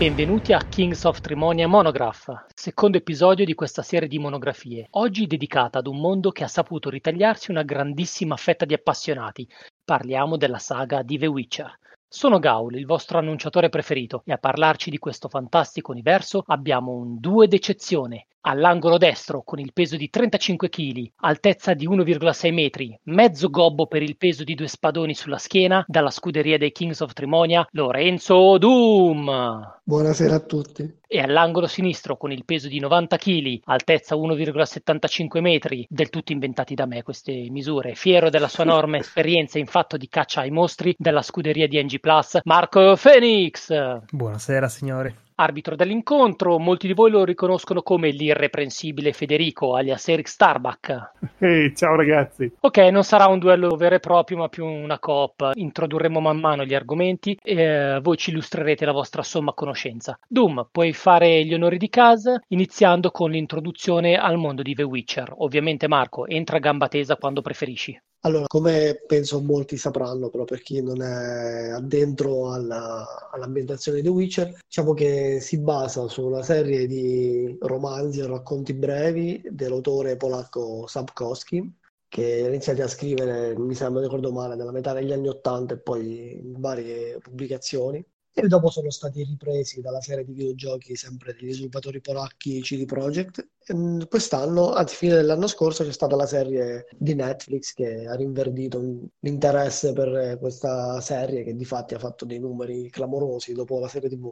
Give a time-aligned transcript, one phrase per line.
[0.00, 5.80] Benvenuti a Kings of Trimonia Monograph, secondo episodio di questa serie di monografie, oggi dedicata
[5.80, 9.46] ad un mondo che ha saputo ritagliarsi una grandissima fetta di appassionati.
[9.84, 11.78] Parliamo della saga di The Witcher.
[12.08, 17.20] Sono Gaul, il vostro annunciatore preferito, e a parlarci di questo fantastico universo abbiamo un
[17.20, 18.28] due d'eccezione.
[18.42, 24.02] All'angolo destro, con il peso di 35 kg, altezza di 1,6 metri, mezzo gobbo per
[24.02, 29.78] il peso di due spadoni sulla schiena, dalla scuderia dei Kings of Trimonia, Lorenzo Doom.
[29.84, 30.98] Buonasera a tutti.
[31.06, 36.74] E all'angolo sinistro, con il peso di 90 kg, altezza 1,75 metri, del tutto inventati
[36.74, 40.94] da me queste misure, fiero della sua enorme esperienza in fatto di caccia ai mostri
[40.96, 43.70] della scuderia di NG Plus, Marco Phoenix.
[44.10, 46.58] Buonasera signori arbitro dell'incontro.
[46.58, 51.12] Molti di voi lo riconoscono come l'irreprensibile Federico, alias Eric Starbuck.
[51.38, 52.52] Ehi, ciao ragazzi.
[52.60, 55.52] Ok, non sarà un duello vero e proprio, ma più una coop.
[55.54, 60.18] Introdurremo man mano gli argomenti e eh, voi ci illustrerete la vostra somma conoscenza.
[60.28, 65.32] Doom, puoi fare gli onori di casa iniziando con l'introduzione al mondo di The Witcher.
[65.38, 67.98] Ovviamente Marco, entra a gamba tesa quando preferisci.
[68.22, 74.58] Allora, come penso molti sapranno, però per chi non è addentro alla, all'ambientazione di Witcher,
[74.66, 81.74] diciamo che si basa su una serie di romanzi e racconti brevi dell'autore polacco Sapkowski,
[82.08, 85.78] che ha iniziato a scrivere, mi sembra, ricordo male, nella metà degli anni Ottanta e
[85.78, 91.52] poi in varie pubblicazioni e dopo sono stati ripresi dalla serie di videogiochi sempre degli
[91.52, 93.46] sviluppatori polacchi CD Projekt.
[93.64, 98.80] E quest'anno, anzi fine dell'anno scorso, c'è stata la serie di Netflix che ha rinverdito
[99.20, 104.08] l'interesse per questa serie che di fatti ha fatto dei numeri clamorosi dopo la serie
[104.08, 104.30] TV.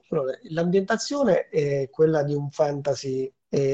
[0.50, 3.30] L'ambientazione è quella di un fantasy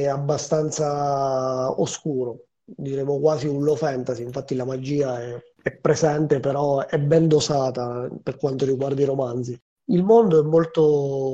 [0.08, 6.98] abbastanza oscuro, diremo quasi un low fantasy, infatti la magia è, è presente, però è
[6.98, 9.60] ben dosata per quanto riguarda i romanzi.
[9.86, 10.82] Il mondo è molto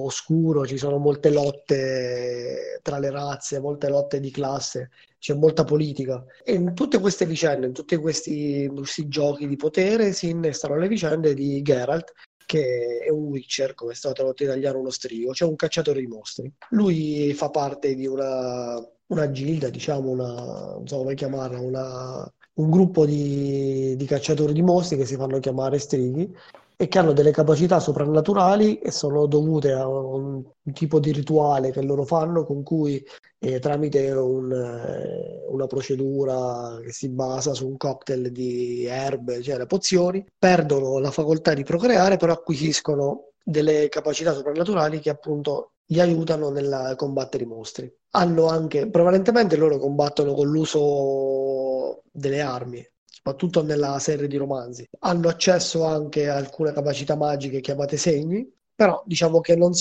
[0.04, 6.24] oscuro, ci sono molte lotte tra le razze, molte lotte di classe, c'è molta politica.
[6.42, 10.88] E in tutte queste vicende, in tutti questi, questi giochi di potere si innestano le
[10.88, 12.12] vicende di Geralt,
[12.44, 16.00] che è un Witcher, come è stato tradotto in italiano uno strigo, cioè un cacciatore
[16.00, 16.52] di mostri.
[16.70, 22.70] Lui fa parte di una, una gilda, diciamo, una, non so come chiamarla, una, un
[22.70, 26.34] gruppo di, di, cacciatori di mostri che si fanno chiamare strighi
[26.80, 30.42] e che hanno delle capacità soprannaturali e sono dovute a un,
[30.72, 33.04] tipo di rituale che loro fanno con cui
[33.38, 39.58] eh, tramite un, eh, una procedura che si basa su un cocktail di erbe, cioè
[39.58, 46.00] le pozioni, perdono la facoltà di procreare, però acquisiscono delle capacità soprannaturali che appunto gli
[46.00, 47.94] aiutano nel combattere i mostri.
[48.12, 52.82] Hanno anche, prevalentemente loro combattono con l'uso delle armi,
[53.22, 54.88] soprattutto nella serie di romanzi.
[55.00, 59.72] Hanno accesso anche a alcune capacità magiche chiamate segni, però diciamo che non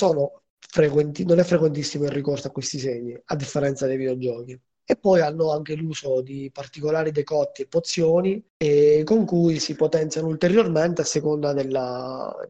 [0.59, 4.59] frequenti, non è frequentissimo il ricorso a questi segni, a differenza dei videogiochi.
[4.83, 10.27] E poi hanno anche l'uso di particolari decotti e pozioni e con cui si potenziano
[10.27, 11.77] ulteriormente a seconda del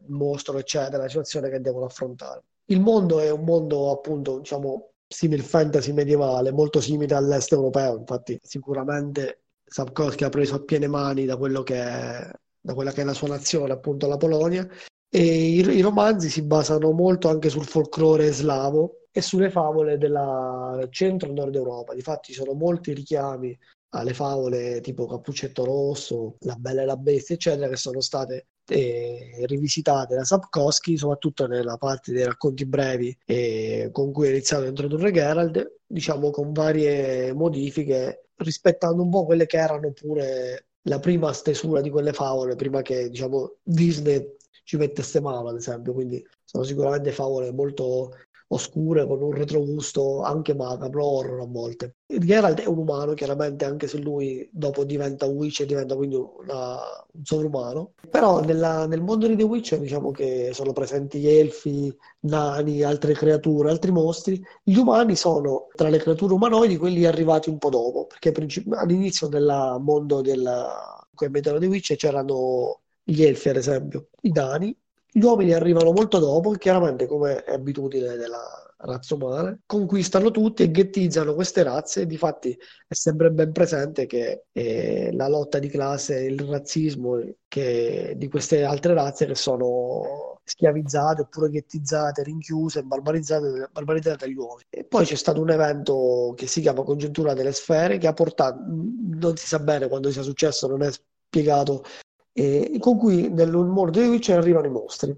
[0.06, 2.42] mostro, eccetera, della situazione che devono affrontare.
[2.70, 8.40] Il mondo è un mondo appunto, diciamo, simile fantasy medievale, molto simile all'est europeo, infatti
[8.42, 9.39] sicuramente
[9.72, 13.28] Sapkowski ha preso a piene mani da, che è, da quella che è la sua
[13.28, 14.68] nazione, appunto la Polonia,
[15.08, 20.88] e i, i romanzi si basano molto anche sul folklore slavo e sulle favole del
[20.90, 21.94] centro-nord Europa.
[21.94, 23.56] Difatti ci sono molti richiami
[23.90, 29.44] alle favole tipo Cappuccetto Rosso, La Bella e la Bestia, eccetera, che sono state eh,
[29.46, 34.68] rivisitate da Sapkowski, soprattutto nella parte dei racconti brevi eh, con cui ha iniziato a
[34.68, 41.32] introdurre Gerald, diciamo con varie modifiche rispettando un po' quelle che erano pure la prima
[41.32, 45.92] stesura di quelle favole, prima che diciamo, Disney ci mettesse mano, ad esempio.
[45.92, 48.16] Quindi sono sicuramente favole molto
[48.52, 51.96] oscure, con un retrogusto anche macabro, horror a volte.
[52.06, 56.76] Geralt è un umano, chiaramente, anche se lui dopo diventa un Witcher, diventa quindi una,
[57.12, 57.92] un sovrumano.
[58.10, 63.70] Però nella, nel mondo di The Witcher diciamo che sono presenti elfi, nani, altre creature,
[63.70, 64.42] altri mostri.
[64.62, 68.32] Gli umani sono tra le creature umanoidi quelli arrivati un po' dopo, perché
[68.70, 70.68] all'inizio del mondo del
[71.14, 74.76] come mettono The Witcher c'erano gli elfi, ad esempio, i nani,
[75.12, 80.70] gli uomini arrivano molto dopo, chiaramente come è abitudine della razza umana, conquistano tutti e
[80.70, 82.06] ghettizzano queste razze.
[82.06, 88.28] Difatti è sempre ben presente che eh, la lotta di classe, il razzismo che, di
[88.28, 94.66] queste altre razze che sono schiavizzate oppure ghettizzate, rinchiuse, barbarizzate, barbarizzate dagli uomini.
[94.70, 98.60] E poi c'è stato un evento che si chiama Congiuntura delle Sfere che ha portato,
[98.66, 101.84] non si sa bene quando sia successo, non è spiegato
[102.32, 105.16] e con cui nel mondo dei Witcher arrivano i mostri.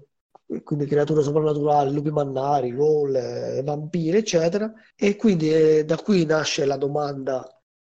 [0.63, 4.71] quindi creature soprannaturali, lupi mannari, ghoul, vampiri, eccetera.
[4.95, 7.47] E quindi eh, da qui nasce la domanda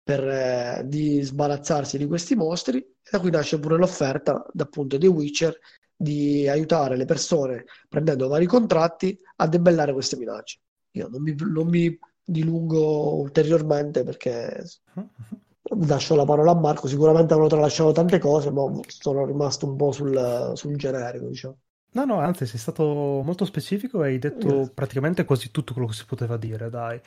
[0.03, 5.07] per, eh, di sbarazzarsi di questi mostri, e da qui nasce pure l'offerta, appunto, di
[5.07, 5.57] Witcher
[6.01, 10.59] di aiutare le persone prendendo vari contratti a debellare queste minacce.
[10.91, 14.63] Io non mi, non mi dilungo ulteriormente perché
[15.85, 16.87] lascio la parola a Marco.
[16.87, 21.57] Sicuramente avrò tralasciato tante cose, ma sono rimasto un po' sul, sul generico, diciamo.
[21.91, 22.83] No, no, anzi, sei stato
[23.23, 24.71] molto specifico e hai detto yes.
[24.71, 26.97] praticamente quasi tutto quello che si poteva dire, dai.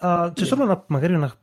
[0.00, 0.48] Uh, c'è yes.
[0.48, 1.34] solo una, magari una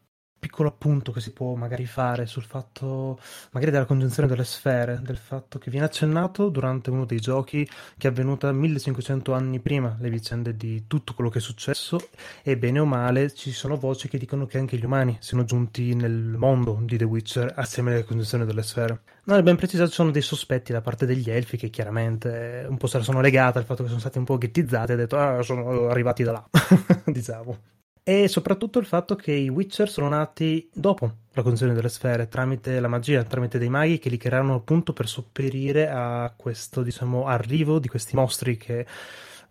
[0.42, 3.20] piccolo appunto che si può magari fare sul fatto,
[3.52, 7.64] magari della congiunzione delle sfere, del fatto che viene accennato durante uno dei giochi
[7.96, 12.10] che è avvenuta 1500 anni prima le vicende di tutto quello che è successo
[12.42, 15.94] e bene o male ci sono voci che dicono che anche gli umani siano giunti
[15.94, 19.02] nel mondo di The Witcher assieme alle congiunzioni delle sfere.
[19.26, 22.78] No, è ben precisato ci sono dei sospetti da parte degli elfi che chiaramente un
[22.78, 25.20] po' se la sono legata al fatto che sono stati un po' ghettizzati e detto
[25.20, 26.50] ah sono arrivati da là,
[27.06, 27.72] diciamo
[28.04, 32.80] e soprattutto il fatto che i Witcher sono nati dopo la condizione delle sfere, tramite
[32.80, 37.80] la magia, tramite dei maghi che li crearono appunto per sopperire a questo, diciamo, arrivo
[37.80, 38.86] di questi mostri che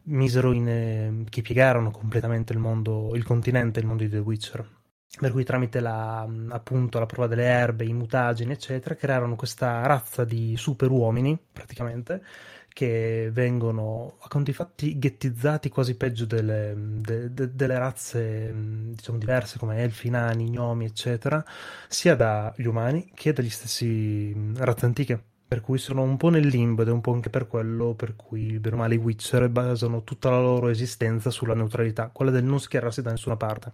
[0.05, 4.79] misero in, eh, che piegarono completamente il mondo, il continente, il mondo di The Witcher.
[5.21, 10.25] Per cui tramite la, appunto, la prova delle erbe, i mutageni, eccetera, crearono questa razza
[10.25, 12.23] di super uomini, praticamente,
[12.73, 19.59] che vengono a conti fatti ghettizzati quasi peggio delle, de, de, delle razze diciamo diverse
[19.59, 21.45] come elfi, nani, gnomi eccetera
[21.89, 26.83] sia dagli umani che dagli stessi razze antiche per cui sono un po' nel limbo
[26.83, 30.05] ed è un po' anche per quello per cui bene o male i Witcher basano
[30.05, 33.73] tutta la loro esistenza sulla neutralità, quella del non schierarsi da nessuna parte.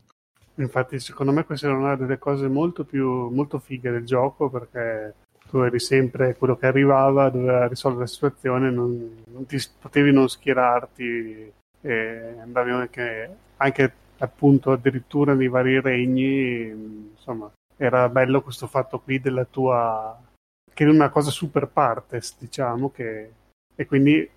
[0.55, 5.15] Infatti, secondo me queste erano una delle cose molto più molto fighe del gioco perché
[5.49, 10.29] tu eri sempre quello che arrivava, doveva risolvere la situazione, non, non ti, potevi non
[10.29, 18.99] schierarti e andavi anche, anche appunto addirittura nei vari regni, insomma, era bello questo fatto
[18.99, 20.19] qui della tua
[20.73, 23.31] che è una cosa super partes, diciamo, che
[23.75, 24.29] e quindi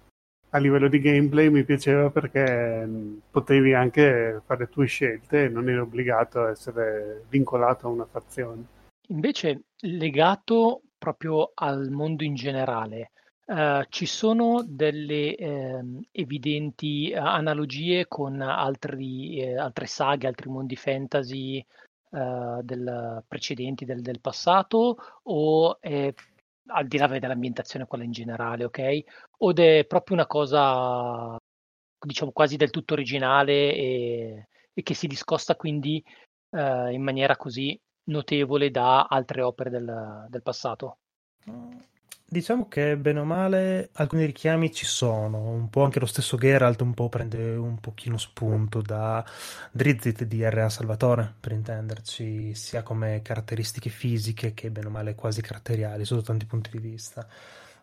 [0.51, 2.87] a livello di gameplay mi piaceva perché
[3.29, 8.05] potevi anche fare le tue scelte e non eri obbligato a essere vincolato a una
[8.05, 8.63] fazione.
[9.09, 13.11] Invece, legato proprio al mondo in generale,
[13.47, 15.81] eh, ci sono delle eh,
[16.11, 24.01] evidenti eh, analogie con altri, eh, altre saghe, altri mondi fantasy eh, del, precedenti del,
[24.01, 26.13] del passato o è
[26.71, 29.03] al di là dell'ambientazione quella in generale, ok?
[29.39, 31.35] O è proprio una cosa
[31.99, 36.03] diciamo quasi del tutto originale e, e che si discosta quindi
[36.51, 37.79] eh, in maniera così
[38.09, 40.97] notevole da altre opere del, del passato?
[42.31, 46.79] Diciamo che bene o male alcuni richiami ci sono, un po' anche lo stesso Geralt
[46.81, 49.25] un po' prende un pochino spunto da
[49.71, 50.69] Drizzt di R.A.
[50.69, 56.45] Salvatore, per intenderci, sia come caratteristiche fisiche che bene o male quasi caratteriali sotto tanti
[56.45, 57.27] punti di vista.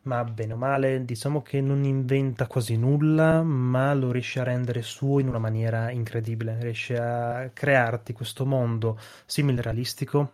[0.06, 4.83] Ma bene o male, diciamo che non inventa quasi nulla, ma lo riesce a rendere
[4.83, 10.33] suo in una maniera incredibile, riesce a crearti questo mondo simile realistico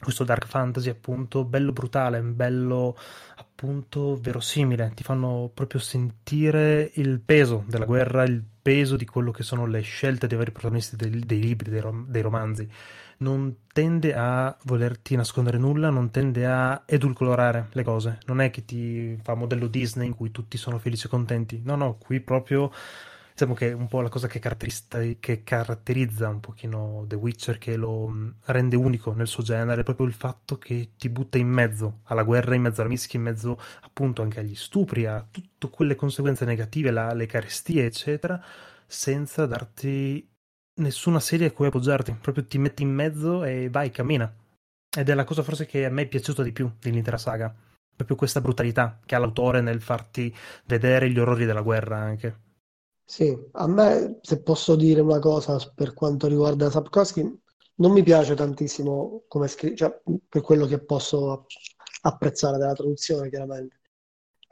[0.00, 2.96] questo dark fantasy appunto bello brutale, bello
[3.36, 9.42] appunto verosimile, ti fanno proprio sentire il peso della guerra, il peso di quello che
[9.42, 12.68] sono le scelte dei vari protagonisti dei, dei libri, dei, rom- dei, romanzi.
[13.24, 18.64] Non tende a volerti nascondere nulla, non tende a edulcorare le cose, non è che
[18.66, 22.70] ti fa modello Disney in cui tutti sono felici e contenti, no, no, qui proprio
[23.32, 24.38] diciamo che è un po' la cosa che,
[25.18, 29.84] che caratterizza un pochino The Witcher, che lo mm, rende unico nel suo genere, è
[29.84, 33.24] proprio il fatto che ti butta in mezzo alla guerra, in mezzo alla mischia, in
[33.24, 38.40] mezzo appunto anche agli stupri, a tutte quelle conseguenze negative, la, le carestie, eccetera,
[38.86, 40.28] senza darti
[40.76, 44.32] nessuna serie a cui appoggiarti, proprio ti metti in mezzo e vai, cammina.
[44.96, 47.54] Ed è la cosa forse che a me è piaciuta di più dell'intera saga.
[47.96, 50.34] Proprio questa brutalità che ha l'autore nel farti
[50.66, 52.42] vedere gli orrori della guerra anche.
[53.04, 57.22] Sì, a me, se posso dire una cosa per quanto riguarda Sapkowski,
[57.76, 61.46] non mi piace tantissimo come scritto, cioè, per quello che posso
[62.02, 63.80] apprezzare della traduzione, chiaramente.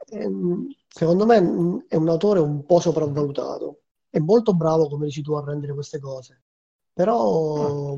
[0.09, 3.82] Ehm, secondo me è un autore un po' sopravvalutato.
[4.13, 6.43] È molto bravo, come dici tu, a rendere queste cose.
[6.93, 7.97] Però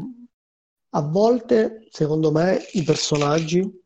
[0.92, 3.84] a volte, secondo me, i personaggi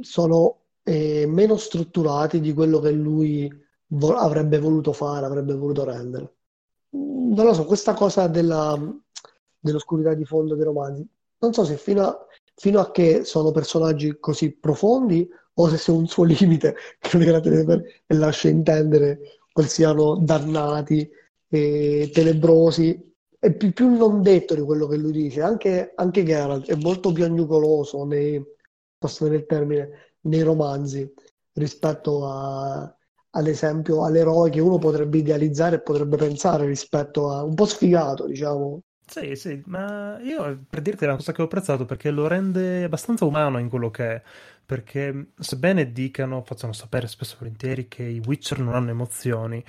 [0.00, 3.48] sono eh, meno strutturati di quello che lui
[3.86, 6.34] vo- avrebbe voluto fare, avrebbe voluto rendere.
[6.90, 8.76] Non lo so, questa cosa della,
[9.56, 11.06] dell'oscurità di fondo dei romanzi,
[11.38, 15.92] non so se fino a, fino a che sono personaggi così profondi o se c'è
[15.92, 19.20] un suo limite che non e lascia intendere
[19.52, 21.08] quali siano dannati,
[21.50, 25.42] e tenebrosi, è più, più, non detto di quello che lui dice.
[25.42, 28.42] Anche, anche Geralt è molto più agnucoloso nei,
[28.96, 31.12] posso dire il termine, nei romanzi
[31.54, 32.82] rispetto a,
[33.30, 38.26] ad esempio all'eroe che uno potrebbe idealizzare e potrebbe pensare rispetto a un po' sfigato,
[38.26, 38.80] diciamo.
[39.06, 43.24] Sì, sì, ma io per dirti una cosa che ho apprezzato perché lo rende abbastanza
[43.24, 44.22] umano in quello che è.
[44.64, 49.64] Perché sebbene dicano, facciano sapere spesso e volentieri che i Witcher non hanno emozioni,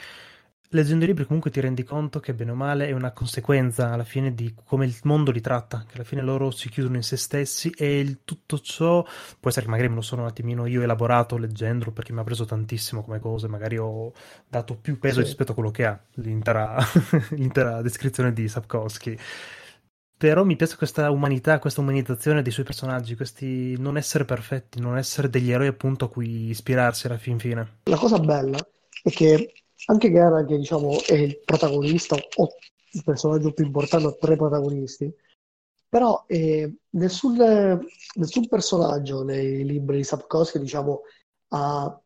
[0.72, 4.04] leggendo i libri comunque ti rendi conto che bene o male è una conseguenza alla
[4.04, 7.18] fine di come il mondo li tratta, che alla fine loro si chiudono in se
[7.18, 9.06] stessi e il tutto ciò
[9.40, 12.24] può essere che magari me lo sono un attimino io elaborato leggendolo perché mi ha
[12.24, 14.12] preso tantissimo come cose, magari ho
[14.48, 15.26] dato più peso sì.
[15.26, 16.78] rispetto a quello che ha l'intera,
[17.32, 19.18] l'intera descrizione di Sapkowski
[20.22, 24.96] però mi piace questa umanità, questa umanizzazione dei suoi personaggi, questi non essere perfetti, non
[24.96, 27.80] essere degli eroi appunto a cui ispirarsi alla fin fine.
[27.86, 28.60] La cosa bella
[29.02, 29.52] è che
[29.86, 32.50] anche Gara, che diciamo è il protagonista o
[32.94, 35.14] il personaggio più importante ha tre protagonisti,
[35.88, 37.38] però eh, nessun,
[38.16, 41.02] nessun, personaggio nei libri di Sapkowski diciamo,
[41.50, 42.02] ha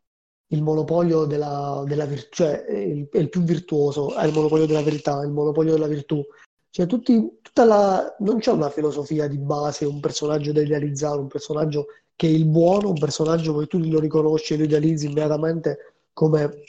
[0.48, 4.66] il monopolio della, della virtù, cioè è il, è il, più virtuoso, ha il monopolio
[4.66, 6.24] della verità, il monopolio della virtù.
[6.70, 11.28] Cioè, tutti, tutta la, non c'è una filosofia di base, un personaggio da idealizzare, un
[11.28, 15.94] personaggio che è il buono, un personaggio che tu lo riconosci e lo idealizzi immediatamente
[16.12, 16.64] come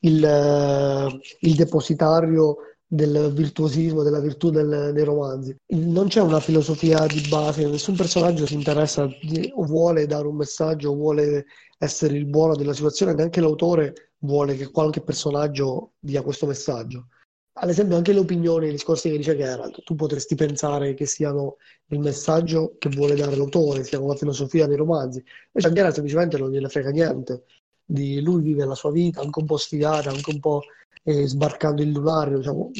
[0.00, 2.56] il, eh, il depositario
[2.92, 5.54] del virtuosismo, della virtù del, dei romanzi.
[5.68, 9.08] Non c'è una filosofia di base, nessun personaggio si interessa
[9.54, 11.46] o vuole dare un messaggio, o vuole
[11.78, 17.06] essere il buono della situazione, neanche l'autore vuole che qualche personaggio dia questo messaggio.
[17.52, 21.56] Ad esempio, anche le opinioni, i discorsi che dice Geralt, tu potresti pensare che siano
[21.88, 25.22] il messaggio che vuole dare l'autore, siano la filosofia dei romanzi.
[25.52, 27.44] Invece a Geralt semplicemente non gliene frega niente
[27.90, 30.62] di lui vive la sua vita anche un po' sfigata, anche un po'
[31.02, 32.70] eh, sbarcando il lunario, diciamo,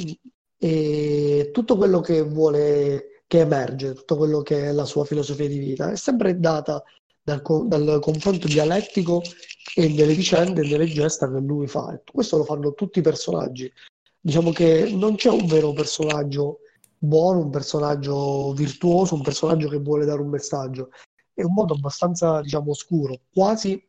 [0.59, 5.59] e tutto quello che vuole, che emerge, tutto quello che è la sua filosofia di
[5.59, 6.83] vita, è sempre data
[7.23, 9.23] dal, dal confronto dialettico
[9.75, 12.01] e nelle vicende e nelle gesta che lui fa.
[12.11, 13.71] Questo lo fanno tutti i personaggi.
[14.21, 16.59] Diciamo che non c'è un vero personaggio
[16.99, 20.91] buono, un personaggio virtuoso, un personaggio che vuole dare un messaggio.
[21.33, 23.83] È un mondo abbastanza, diciamo, oscuro, quasi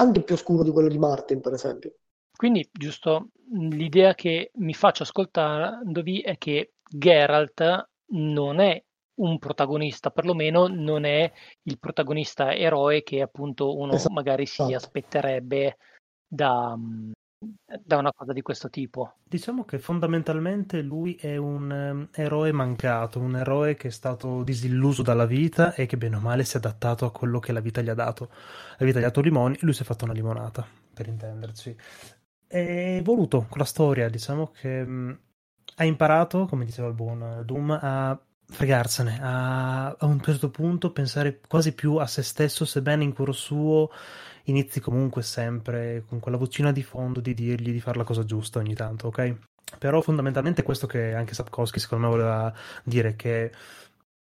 [0.00, 1.94] anche più oscuro di quello di Martin, per esempio.
[2.34, 8.82] Quindi, giusto, l'idea che mi faccio ascoltandovi è che Geralt non è
[9.20, 11.30] un protagonista, perlomeno non è
[11.64, 14.14] il protagonista eroe che appunto uno esatto.
[14.14, 15.76] magari si aspetterebbe
[16.26, 16.74] da,
[17.82, 19.14] da una cosa di questo tipo.
[19.24, 25.02] Diciamo che fondamentalmente lui è un um, eroe mancato, un eroe che è stato disilluso
[25.02, 27.80] dalla vita e che bene o male si è adattato a quello che la vita
[27.80, 28.30] gli ha dato.
[28.76, 31.76] La vita gli ha dato limoni e lui si è fatto una limonata, per intenderci.
[32.46, 35.18] È voluto con la storia, diciamo che um,
[35.76, 38.20] ha imparato, come diceva il buon Doom, a
[38.50, 43.32] fregarsene, a, a un certo punto pensare quasi più a se stesso, sebbene in cuore
[43.32, 43.90] suo
[44.44, 48.58] inizi comunque sempre con quella vocina di fondo di dirgli di fare la cosa giusta
[48.58, 49.36] ogni tanto, ok?
[49.78, 52.52] Però fondamentalmente questo che anche Sapkowski secondo me voleva
[52.82, 53.52] dire che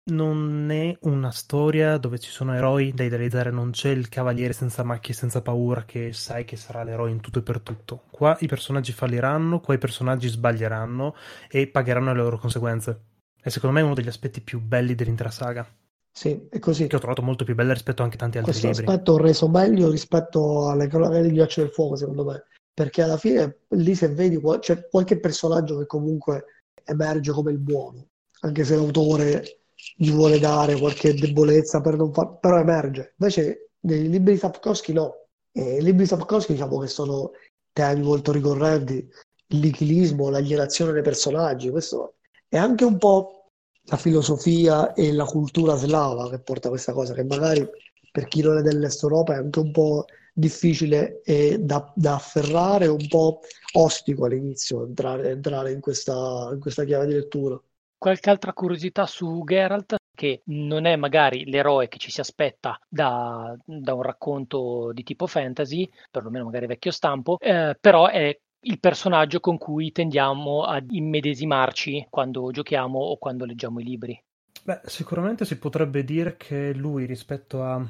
[0.10, 4.84] non è una storia dove ci sono eroi da idealizzare, non c'è il cavaliere senza
[4.84, 8.04] macchie, senza paura che sai che sarà l'eroe in tutto e per tutto.
[8.10, 11.16] Qua i personaggi falliranno, qua i personaggi sbaglieranno
[11.50, 13.09] e pagheranno le loro conseguenze.
[13.42, 15.68] E secondo me è uno degli aspetti più belli dell'intera saga.
[16.12, 16.88] Sì, è così.
[16.88, 18.86] Che ho trovato molto più bella rispetto anche a tanti altri Questo libri.
[18.86, 22.44] aspetto ho reso meglio rispetto alle cronache di Ghiaccio del Fuoco, secondo me.
[22.74, 26.46] Perché alla fine lì se vedi c'è qualche personaggio che comunque
[26.84, 28.08] emerge come il buono,
[28.42, 29.62] anche se l'autore
[29.96, 32.40] gli vuole dare qualche debolezza per non far...
[32.40, 33.14] però emerge.
[33.18, 35.28] Invece nei libri di Sapkowski no.
[35.52, 37.32] E I libri di Sapkowski diciamo che sono
[37.72, 39.08] temi molto ricorrenti,
[39.52, 42.16] il nichilismo, l'alienazione dei personaggi, questo
[42.50, 43.52] è anche un po'
[43.84, 47.68] la filosofia e la cultura slava che porta questa cosa, che magari
[48.12, 51.22] per chi non è dell'Est Europa è anche un po' difficile
[51.60, 53.42] da, da afferrare, un po'
[53.74, 57.60] ostico all'inizio entrare, entrare in, questa, in questa chiave di lettura.
[57.98, 59.98] Qualche altra curiosità su Geralt?
[60.20, 65.28] che non è magari l'eroe che ci si aspetta da, da, un racconto di tipo
[65.28, 72.08] fantasy, perlomeno magari vecchio stampo, eh, però è il personaggio con cui tendiamo ad immedesimarci
[72.10, 74.24] quando giochiamo o quando leggiamo i libri.
[74.64, 77.84] Beh, sicuramente si potrebbe dire che lui rispetto a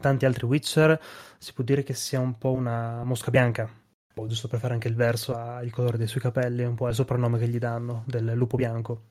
[0.00, 1.00] tanti altri Witcher
[1.38, 3.68] si può dire che sia un po' una mosca bianca.
[4.16, 6.94] O giusto per fare anche il verso al colore dei suoi capelli, un po' il
[6.94, 9.06] soprannome che gli danno del lupo bianco.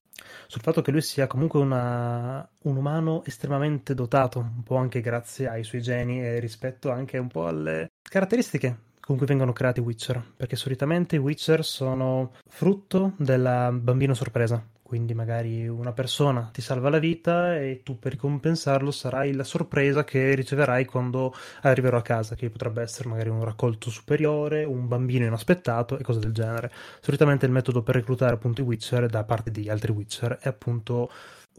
[0.46, 5.48] Sul fatto che lui sia comunque una, un umano estremamente dotato, un po' anche grazie
[5.48, 10.24] ai suoi geni e rispetto anche un po' alle caratteristiche con cui vengono creati Witcher,
[10.38, 14.66] perché solitamente i Witcher sono frutto della bambino sorpresa.
[14.82, 20.04] Quindi magari una persona ti salva la vita e tu per ricompensarlo sarai la sorpresa
[20.04, 25.26] che riceverai quando arriverò a casa, che potrebbe essere magari un raccolto superiore, un bambino
[25.26, 26.72] inaspettato e cose del genere.
[27.00, 31.10] Solitamente il metodo per reclutare appunto i Witcher da parte di altri Witcher è appunto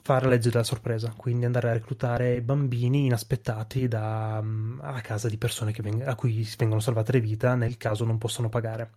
[0.02, 5.28] fare la legge della sorpresa, quindi andare a reclutare bambini inaspettati da, um, a casa
[5.28, 8.90] di persone veng- a cui vengono salvate le vite nel caso non possano pagare.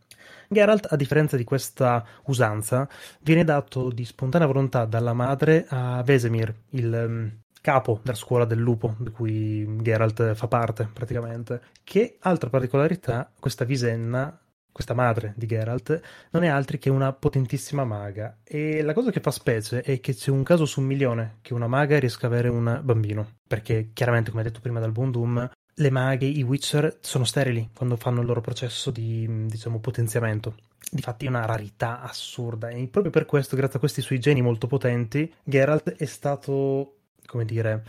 [0.50, 2.88] Geralt, a differenza di questa usanza,
[3.21, 7.31] viene dato di spontanea volontà dalla madre a Vesemir, il um,
[7.62, 11.62] capo della scuola del lupo, di cui Geralt fa parte praticamente.
[11.83, 14.39] Che altra particolarità, questa Visenna
[14.75, 16.01] questa madre di Geralt,
[16.32, 18.39] non è altri che una potentissima maga.
[18.44, 21.53] E la cosa che fa specie è che c'è un caso su un milione che
[21.53, 23.36] una maga riesca ad avere un bambino.
[23.48, 27.96] Perché chiaramente, come detto prima dal Buon Doom, le maghe, i Witcher, sono sterili quando
[27.96, 30.55] fanno il loro processo di, diciamo, potenziamento.
[30.91, 34.67] Difatti è una rarità assurda e proprio per questo, grazie a questi suoi geni molto
[34.67, 37.82] potenti, Geralt è stato, come dire,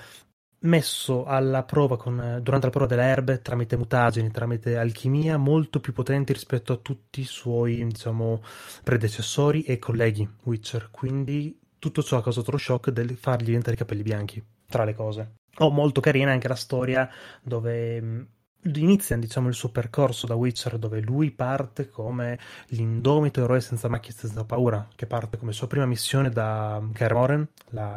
[0.66, 5.92] messo alla prova con, durante la prova delle erbe tramite mutageni, tramite alchimia molto più
[5.92, 8.42] potenti rispetto a tutti i suoi diciamo,
[8.85, 10.88] predecessori e colleghi Witcher.
[10.90, 14.94] Quindi tutto ciò ha causato lo shock del fargli diventare i capelli bianchi, tra le
[14.94, 15.35] cose.
[15.58, 17.08] Oh, molto carina anche la storia
[17.42, 18.26] dove
[18.75, 24.11] inizia diciamo, il suo percorso da Witcher dove lui parte come l'indomito eroe senza macchie
[24.11, 27.49] e senza paura che parte come sua prima missione da Kermoren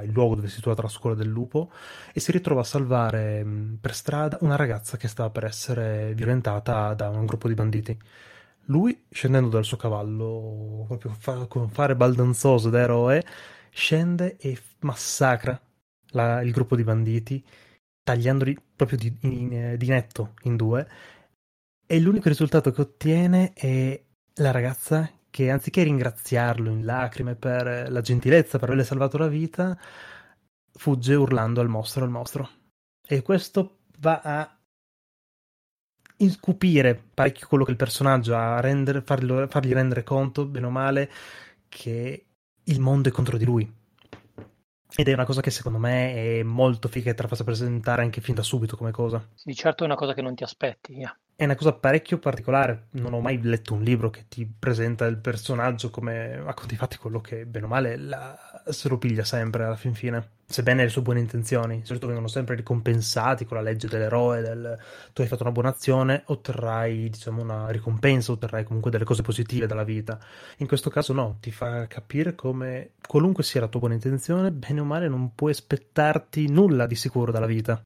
[0.04, 1.72] il luogo dove è situata la scuola del lupo
[2.14, 3.46] e si ritrova a salvare
[3.80, 7.98] per strada una ragazza che stava per essere violentata da un gruppo di banditi.
[8.66, 13.24] Lui scendendo dal suo cavallo proprio fa, con fare baldanzoso da eroe
[13.72, 15.60] scende e massacra
[16.12, 17.44] la, il gruppo di banditi
[18.04, 20.88] tagliandoli proprio di, in, di netto in due.
[21.86, 24.02] E l'unico risultato che ottiene è
[24.36, 29.78] la ragazza che anziché ringraziarlo in lacrime per la gentilezza, per averle salvato la vita,
[30.72, 32.50] fugge urlando al mostro, al mostro.
[33.06, 34.58] E questo va a
[36.18, 40.70] incupire parecchio quello che il personaggio ha, a rendere, farlo, fargli rendere conto, bene o
[40.70, 41.12] male,
[41.68, 42.26] che
[42.64, 43.79] il mondo è contro di lui.
[44.96, 48.02] Ed è una cosa che secondo me è molto figa e te la faccio presentare
[48.02, 49.26] anche fin da subito come cosa.
[49.44, 50.94] Di certo è una cosa che non ti aspetti.
[50.94, 51.16] Yeah.
[51.40, 52.88] È una cosa parecchio particolare.
[52.92, 56.98] Non ho mai letto un libro che ti presenta il personaggio come a conti fatti
[56.98, 58.38] quello che, bene o male, la...
[58.68, 62.28] se lo piglia sempre alla fin fine sebbene le sue buone intenzioni, di solito vengono
[62.28, 64.78] sempre ricompensati con la legge dell'eroe, del
[65.14, 69.66] tu hai fatto una buona azione, otterrai diciamo una ricompensa, otterrai comunque delle cose positive
[69.66, 70.20] dalla vita.
[70.58, 74.82] In questo caso no, ti fa capire come qualunque sia la tua buona intenzione, bene
[74.82, 77.82] o male non puoi aspettarti nulla di sicuro dalla vita.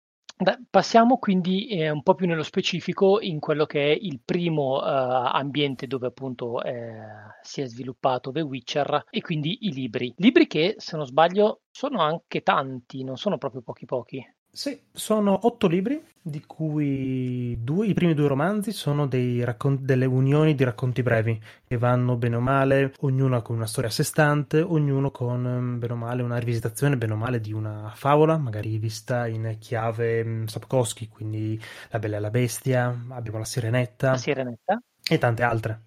[0.69, 4.81] Passiamo quindi eh, un po' più nello specifico in quello che è il primo uh,
[4.83, 7.01] ambiente dove appunto eh,
[7.41, 10.13] si è sviluppato The Witcher e quindi i libri.
[10.17, 14.35] Libri che, se non sbaglio, sono anche tanti, non sono proprio pochi pochi.
[14.55, 20.53] Sì, sono otto libri, di cui due, i primi due romanzi sono raccon- delle unioni
[20.53, 24.61] di racconti brevi, che vanno bene o male, ognuno con una storia a sé stante,
[24.61, 28.77] ognuno con mm, bene o male una rivisitazione bene o male di una favola, magari
[28.77, 34.11] vista in chiave mm, Sapkowski, quindi La Bella e la Bestia, abbiamo La Sirenetta.
[34.11, 34.79] La Sirenetta.
[35.09, 35.81] E tante altre.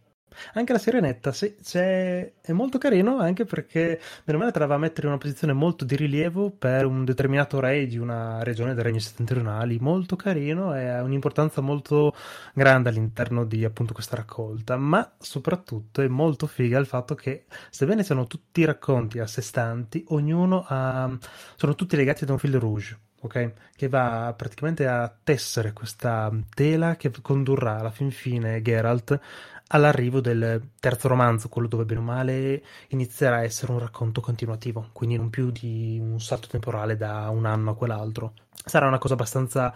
[0.54, 4.78] Anche la Sirenetta sì, è molto carino anche perché meno male te la va a
[4.78, 8.82] mettere in una posizione molto di rilievo per un determinato re di una regione dei
[8.82, 12.14] regni settentrionali, molto carino e ha un'importanza molto
[12.54, 18.02] grande all'interno di appunto questa raccolta, ma soprattutto è molto figa il fatto che sebbene
[18.02, 21.10] siano tutti racconti a sé stanti, ognuno ha,
[21.56, 22.98] sono tutti legati da un fil rouge.
[23.18, 23.52] Okay?
[23.76, 29.20] che va praticamente a tessere questa tela che condurrà alla fin fine Geralt
[29.68, 34.88] all'arrivo del terzo romanzo, quello dove bene o male inizierà a essere un racconto continuativo,
[34.92, 38.34] quindi non più di un salto temporale da un anno a quell'altro.
[38.64, 39.74] Sarà una cosa abbastanza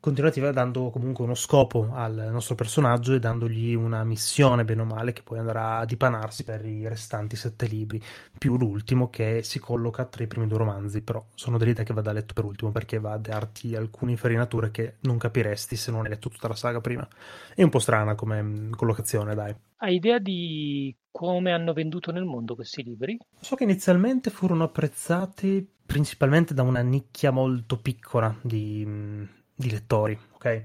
[0.00, 5.12] continuativa dando comunque uno scopo al nostro personaggio e dandogli una missione bene o male
[5.12, 8.02] che poi andrà a dipanarsi per i restanti sette libri
[8.38, 11.02] più l'ultimo che si colloca tra i primi due romanzi.
[11.02, 14.94] Però sono dell'idea che vada letto per ultimo perché va a darti alcune infarinature che
[15.00, 17.06] non capiresti se non hai letto tutta la saga prima.
[17.54, 19.54] È un po' strana come mm, collocazione dai.
[19.80, 23.18] Hai idea di come hanno venduto nel mondo questi libri?
[23.40, 29.24] So che inizialmente furono apprezzati principalmente da una nicchia molto piccola di mm,
[29.58, 30.62] di lettori, ok?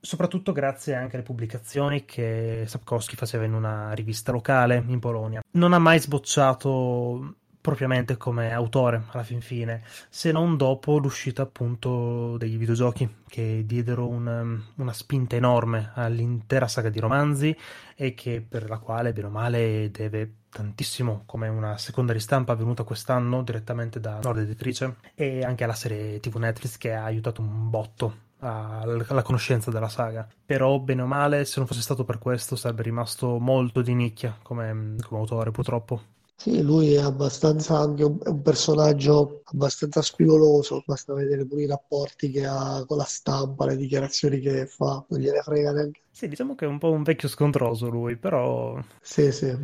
[0.00, 5.42] Soprattutto grazie anche alle pubblicazioni che Sapkowski faceva in una rivista locale in Polonia.
[5.52, 12.36] Non ha mai sbocciato propriamente come autore alla fin fine, se non dopo l'uscita appunto
[12.36, 17.56] dei videogiochi che diedero un, una spinta enorme all'intera saga di romanzi
[17.94, 22.82] e che per la quale bene o male deve tantissimo come una seconda ristampa avvenuta
[22.82, 27.70] quest'anno direttamente da Nord Editrice e anche alla serie TV Netflix che ha aiutato un
[27.70, 30.26] botto alla conoscenza della saga.
[30.44, 34.36] Però, bene o male, se non fosse stato per questo, sarebbe rimasto molto di nicchia
[34.42, 36.20] come, come autore, purtroppo.
[36.42, 42.32] Sì, lui è abbastanza anche un, un, personaggio abbastanza spigoloso, basta vedere pure i rapporti
[42.32, 46.00] che ha con la stampa, le dichiarazioni che fa, non gliene frega neanche.
[46.10, 48.76] Sì, diciamo che è un po' un vecchio scontroso lui, però...
[49.00, 49.56] Sì, sì.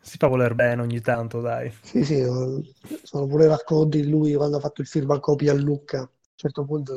[0.00, 1.70] Si fa voler bene ogni tanto, dai.
[1.82, 2.24] Sì, sì,
[3.02, 5.98] sono pure racconti di lui quando ha fatto il film a copia a Lucca.
[5.98, 6.96] A un certo punto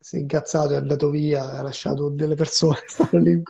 [0.00, 3.42] si è, incazzato, è andato via, ha lasciato delle persone stanno lì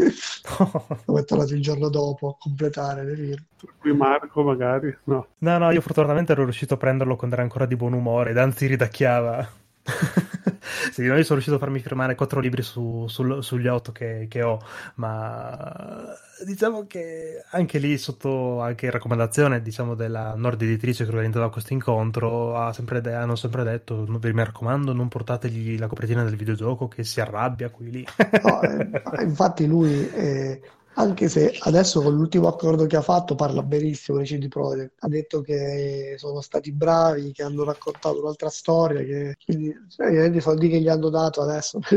[1.06, 3.46] Lo è tornato il giorno dopo a completare le firme.
[3.78, 5.26] Cui Marco magari, no.
[5.38, 8.38] No, no, io fortunatamente ero riuscito a prenderlo quando era ancora di buon umore ed
[8.38, 9.48] anzi ridacchiava.
[10.92, 14.42] sì, io sono riuscito a farmi firmare quattro libri su, su, sugli otto che, che,
[14.42, 14.58] ho,
[14.96, 16.14] ma
[16.44, 22.56] diciamo che anche lì sotto anche raccomandazione diciamo, della Nord Editrice che organizzava questo incontro
[22.56, 26.88] ha sempre de- hanno sempre detto vi mi raccomando non portategli la copertina del videogioco
[26.88, 28.06] che si arrabbia qui lì.
[28.42, 30.60] no, eh, infatti lui eh,
[31.00, 35.08] anche se adesso con l'ultimo accordo che ha fatto parla benissimo di CD Projekt, ha
[35.08, 40.68] detto che sono stati bravi, che hanno raccontato un'altra storia, che quindi cioè, i soldi
[40.68, 41.80] che gli hanno dato adesso.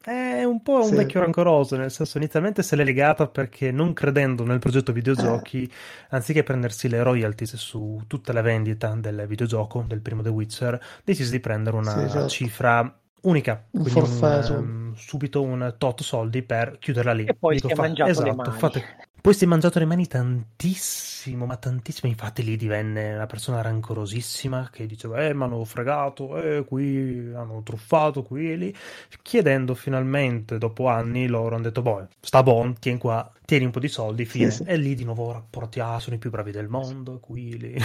[0.00, 0.94] È un po' un sì.
[0.94, 5.70] vecchio rancoroso, nel senso inizialmente se l'è legata perché non credendo nel progetto videogiochi, eh.
[6.10, 11.30] anziché prendersi le royalties su tutta la vendita del videogioco, del primo The Witcher, decise
[11.30, 12.28] di prendere una sì, certo.
[12.28, 17.24] cifra unica, un un, um, subito un tot soldi per chiuderla lì.
[17.24, 17.82] E poi Dico, si è fa...
[17.82, 18.58] mangiato esatto, le mani.
[18.58, 18.84] Fate...
[19.20, 22.08] Poi si è mangiato le mani tantissimo, ma tantissimo.
[22.08, 27.62] Infatti lì divenne una persona rancorosissima che diceva, eh, mi hanno fregato, eh, qui hanno
[27.62, 28.74] truffato, qui e lì.
[29.20, 33.80] Chiedendo finalmente, dopo anni, loro hanno detto, boh, sta buon, tieni qua, tieni un po'
[33.80, 34.50] di soldi, fine.
[34.50, 34.70] Sì, sì.
[34.70, 37.76] E lì di nuovo rapporti, ah, sono i più bravi del mondo, qui, lì.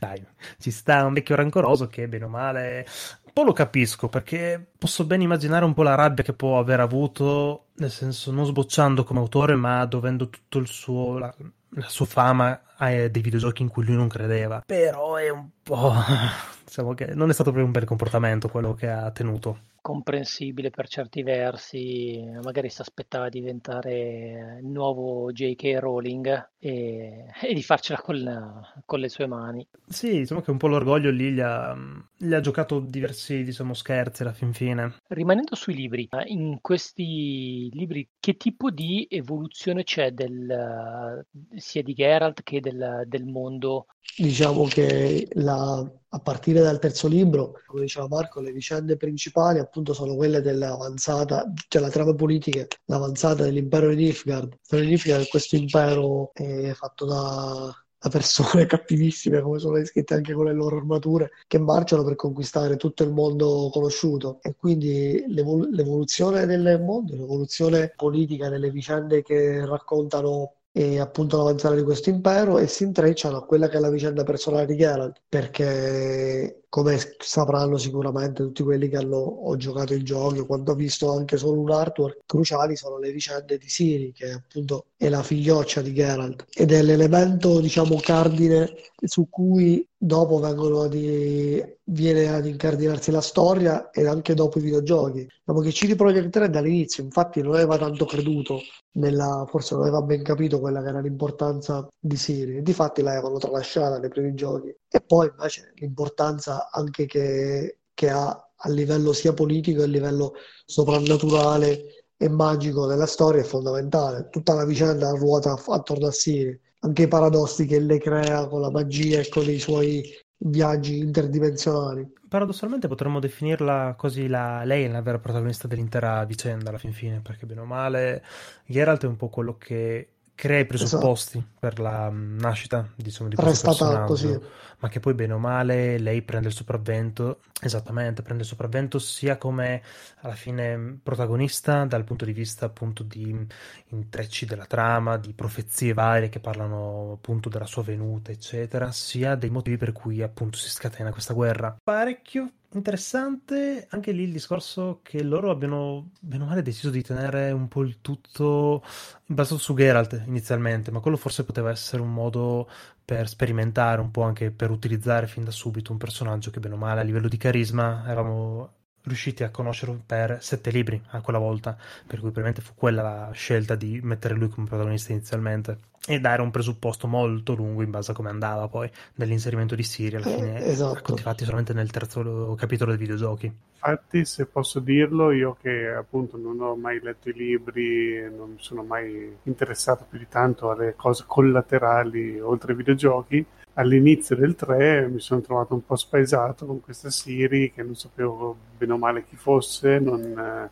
[0.00, 0.24] Dai,
[0.58, 2.86] ci sta un vecchio rancoroso che bene o male
[3.30, 6.80] un po' lo capisco perché posso ben immaginare un po' la rabbia che può aver
[6.80, 11.32] avuto, nel senso non sbocciando come autore, ma dovendo tutto il suo la,
[11.70, 14.62] la sua fama a dei videogiochi in cui lui non credeva.
[14.64, 15.92] Però è un po'
[16.64, 20.88] diciamo che non è stato proprio un bel comportamento quello che ha tenuto comprensibile per
[20.88, 25.78] certi versi, magari si aspettava di diventare il nuovo J.K.
[25.78, 29.66] Rowling e, e di farcela con, con, le sue mani.
[29.88, 31.76] Sì, diciamo che un po' l'orgoglio lì gli ha,
[32.16, 34.96] gli ha giocato diversi diciamo, scherzi alla fin fine.
[35.08, 41.24] Rimanendo sui libri, in questi libri che tipo di evoluzione c'è del,
[41.56, 45.78] sia di Geralt che del, del mondo Diciamo che la,
[46.08, 51.50] a partire dal terzo libro, come diceva Marco, le vicende principali appunto sono quelle dell'avanzata,
[51.68, 54.58] cioè la trama politica, l'avanzata dell'impero di Nilfgaard.
[54.72, 60.46] Nilfgaard è questo impero è fatto da, da persone cattivissime, come sono descritte anche con
[60.46, 64.40] le loro armature, che marciano per conquistare tutto il mondo conosciuto.
[64.42, 71.76] E quindi l'evol- l'evoluzione del mondo, l'evoluzione politica delle vicende che raccontano e appunto l'avanzare
[71.76, 75.20] di questo impero e si intrecciano a quella che è la vicenda personale di Geralt
[75.28, 81.36] perché come sapranno sicuramente tutti quelli che hanno giocato i giochi quando ho visto anche
[81.36, 85.92] solo un artwork cruciali sono le vicende di Siri che appunto è la figlioccia di
[85.92, 86.46] Geralt.
[86.54, 93.90] Ed è l'elemento diciamo cardine su cui dopo vengono di, viene ad incardinarsi la storia
[93.90, 95.26] e anche dopo i videogiochi.
[95.26, 98.60] Diciamo che CD Projekt Red dall'inizio infatti non aveva tanto creduto
[98.92, 102.58] nella, forse non aveva ben capito quella che era l'importanza di Siri.
[102.58, 108.10] E di fatti l'avevano tralasciata nei primi giochi e poi invece l'importanza anche che, che
[108.10, 110.34] ha a livello sia politico che a livello
[110.66, 114.28] soprannaturale e magico della storia è fondamentale.
[114.30, 118.70] Tutta la vicenda ruota attorno a Siri, anche i paradossi che le crea con la
[118.70, 120.04] magia e con i suoi
[120.36, 122.12] viaggi interdimensionali.
[122.28, 127.20] Paradossalmente potremmo definirla così la, lei è la vera protagonista dell'intera vicenda alla fin fine,
[127.20, 128.22] perché bene o male
[128.66, 130.08] Geralt è un po' quello che
[130.40, 131.56] crea i presupposti esatto.
[131.58, 134.40] per la mm, nascita diciamo, di questo personaggio, così.
[134.78, 139.36] ma che poi bene o male lei prende il sopravvento, esattamente, prende il sopravvento sia
[139.36, 139.82] come
[140.20, 143.46] alla fine protagonista dal punto di vista appunto di
[143.88, 149.50] intrecci della trama, di profezie varie che parlano appunto della sua venuta, eccetera, sia dei
[149.50, 151.76] motivi per cui appunto si scatena questa guerra.
[151.84, 157.50] Parecchio interessante anche lì il discorso che loro abbiano bene o male deciso di tenere
[157.50, 158.82] un po' il tutto
[159.26, 162.68] basato su Geralt inizialmente, ma quello forse poteva essere un modo
[163.04, 166.78] per sperimentare un po' anche per utilizzare fin da subito un personaggio che bene o
[166.78, 171.76] male a livello di carisma eravamo riusciti a conoscerlo per sette libri a quella volta,
[172.06, 176.40] per cui probabilmente fu quella la scelta di mettere lui come protagonista inizialmente e dare
[176.40, 180.34] un presupposto molto lungo in base a come andava poi nell'inserimento di Siri alla eh,
[180.34, 180.94] fine eh, esatto.
[180.94, 186.38] racconti fatti solamente nel terzo capitolo dei videogiochi infatti se posso dirlo io che appunto
[186.38, 191.24] non ho mai letto i libri non sono mai interessato più di tanto alle cose
[191.26, 197.10] collaterali oltre ai videogiochi all'inizio del 3 mi sono trovato un po' spaesato con questa
[197.10, 200.70] Siri che non sapevo bene o male chi fosse, non, eh,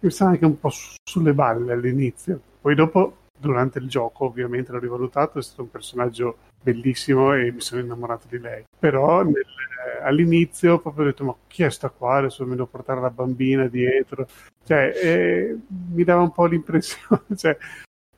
[0.00, 2.40] mi stava anche un po' su, sulle balle all'inizio.
[2.60, 7.60] Poi dopo, durante il gioco, ovviamente l'ho rivalutato, è stato un personaggio bellissimo e mi
[7.60, 8.64] sono innamorato di lei.
[8.78, 12.16] Però nel, eh, all'inizio proprio detto ma chi è sta qua?
[12.18, 14.26] Adesso mi devo portare la bambina dietro.
[14.64, 15.58] Cioè, eh,
[15.92, 17.56] mi dava un po' l'impressione, cioè,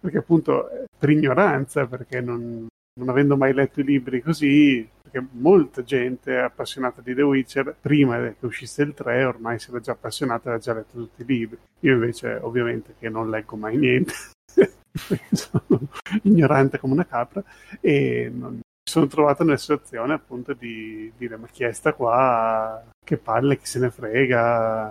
[0.01, 2.67] perché appunto per ignoranza, perché non,
[3.01, 8.19] non avendo mai letto i libri così, perché molta gente appassionata di The Witcher, prima
[8.19, 11.25] che uscisse il 3 ormai si era già appassionata e aveva già letto tutti i
[11.25, 11.59] libri.
[11.81, 14.13] Io invece ovviamente che non leggo mai niente,
[15.33, 15.81] sono
[16.23, 17.43] ignorante come una capra
[17.81, 22.85] e non, mi sono trovato nella situazione appunto di dire ma chi è sta qua,
[23.03, 24.91] che palle, chi se ne frega,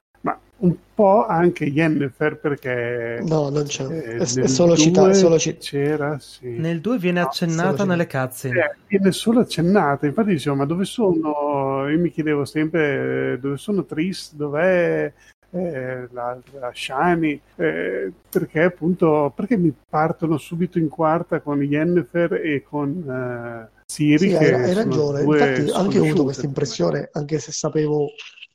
[0.59, 3.85] un po' anche Yennefer perché no non c'è.
[3.85, 6.49] eh, è, è solo citato solo c'era sì.
[6.49, 8.49] nel 2 viene accennata no, nelle cazze.
[8.49, 10.05] Eh, viene solo accennata.
[10.05, 11.87] Infatti dicevo ma dove sono?
[11.89, 14.33] Io mi chiedevo sempre dove sono Tris?
[14.33, 15.11] Dov'è
[15.51, 17.39] eh, la, la Shani?
[17.55, 24.29] Eh, perché appunto perché mi partono subito in quarta con Yennefer e con eh, Siri
[24.29, 25.21] sì, hai, hai ragione.
[25.21, 28.09] infatti anche ho avuto questa impressione anche se sapevo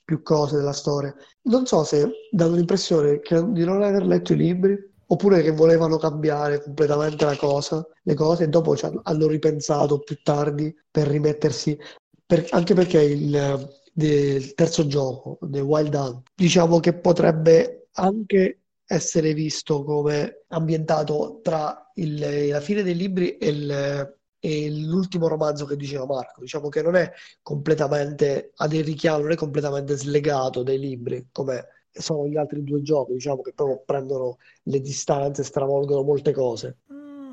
[0.04, 1.14] più cose della storia.
[1.42, 5.96] Non so se danno l'impressione che, di non aver letto i libri oppure che volevano
[5.96, 11.78] cambiare completamente la cosa, le cose e dopo hanno ripensato più tardi per rimettersi,
[12.24, 19.32] per, anche perché il, il terzo gioco, The Wild Hunt, diciamo che potrebbe anche essere
[19.34, 25.74] visto come ambientato tra il, la fine dei libri e il, e l'ultimo romanzo che
[25.74, 31.28] diceva Marco, diciamo che non è completamente ad Enrichiano, non è completamente slegato dai libri
[31.32, 36.76] come sono gli altri due giochi, diciamo che proprio prendono le distanze, stravolgono molte cose.
[36.92, 37.32] Mm,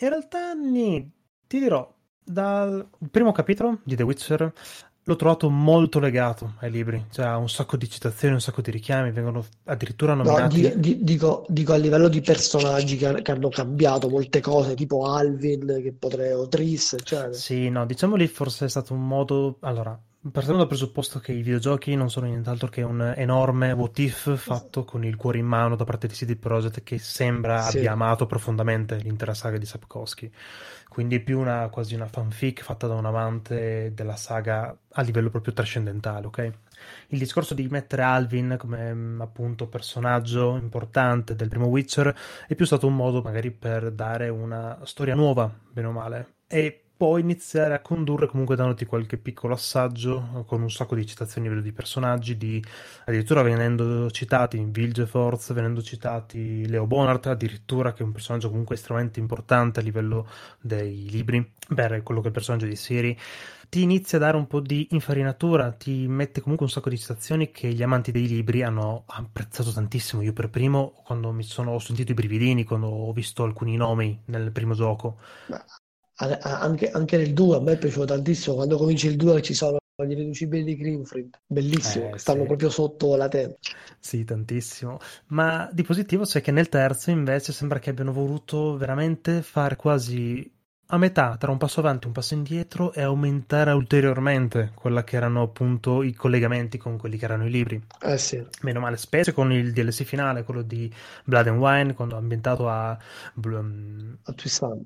[0.00, 1.10] in realtà, nì,
[1.46, 1.90] ti dirò,
[2.22, 4.52] dal primo capitolo di The Witcher
[5.10, 8.70] l'ho trovato molto legato ai libri, cioè ha un sacco di citazioni, un sacco di
[8.70, 10.62] richiami, vengono addirittura nominati...
[10.62, 14.74] No, di, di, dico, dico, a livello di personaggi che, che, hanno cambiato molte cose,
[14.74, 17.32] tipo Alvin, che potrei, o Triss, eccetera.
[17.32, 19.56] Sì, no, diciamo lì forse è stato un modo...
[19.60, 24.36] Allora, Partiamo dal presupposto che i videogiochi non sono nient'altro che un enorme what if
[24.36, 27.78] fatto con il cuore in mano da parte di CD Projekt che sembra sì.
[27.78, 30.30] abbia amato profondamente l'intera saga di Sapkowski.
[30.90, 35.30] Quindi è più una, quasi una fanfic fatta da un amante della saga a livello
[35.30, 36.52] proprio trascendentale, ok?
[37.08, 42.14] Il discorso di mettere Alvin come mm, appunto personaggio importante del primo Witcher
[42.46, 46.34] è più stato un modo magari per dare una storia nuova, bene o male.
[46.46, 51.46] E poi iniziare a condurre comunque dandoti qualche piccolo assaggio con un sacco di citazioni
[51.46, 52.62] a livello di personaggi, di,
[53.06, 58.74] addirittura venendo citati in Vilgefortz, venendo citati Leo Bonart, addirittura che è un personaggio comunque
[58.74, 60.28] estremamente importante a livello
[60.60, 63.18] dei libri, per quello che è il personaggio di Siri,
[63.70, 67.50] ti inizia a dare un po' di infarinatura, ti mette comunque un sacco di citazioni
[67.50, 70.20] che gli amanti dei libri hanno apprezzato tantissimo.
[70.20, 74.20] Io per primo, quando mi sono ho sentito i brividini, quando ho visto alcuni nomi
[74.26, 75.16] nel primo gioco,
[76.40, 79.78] anche, anche, nel 2 a me è piaciuto tantissimo quando cominci il 2 ci sono
[80.06, 81.38] gli irriducibili di Greenfried.
[81.46, 82.46] Bellissimo eh, stanno sì.
[82.46, 83.56] proprio sotto la tenda
[84.00, 84.98] sì tantissimo.
[85.28, 90.50] Ma di positivo c'è che nel terzo invece sembra che abbiano voluto veramente fare quasi
[90.90, 95.16] a metà tra un passo avanti e un passo indietro e aumentare ulteriormente quella che
[95.16, 97.80] erano appunto i collegamenti con quelli che erano i libri.
[98.00, 98.44] Eh sì.
[98.62, 100.92] Meno male, specie con il DLC finale, quello di
[101.24, 102.96] Blood and Wine, quando ambientato a,
[103.44, 104.34] um, a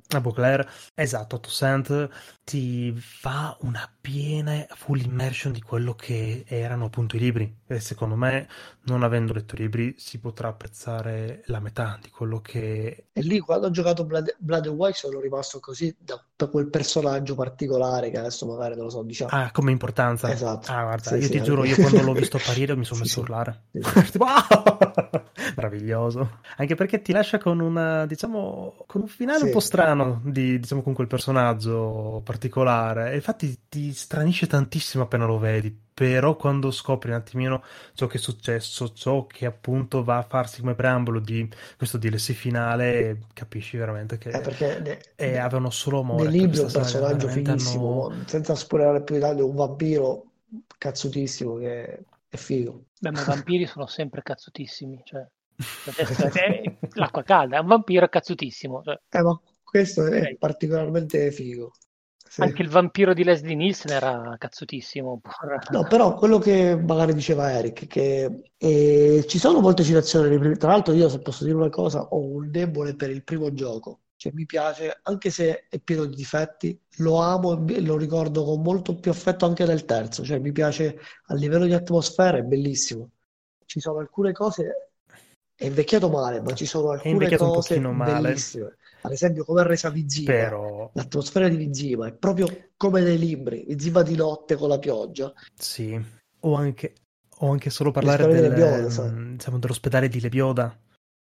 [0.09, 2.09] A Beauclair, esatto, a Toussaint,
[2.45, 7.63] ti fa una piena full immersion di quello che erano appunto i libri.
[7.67, 8.47] E secondo me,
[8.83, 13.07] non avendo letto i libri, si potrà apprezzare la metà di quello che...
[13.13, 16.69] E lì quando ho giocato Blood, Blood and Wine sono rimasto così da, da, quel
[16.69, 19.31] personaggio particolare che adesso magari non lo so, diciamo.
[19.33, 20.31] Ah, come importanza.
[20.31, 20.71] Esatto.
[20.71, 23.21] Ah, guarda, sì, io sì, ti giuro, io quando l'ho visto apparire mi sono messo
[23.21, 23.63] a urlare.
[24.13, 24.47] tipo, ah!
[25.57, 26.41] Meraviglioso.
[26.57, 30.83] Anche perché ti lascia con una, diciamo, con un finale un po' strano di, diciamo,
[30.83, 32.34] con quel personaggio particolare.
[33.11, 37.63] E infatti ti stranisce tantissimo appena lo vedi però quando scopri un attimino
[37.95, 42.33] ciò che è successo, ciò che appunto va a farsi come preambolo di questo DLC
[42.33, 46.25] finale, capisci veramente che eh, perché ne, e avevano solo amore.
[46.25, 48.25] Nel libro è un personaggio fighissimo, hanno...
[48.27, 50.25] senza spoilerare più di tanto, un vampiro
[50.77, 52.87] cazzutissimo che è figo.
[52.99, 55.25] Beh, ma i vampiri sono sempre cazzutissimi, cioè
[56.95, 58.83] l'acqua calda, è un vampiro cazzutissimo.
[58.83, 58.99] Cioè.
[59.11, 60.37] Eh, ma questo è okay.
[60.39, 61.71] particolarmente figo.
[62.35, 62.43] Sì.
[62.43, 65.21] Anche il vampiro di Leslie Nielsen era cazzutissimo.
[65.71, 70.57] No, però quello che magari diceva Eric, che eh, ci sono molte citazioni.
[70.57, 74.01] Tra l'altro, io se posso dire una cosa, ho un debole per il primo gioco.
[74.17, 78.63] Cioè, mi piace, anche se è pieno di difetti, lo amo e lo ricordo con
[78.63, 80.25] molto più affetto anche del terzo.
[80.25, 83.11] Cioè, mi piace a livello di atmosfera, è bellissimo.
[83.65, 84.89] Ci sono alcune cose
[85.55, 88.77] è invecchiato male, ma ci sono alcune cose bellissime.
[89.05, 90.91] Ad esempio, come è resa Vizima, Però...
[90.95, 95.31] l'atmosfera di Vizima è proprio come nei libri, Vizima di notte con la pioggia.
[95.55, 96.03] Sì,
[96.41, 96.95] o anche,
[97.39, 100.75] o anche solo parlare del, Lebioda, diciamo, dell'ospedale di Lebioda.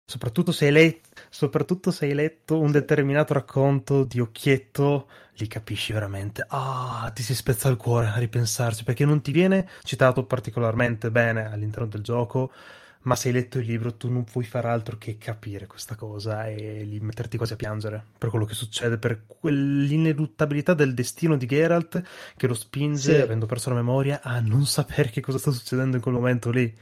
[0.06, 5.92] Soprattutto se, hai letto, soprattutto se hai letto un determinato racconto di Occhietto, li capisci
[5.92, 6.46] veramente.
[6.48, 11.52] Ah, ti si spezza il cuore a ripensarci, perché non ti viene citato particolarmente bene
[11.52, 12.50] all'interno del gioco
[13.04, 16.48] ma se hai letto il libro tu non puoi fare altro che capire questa cosa
[16.48, 22.02] e metterti quasi a piangere per quello che succede, per quell'ineluttabilità del destino di Geralt
[22.36, 23.22] che lo spinge, sì.
[23.22, 26.74] avendo perso la memoria, a non sapere che cosa sta succedendo in quel momento lì.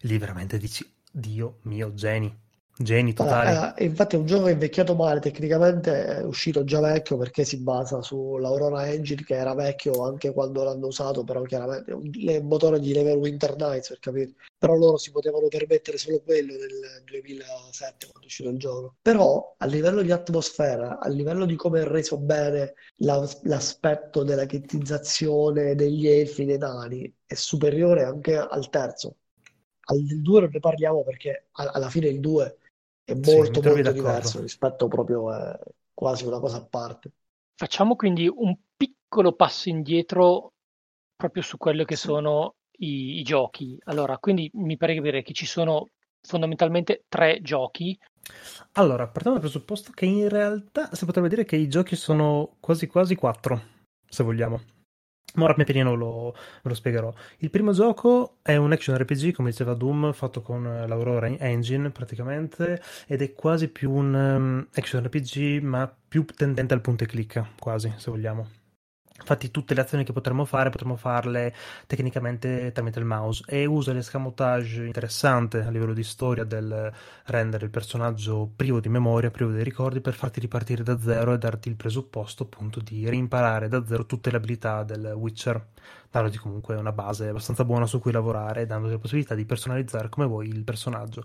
[0.00, 2.44] Lì veramente dici, Dio mio, geni.
[2.78, 3.56] Geni totali.
[3.56, 7.16] Ah, eh, infatti è un gioco che è invecchiato male, tecnicamente è uscito già vecchio
[7.16, 12.10] perché si basa sull'Aurora Engine che era vecchio anche quando l'hanno usato, però chiaramente un
[12.46, 14.34] motore di level Winter Nights per capire.
[14.58, 18.96] Però loro si potevano permettere solo quello nel 2007 quando è uscito il gioco.
[19.00, 24.44] Però a livello di atmosfera, a livello di come è reso bene la, l'aspetto della
[24.44, 29.16] chettizzazione degli elfi, dei nani, è superiore anche al terzo.
[29.88, 32.58] Al 2 non ne parliamo perché alla fine il 2
[33.06, 35.58] è molto sì, molto diverso rispetto proprio a eh,
[35.94, 37.12] quasi una cosa a parte.
[37.54, 40.54] Facciamo quindi un piccolo passo indietro
[41.14, 42.08] proprio su quello che sì.
[42.08, 43.78] sono i, i, giochi.
[43.84, 45.88] Allora, quindi mi pare capire che ci sono
[46.20, 47.96] fondamentalmente tre giochi.
[48.72, 52.88] Allora, partiamo dal presupposto che in realtà si potrebbe dire che i giochi sono quasi
[52.88, 53.62] quasi quattro,
[54.08, 54.60] se vogliamo.
[55.36, 57.12] Ma pian pianino lo, lo spiegherò.
[57.38, 62.80] Il primo gioco è un action RPG, come diceva Doom, fatto con l'Aurora Engine praticamente,
[63.06, 67.48] ed è quasi più un um, action RPG, ma più tendente al punto e clicca,
[67.58, 68.55] quasi, se vogliamo.
[69.18, 71.54] Infatti tutte le azioni che potremmo fare potremmo farle
[71.86, 76.92] tecnicamente tramite il mouse e usa l'escamotage interessante a livello di storia del
[77.24, 81.38] rendere il personaggio privo di memoria, privo dei ricordi per farti ripartire da zero e
[81.38, 85.64] darti il presupposto appunto di reimparare da zero tutte le abilità del Witcher,
[86.10, 90.08] dandoti comunque una base abbastanza buona su cui lavorare e dandoti la possibilità di personalizzare
[90.08, 91.24] come vuoi il personaggio.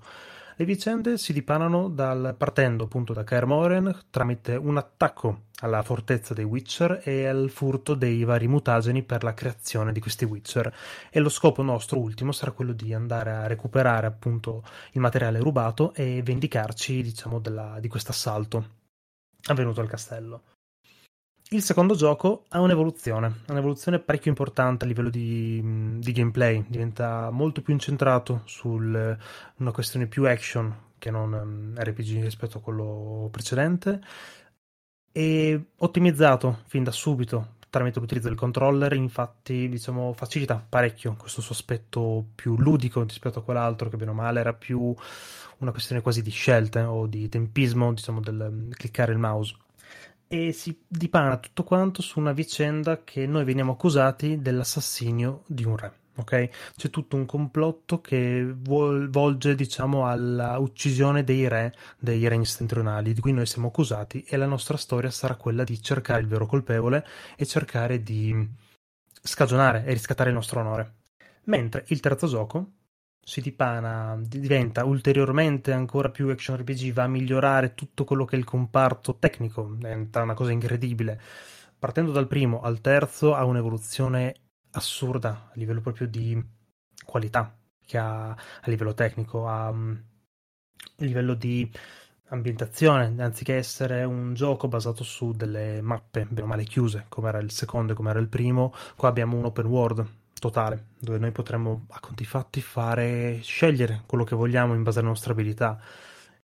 [0.56, 6.34] Le vicende si dipanano dal, partendo appunto da Kaer Moren tramite un attacco alla fortezza
[6.34, 10.74] dei Witcher e al furto dei vari mutageni per la creazione di questi Witcher.
[11.10, 15.94] E lo scopo nostro ultimo sarà quello di andare a recuperare appunto il materiale rubato
[15.94, 18.80] e vendicarci, diciamo, della, di questo assalto
[19.44, 20.51] avvenuto al castello.
[21.54, 25.62] Il secondo gioco ha un'evoluzione, un'evoluzione parecchio importante a livello di,
[26.00, 32.24] di gameplay, diventa molto più incentrato su una questione più action che non um, RPG
[32.24, 34.00] rispetto a quello precedente.
[35.12, 41.54] E ottimizzato fin da subito tramite l'utilizzo del controller, infatti diciamo facilita parecchio questo suo
[41.54, 44.96] aspetto più ludico rispetto a quell'altro che bene o male era più
[45.58, 49.54] una questione quasi di scelte o di tempismo, diciamo del cliccare il mouse
[50.34, 55.76] e si dipana tutto quanto su una vicenda che noi veniamo accusati dell'assassinio di un
[55.76, 55.94] re.
[56.16, 56.50] Okay?
[56.78, 63.20] C'è tutto un complotto che volge, diciamo, alla uccisione dei re dei regni settentrionali, di
[63.20, 67.06] cui noi siamo accusati, e la nostra storia sarà quella di cercare il vero colpevole
[67.36, 68.50] e cercare di
[69.22, 70.94] scagionare e riscattare il nostro onore.
[71.46, 72.72] Mentre il terzo gioco,
[73.32, 78.40] si dipana, diventa ulteriormente ancora più action RPG, va a migliorare tutto quello che è
[78.40, 81.18] il comparto tecnico, diventa una cosa incredibile.
[81.80, 84.36] Partendo dal primo al terzo ha un'evoluzione
[84.72, 86.44] assurda a livello proprio di
[87.06, 89.74] qualità che ha a livello tecnico, a, a
[90.98, 91.72] livello di
[92.32, 97.40] ambientazione, anziché essere un gioco basato su delle mappe bene o male chiuse, come era
[97.40, 101.32] il secondo e come era il primo, qua abbiamo un open world totale, dove noi
[101.32, 105.80] potremmo a conti fatti fare scegliere quello che vogliamo in base alle nostre abilità.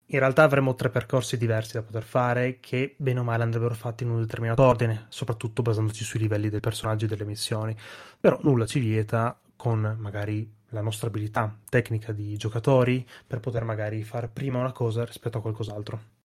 [0.07, 4.05] In realtà avremo tre percorsi diversi da poter fare che bene o male andrebbero fatti
[4.05, 7.77] in un determinato ordine, soprattutto basandoci sui livelli dei personaggi e delle missioni.
[8.19, 14.03] Però nulla ci vieta con magari la nostra abilità tecnica di giocatori per poter magari
[14.03, 16.22] fare prima una cosa rispetto a qualcos'altro.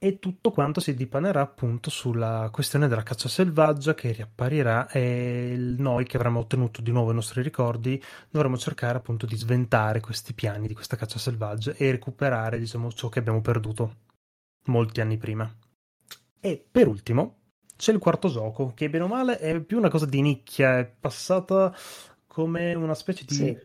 [0.00, 6.04] E tutto quanto si dipanerà appunto sulla questione della caccia selvaggia che riapparirà e noi
[6.04, 10.68] che avremo ottenuto di nuovo i nostri ricordi dovremo cercare appunto di sventare questi piani
[10.68, 13.96] di questa caccia selvaggia e recuperare diciamo ciò che abbiamo perduto
[14.66, 15.52] molti anni prima.
[16.38, 17.38] E per ultimo
[17.76, 20.86] c'è il quarto gioco che bene o male è più una cosa di nicchia, è
[20.86, 21.74] passata
[22.26, 23.58] come una specie di sì.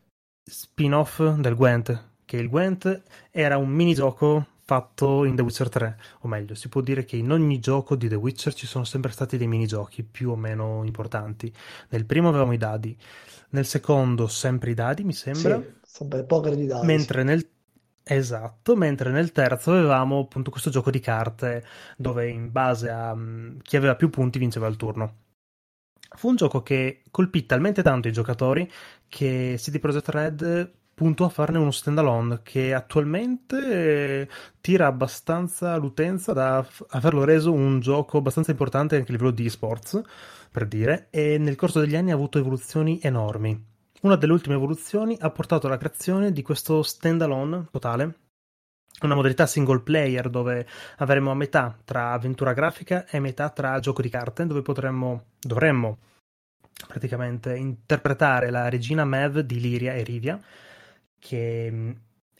[0.43, 6.27] spin-off del Gwent, che il Gwent era un minigioco fatto in The Witcher 3, o
[6.27, 9.37] meglio, si può dire che in ogni gioco di The Witcher ci sono sempre stati
[9.37, 11.53] dei minigiochi più o meno importanti.
[11.89, 12.97] Nel primo avevamo i dadi,
[13.49, 15.61] nel secondo sempre i dadi, mi sembra.
[15.61, 16.85] Sì, sempre poker di dadi.
[16.85, 17.47] Mentre nel
[18.05, 21.63] Esatto, mentre nel terzo avevamo appunto questo gioco di carte
[21.95, 25.19] dove in base a um, chi aveva più punti vinceva il turno.
[26.15, 28.69] Fu un gioco che colpì talmente tanto i giocatori
[29.07, 34.27] che CD Projekt Red puntò a farne uno standalone che attualmente eh,
[34.61, 40.01] tira abbastanza l'utenza da averlo reso un gioco abbastanza importante anche a livello di esports,
[40.51, 43.71] per dire, e nel corso degli anni ha avuto evoluzioni enormi.
[44.01, 48.17] Una delle ultime evoluzioni ha portato alla creazione di questo standalone totale,
[49.01, 50.67] una modalità single player dove
[50.97, 55.97] avremo a metà tra avventura grafica e metà tra gioco di carte, dove potremmo, dovremmo
[56.87, 60.39] praticamente interpretare la regina Mev di Liria e Rivia,
[61.23, 61.91] che mm,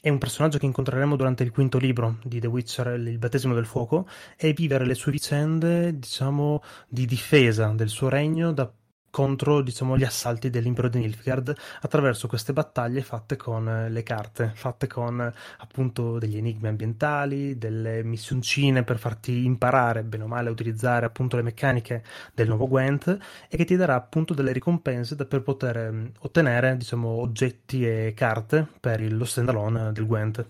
[0.02, 3.66] è un personaggio che incontreremo durante il quinto libro di The Witcher, il battesimo del
[3.66, 4.06] fuoco,
[4.36, 8.70] e vivere le sue vicende, diciamo, di difesa del suo regno da
[9.14, 14.52] contro diciamo, gli assalti dell'impero di Nilfgaard attraverso queste battaglie fatte con eh, le carte,
[14.56, 20.52] fatte con appunto degli enigmi ambientali, delle missioncine per farti imparare bene o male a
[20.52, 22.04] utilizzare appunto le meccaniche
[22.34, 23.16] del nuovo Gwent
[23.48, 28.68] e che ti darà appunto delle ricompense per poter mm, ottenere diciamo oggetti e carte
[28.80, 30.44] per lo standalone del Gwent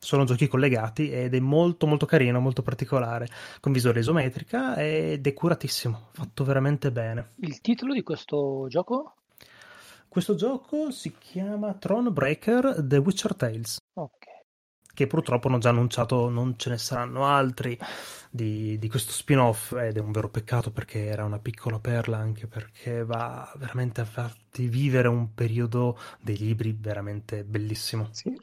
[0.00, 3.28] sono giochi collegati ed è molto molto carino, molto particolare,
[3.60, 7.32] con visuale isometrica ed è curatissimo, fatto veramente bene.
[7.40, 9.14] Il titolo di questo gioco?
[10.08, 13.76] Questo gioco si chiama Thronebreaker The Witcher Tales.
[13.94, 14.26] Ok.
[14.92, 17.78] Che purtroppo hanno già annunciato non ce ne saranno altri
[18.28, 22.48] di, di questo spin-off ed è un vero peccato perché era una piccola perla anche
[22.48, 28.08] perché va veramente a farti vivere un periodo dei libri veramente bellissimo.
[28.10, 28.36] Sì,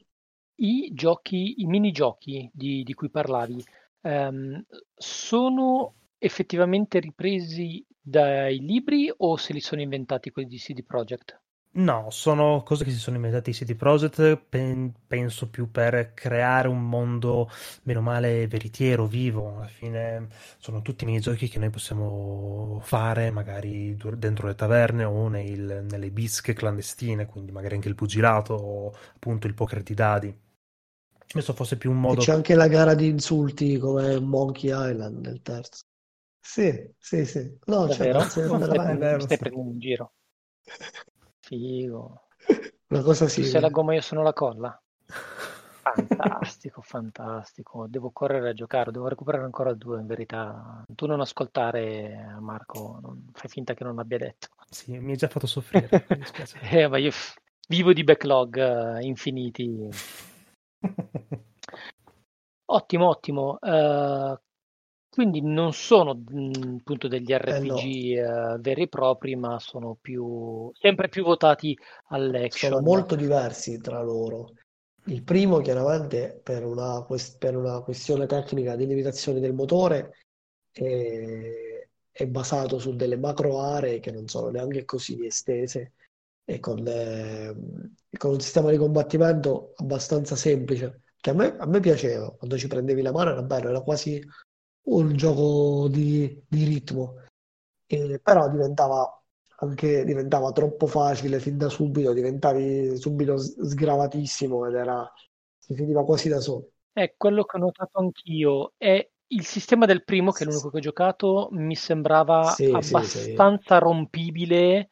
[0.57, 3.63] i giochi, i minigiochi di, di cui parlavi,
[4.01, 4.63] ehm,
[4.95, 11.39] sono effettivamente ripresi dai libri o se li sono inventati quelli di CD Projekt?
[11.79, 16.67] No, sono cose che si sono inventati i CD Projekt, pen- penso più per creare
[16.67, 17.49] un mondo
[17.83, 19.55] meno male veritiero, vivo.
[19.57, 20.27] Alla fine
[20.57, 26.53] sono tutti minigiochi che noi possiamo fare magari dentro le taverne o nel- nelle bische
[26.53, 30.35] clandestine, quindi magari anche il pugilato o appunto il poker di dadi.
[31.31, 32.21] Penso fosse più un modo.
[32.21, 35.83] E c'è anche la gara di insulti come Monkey Island nel terzo.
[36.39, 37.57] Sì, sì, sì.
[37.65, 38.25] No, Davvero?
[38.27, 40.13] Cioè, non stai, prendendo in giro.
[41.41, 42.27] Figo.
[42.87, 43.41] Una cosa sì.
[43.41, 44.81] Tu sei la gomma, io sono la colla.
[45.93, 47.87] Fantastico, fantastico.
[47.87, 50.83] Devo correre a giocare, devo recuperare ancora due in verità.
[50.87, 53.29] Tu non ascoltare Marco, non...
[53.33, 54.47] fai finta che non abbia detto.
[54.69, 56.05] Sì, mi hai già fatto soffrire.
[56.09, 56.23] mi
[56.71, 57.11] eh, ma io
[57.67, 59.89] vivo di backlog uh, infiniti.
[62.69, 63.57] Ottimo, ottimo.
[63.61, 64.37] Uh,
[65.09, 68.53] quindi non sono mh, appunto degli RPG eh no.
[68.53, 71.77] uh, veri e propri, ma sono più sempre più votati
[72.09, 72.71] all'action.
[72.71, 74.51] Sono molto diversi tra loro.
[75.05, 77.05] Il primo, chiaramente, per una,
[77.39, 80.17] per una questione tecnica di limitazione del motore,
[80.69, 85.93] è, è basato su delle macro aree che non sono neanche così estese
[86.49, 87.53] e con, le,
[88.17, 92.67] con un sistema di combattimento abbastanza semplice, che a me, a me, piaceva, quando ci
[92.67, 94.25] prendevi la mano era bello, era quasi
[94.83, 97.15] un gioco di, di ritmo,
[97.85, 99.11] e, però diventava
[99.59, 105.11] anche diventava troppo facile fin da subito, diventavi subito sgravatissimo ed era,
[105.57, 106.69] si finiva quasi da solo.
[106.93, 110.77] È quello che ho notato anch'io, è il sistema del primo, che è l'unico che
[110.77, 113.79] ho giocato, mi sembrava sì, abbastanza sì, sì.
[113.79, 114.89] rompibile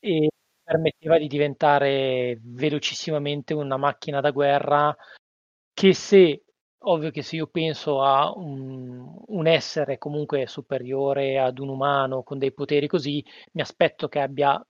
[0.00, 0.30] e
[0.66, 4.94] permetteva di diventare velocissimamente una macchina da guerra
[5.72, 6.42] che se,
[6.78, 12.38] ovvio che se io penso a un, un essere comunque superiore ad un umano con
[12.38, 14.60] dei poteri così, mi aspetto che abbia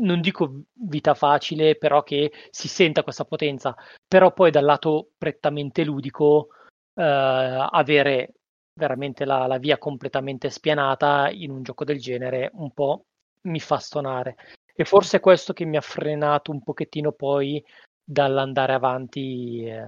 [0.00, 3.76] non dico vita facile, però che si senta questa potenza,
[4.06, 6.48] però poi dal lato prettamente ludico
[6.94, 8.32] eh, avere
[8.72, 13.04] veramente la, la, via completamente spianata in un gioco del genere un po'
[13.42, 14.36] mi fa stonare
[14.80, 17.64] E forse è questo che mi ha frenato un pochettino poi
[18.04, 19.84] dall'andare avanti eh,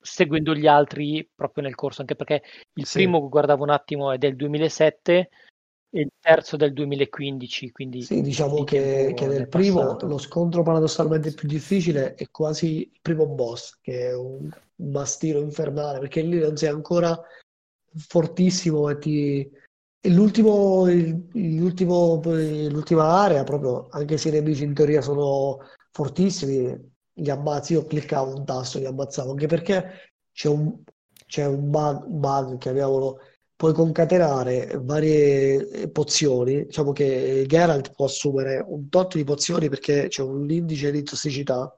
[0.00, 2.42] seguendo gli altri proprio nel corso, anche perché
[2.74, 2.98] il sì.
[2.98, 5.30] primo guardavo un attimo è del 2007
[5.90, 7.72] e il terzo del 2015.
[7.72, 12.98] Quindi sì, diciamo che, che nel primo lo scontro paradossalmente più difficile è quasi il
[13.02, 17.20] primo boss, che è un, un mastino infernale, perché lì non sei ancora
[17.94, 19.60] fortissimo e ti...
[20.08, 25.58] L'ultimo, l'ultimo, l'ultima area, proprio, anche se i nemici in teoria sono
[25.92, 26.76] fortissimi,
[27.14, 30.76] li ammazzi, io cliccavo un tasto, li ammazzavo, anche perché c'è un,
[31.26, 33.20] c'è un bug, bug, chiamiamolo,
[33.54, 40.22] puoi concatenare varie pozioni, diciamo che Geralt può assumere un tot di pozioni perché c'è
[40.22, 41.72] un indice di tossicità,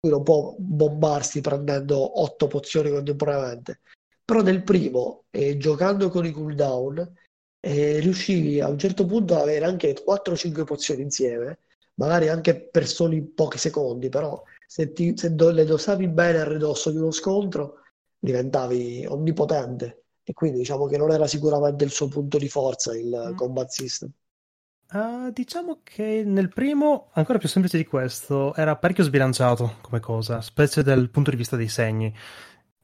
[0.00, 3.82] quindi non può bombarsi prendendo otto pozioni contemporaneamente,
[4.24, 7.14] però nel primo, eh, giocando con i cooldown,
[7.66, 11.58] eh, riuscivi a un certo punto ad avere anche 4-5 pozioni insieme
[11.96, 16.48] magari anche per soli pochi secondi, però se, ti, se do, le dosavi bene a
[16.48, 17.80] ridosso di uno scontro
[18.18, 23.30] diventavi onnipotente e quindi diciamo che non era sicuramente il suo punto di forza il
[23.32, 23.36] mm.
[23.36, 24.10] combat system.
[24.88, 30.40] Uh, diciamo che nel primo, ancora più semplice di questo, era parecchio sbilanciato come cosa,
[30.40, 32.14] specie dal punto di vista dei segni.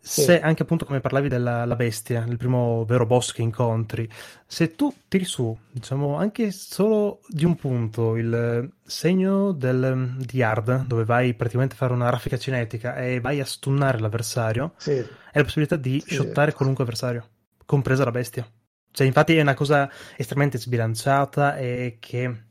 [0.04, 4.08] Se anche appunto come parlavi della bestia, il primo vero boss che incontri,
[4.44, 10.86] se tu tiri su, diciamo, anche solo di un punto il segno del, di Yard,
[10.86, 14.90] dove vai praticamente a fare una raffica cinetica e vai a stunnare l'avversario, sì.
[14.90, 16.16] hai la possibilità di sì.
[16.16, 17.28] shottare qualunque avversario,
[17.64, 18.44] compresa la bestia.
[18.90, 22.50] Cioè, infatti è una cosa estremamente sbilanciata e che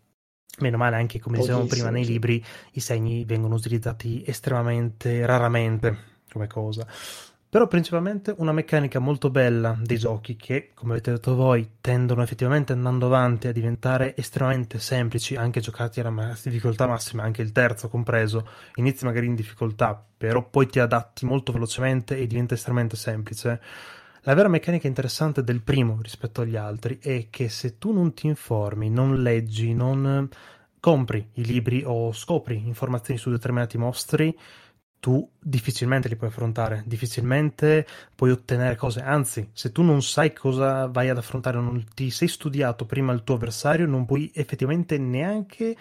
[0.60, 2.44] Meno male anche come dicevamo prima nei libri
[2.74, 5.98] i segni vengono utilizzati estremamente raramente
[6.30, 6.86] come cosa.
[7.52, 12.72] Però principalmente una meccanica molto bella dei giochi che, come avete detto voi, tendono effettivamente
[12.72, 18.48] andando avanti a diventare estremamente semplici, anche giocati alla difficoltà massima, anche il terzo compreso.
[18.76, 23.62] Inizi magari in difficoltà, però poi ti adatti molto velocemente e diventa estremamente semplice.
[24.22, 28.28] La vera meccanica interessante del primo rispetto agli altri è che se tu non ti
[28.28, 30.30] informi, non leggi, non
[30.80, 34.34] compri i libri o scopri informazioni su determinati mostri,
[35.02, 40.86] tu difficilmente li puoi affrontare, difficilmente puoi ottenere cose, anzi, se tu non sai cosa
[40.86, 45.76] vai ad affrontare, non ti sei studiato prima il tuo avversario, non puoi effettivamente neanche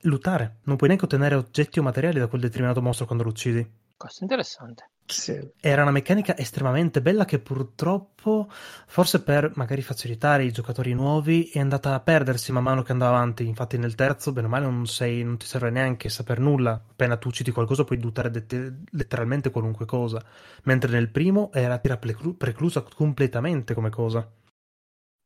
[0.00, 3.64] lottare, non puoi neanche ottenere oggetti o materiali da quel determinato mostro quando lo uccidi.
[3.96, 4.90] Questo è interessante.
[5.10, 5.38] Sì.
[5.62, 8.48] Era una meccanica estremamente bella che purtroppo,
[8.86, 13.16] forse per magari facilitare i giocatori nuovi, è andata a perdersi man mano che andava
[13.16, 13.46] avanti.
[13.46, 16.72] Infatti, nel terzo, bene o male, non, sei, non ti serve neanche saper nulla.
[16.72, 20.24] Appena tu citi qualcosa, puoi buttare det- letteralmente qualunque cosa.
[20.64, 24.26] Mentre nel primo era tira preclusa completamente come cosa.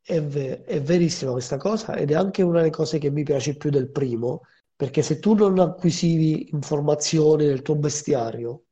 [0.06, 3.56] È, ver- è verissima questa cosa, ed è anche una delle cose che mi piace
[3.56, 4.42] più del primo.
[4.76, 8.63] Perché se tu non acquisivi informazioni nel tuo bestiario,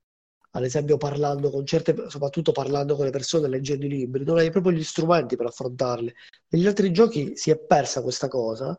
[0.54, 4.50] ad esempio parlando con certe, soprattutto parlando con le persone, leggendo i libri, non hai
[4.50, 6.14] proprio gli strumenti per affrontarle.
[6.48, 8.78] Negli altri giochi si è persa questa cosa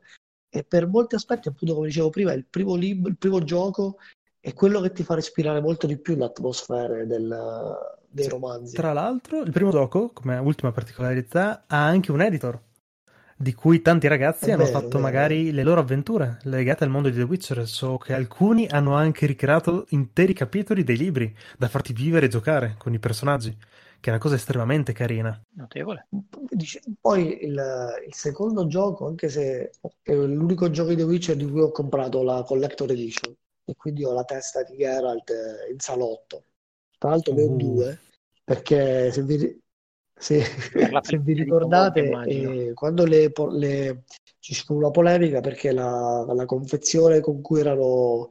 [0.50, 3.98] e per molti aspetti, appunto come dicevo prima, il primo, libro, il primo gioco
[4.40, 7.76] è quello che ti fa respirare molto di più l'atmosfera del,
[8.08, 8.76] dei romanzi.
[8.76, 12.62] Tra l'altro, il primo gioco, come ultima particolarità, ha anche un editor
[13.44, 17.10] di cui tanti ragazzi è hanno vero, fatto magari le loro avventure legate al mondo
[17.10, 17.68] di The Witcher.
[17.68, 22.76] So che alcuni hanno anche ricreato interi capitoli dei libri da farti vivere e giocare
[22.80, 23.56] con i personaggi,
[24.00, 25.40] che è una cosa estremamente carina.
[25.52, 26.08] Notevole.
[27.00, 27.62] Poi il,
[28.08, 29.72] il secondo gioco, anche se
[30.02, 33.36] è l'unico gioco di The Witcher di cui ho comprato la Collector Edition,
[33.66, 35.32] e quindi ho la testa di Geralt
[35.72, 36.46] in salotto.
[36.98, 37.58] Tra l'altro ne ho uh.
[37.58, 38.00] due,
[38.44, 39.62] perché se vi,
[40.16, 40.42] se,
[41.02, 44.04] se vi ricordate, eh, quando le, le,
[44.40, 48.30] ci fu una polemica perché la, la confezione con cui erano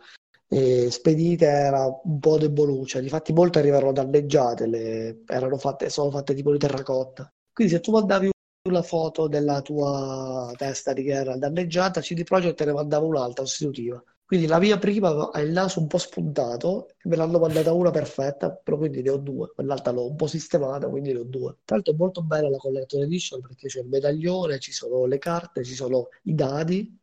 [0.49, 6.35] eh, spedite era un po' deboluccia, difatti molte arrivarono danneggiate, le, erano fatte, sono fatte
[6.35, 7.31] tipo di terracotta.
[7.53, 8.31] Quindi se tu mandavi
[8.69, 14.03] una foto della tua testa di guerra danneggiata, CD Projekt te ne mandava un'altra sostitutiva.
[14.33, 18.51] Quindi la mia prima ha il naso un po' spuntato, me l'hanno mandata una perfetta,
[18.51, 19.53] però quindi ne ho due.
[19.55, 21.59] Quell'altra l'ho un po' sistemata, quindi ne ho due.
[21.67, 25.19] Tra l'altro è molto bella la Collector Edition perché c'è il medaglione, ci sono le
[25.19, 26.99] carte, ci sono i dadi,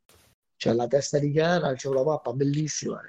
[0.56, 3.00] c'è la testa di gara, c'è una mappa bellissima.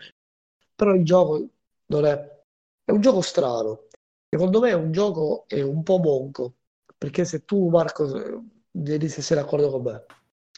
[0.75, 1.49] Però il gioco
[1.87, 2.43] non è...
[2.85, 3.87] è un gioco strano.
[4.29, 6.57] Secondo me è un gioco è un po' monco,
[6.99, 10.05] perché se tu, Marco, devi essere d'accordo con me,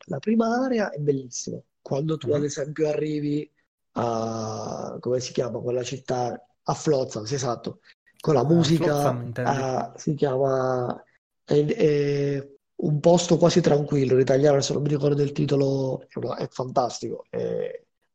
[0.07, 2.45] la prima area è bellissima quando tu, ad mm-hmm.
[2.45, 3.51] esempio, arrivi
[3.95, 7.81] a come si chiama quella città a Flotsam, esatto,
[8.19, 11.05] con la musica Flotsam, a, si chiama
[11.45, 16.19] è, è un posto quasi tranquillo, in italiano adesso non mi ricordo il titolo, è,
[16.19, 17.25] una- è fantastico,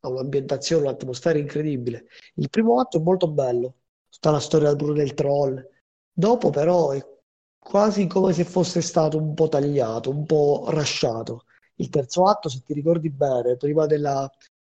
[0.00, 2.06] ha un'ambientazione, un'atmosfera incredibile.
[2.34, 3.74] Il primo atto è molto bello,
[4.10, 5.64] tutta la storia pure del troll.
[6.12, 7.04] Dopo però è
[7.58, 11.44] quasi come se fosse stato un po' tagliato, un po' rasciato.
[11.80, 14.30] Il terzo atto, se ti ricordi bene, prima della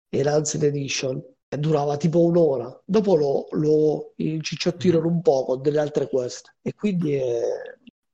[0.10, 2.82] Enhanced Edition, durava tipo un'ora.
[2.86, 6.56] Dopo lo, lo incicciottirono un po' con delle altre quest.
[6.62, 7.42] E quindi è,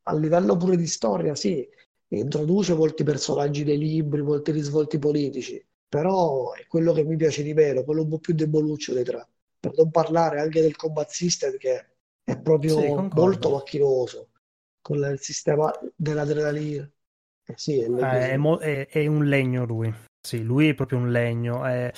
[0.03, 1.67] a livello pure di storia, sì,
[2.09, 7.53] introduce molti personaggi dei libri, molti risvolti politici, però è quello che mi piace di
[7.53, 9.27] meno, quello un po' più deboluccio dei tre.
[9.59, 11.85] Per non parlare anche del combat system che
[12.23, 14.29] è proprio Sì, molto macchinoso,
[14.81, 16.89] con il sistema dell'adrenalina.
[17.47, 19.93] Eh sì, è Eh, è, mo- è- è un legno lui.
[20.21, 21.65] Sì, lui è proprio un legno.
[21.65, 21.91] è-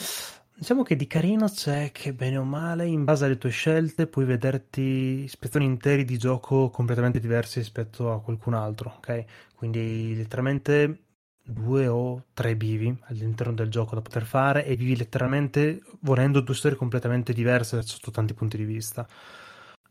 [0.59, 4.25] Diciamo che di carino c'è che bene o male, in base alle tue scelte, puoi
[4.25, 9.23] vederti spezzoni interi di gioco completamente diversi rispetto a qualcun altro, ok?
[9.55, 11.03] Quindi letteralmente
[11.41, 16.53] due o tre bivi all'interno del gioco da poter fare e vivi letteralmente volendo due
[16.55, 19.07] storie completamente diverse sotto tanti punti di vista.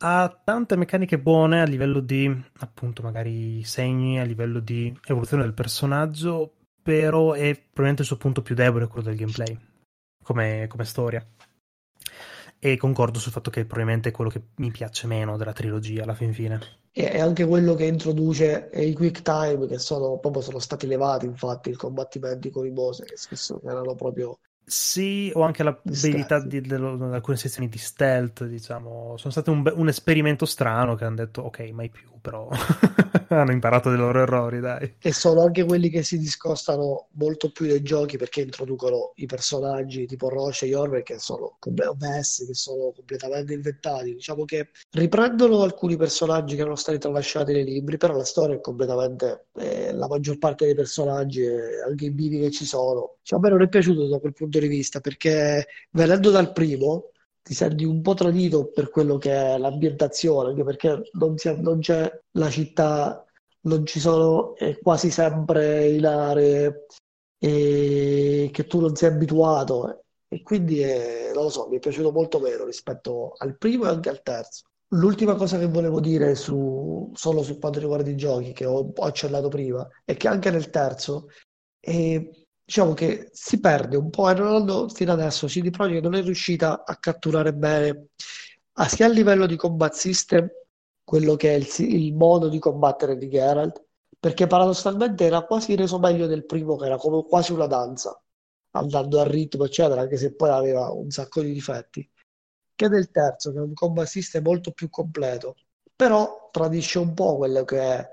[0.00, 5.54] Ha tante meccaniche buone a livello di, appunto, magari segni, a livello di evoluzione del
[5.54, 9.58] personaggio, però è probabilmente il suo punto più debole quello del gameplay,
[10.22, 11.26] come, come storia.
[12.60, 16.14] E concordo sul fatto che probabilmente è quello che mi piace meno della trilogia alla
[16.14, 16.60] fin fine.
[16.92, 21.70] E anche quello che introduce i quick time, che sono, proprio sono stati levati, infatti,
[21.70, 24.38] i combattimenti con i boss, che spesso erano proprio
[24.70, 26.46] Sì, o anche la Gli abilità scherzi.
[26.46, 31.04] di, dello- di alcune sezioni di stealth, diciamo, sono state un, un esperimento strano che
[31.04, 32.48] hanno detto ok, mai più, però
[33.28, 34.94] hanno imparato dai loro errori, dai.
[35.00, 40.06] E sono anche quelli che si discostano molto più dai giochi perché introducono i personaggi
[40.06, 44.12] tipo Roche e Yorve che sono comple- OBS, che sono completamente inventati.
[44.14, 48.60] Diciamo che riprendono alcuni personaggi che erano stati tralasciati nei libri, però la storia è
[48.60, 53.18] completamente, eh, la maggior parte dei personaggi e anche i bivi che ci sono.
[53.22, 57.10] Cioè, a me non è piaciuto da quel punto di vista perché venendo dal primo
[57.42, 61.80] ti senti un po' tradito per quello che è l'ambientazione, anche perché non, si- non
[61.80, 63.22] c'è la città
[63.62, 66.86] non ci sono eh, quasi sempre in aree
[67.38, 72.12] eh, che tu non sei abituato e quindi eh, non lo so, mi è piaciuto
[72.12, 74.64] molto meno rispetto al primo e anche al terzo.
[74.92, 79.04] L'ultima cosa che volevo dire su, solo su quanto riguarda i giochi che ho, ho
[79.04, 81.28] accennato prima è che anche nel terzo
[81.80, 86.14] eh, diciamo che si perde un po' e non hanno, fino adesso CD Projekt non
[86.14, 88.08] è riuscita a catturare bene
[88.74, 90.46] a sia a livello di combat system
[91.02, 93.82] quello che è il, il modo di combattere di Geralt,
[94.20, 98.22] perché paradossalmente era quasi reso meglio del primo, che era come quasi una danza,
[98.72, 102.06] andando al ritmo, eccetera, anche se poi aveva un sacco di difetti,
[102.74, 105.56] che del terzo, che è un combat system molto più completo,
[105.96, 108.10] però tradisce un po' quello che è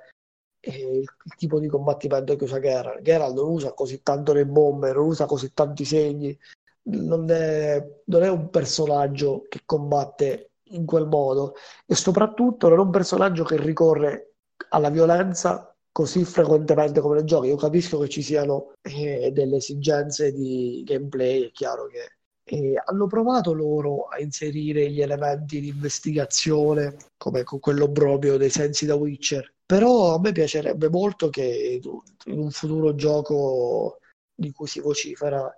[0.66, 3.02] il, il tipo di combattimento che usa Geralt.
[3.02, 6.38] Geralt non usa così tanto le bombe, non usa così tanti segni,
[6.84, 11.56] non è, non è un personaggio che combatte in quel modo
[11.86, 14.34] e soprattutto non è un personaggio che ricorre
[14.70, 17.48] alla violenza così frequentemente come nei giochi.
[17.48, 23.08] Io capisco che ci siano eh, delle esigenze di gameplay, è chiaro che eh, hanno
[23.08, 28.96] provato loro a inserire gli elementi di investigazione, come con quello proprio dei sensi da
[28.96, 29.54] Witcher.
[29.66, 31.80] Però a me piacerebbe molto che
[32.26, 34.00] in un futuro gioco
[34.34, 35.52] di cui si vocifera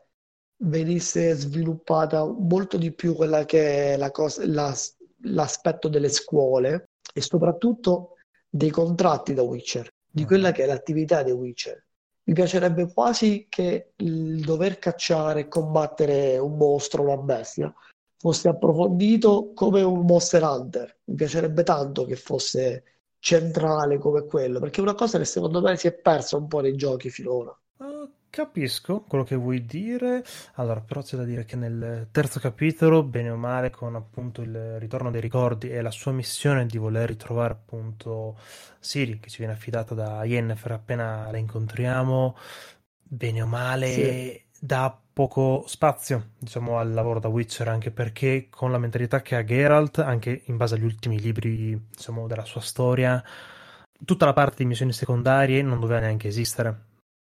[0.60, 4.76] venisse sviluppata molto di più quella che è la cosa, la-
[5.24, 8.16] l'aspetto delle scuole e soprattutto
[8.50, 11.84] dei contratti da Witcher, di quella che è l'attività di Witcher.
[12.24, 17.74] Mi piacerebbe quasi che il dover cacciare e combattere un mostro, una bestia,
[18.18, 20.98] fosse approfondito come un Monster Hunter.
[21.06, 22.84] Mi piacerebbe tanto che fosse
[23.20, 26.60] centrale come quello, perché è una cosa che secondo me si è persa un po'
[26.62, 27.58] nei giochi finora.
[27.78, 30.24] Uh, capisco quello che vuoi dire.
[30.56, 34.80] Allora, però c'è da dire che nel terzo capitolo, bene o male, con appunto il
[34.80, 38.38] ritorno dei ricordi e la sua missione di voler ritrovare appunto
[38.80, 42.36] Siri, che ci viene affidata da Yennefer appena la incontriamo,
[43.04, 44.46] bene o male, Sì.
[44.60, 49.44] dà poco spazio, diciamo, al lavoro da Witcher, anche perché con la mentalità che ha
[49.44, 53.24] Geralt, anche in base agli ultimi libri, diciamo, della sua storia,
[54.06, 56.86] tutta la parte di missioni secondarie non doveva neanche esistere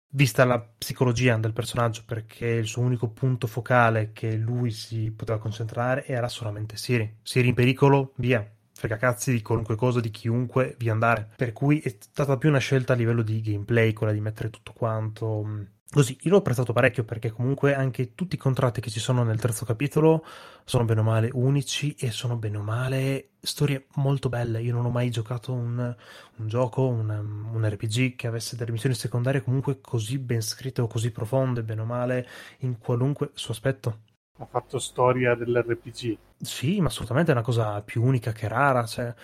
[0.09, 5.39] vista la psicologia del personaggio, perché il suo unico punto focale che lui si poteva
[5.39, 7.19] concentrare era solamente Siri.
[7.23, 8.45] Siri in pericolo, via.
[8.73, 11.29] Frega cazzi di qualunque cosa, di chiunque, via andare.
[11.37, 14.73] Per cui è stata più una scelta a livello di gameplay, quella di mettere tutto
[14.73, 15.67] quanto mh,
[15.97, 19.39] Così, io l'ho apprezzato parecchio perché comunque anche tutti i contratti che ci sono nel
[19.39, 20.23] terzo capitolo
[20.63, 24.61] sono bene o male unici e sono bene o male storie molto belle.
[24.61, 25.95] Io non ho mai giocato un,
[26.35, 27.09] un gioco, un,
[27.51, 31.81] un, RPG che avesse delle missioni secondarie comunque così ben scritte o così profonde, bene
[31.81, 32.27] o male,
[32.59, 34.01] in qualunque suo aspetto.
[34.37, 36.15] Ha fatto storia dell'RPG.
[36.39, 38.85] Sì, ma assolutamente è una cosa più unica che rara.
[38.85, 39.15] Cioè,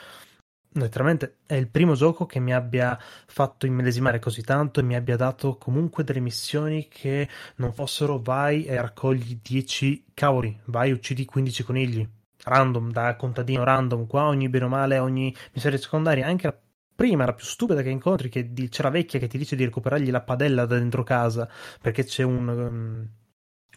[0.73, 5.15] letteralmente è il primo gioco che mi abbia fatto immedesimare così tanto e mi abbia
[5.15, 11.25] dato comunque delle missioni che non fossero vai e raccogli 10 cavoli, vai e uccidi
[11.25, 12.07] 15 conigli,
[12.43, 16.57] random, da contadino random, qua ogni bene o male, ogni missione secondaria, anche la
[16.95, 19.65] prima, la più stupida che incontri, che di, c'è la vecchia che ti dice di
[19.65, 21.49] recuperargli la padella da dentro casa
[21.81, 23.09] perché c'è un, um,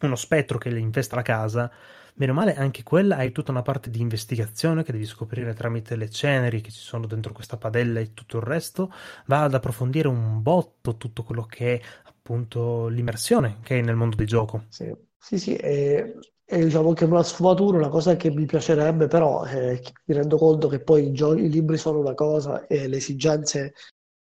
[0.00, 1.70] uno spettro che le infesta la casa
[2.18, 5.96] Bene o male, anche quella hai tutta una parte di investigazione che devi scoprire tramite
[5.96, 8.90] le ceneri che ci sono dentro questa padella e tutto il resto.
[9.26, 14.16] Va ad approfondire un botto tutto quello che è appunto l'immersione che hai nel mondo
[14.16, 14.64] di gioco.
[14.68, 16.14] Sì, sì, sì e,
[16.44, 20.68] e diciamo che una sfumatura, una cosa che mi piacerebbe, però eh, mi rendo conto
[20.68, 23.74] che poi i, gio- i libri sono una cosa e le esigenze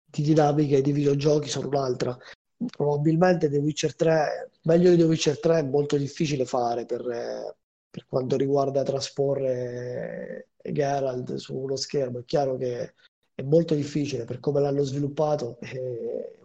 [0.04, 2.16] di dinamiche di videogiochi sono un'altra
[2.66, 7.56] probabilmente The Witcher 3, meglio di The Witcher 3 è molto difficile fare per, eh,
[7.94, 12.18] per quanto riguarda trasporre Geralt su uno schermo.
[12.18, 12.94] È chiaro che
[13.32, 15.78] è molto difficile per come l'hanno sviluppato, è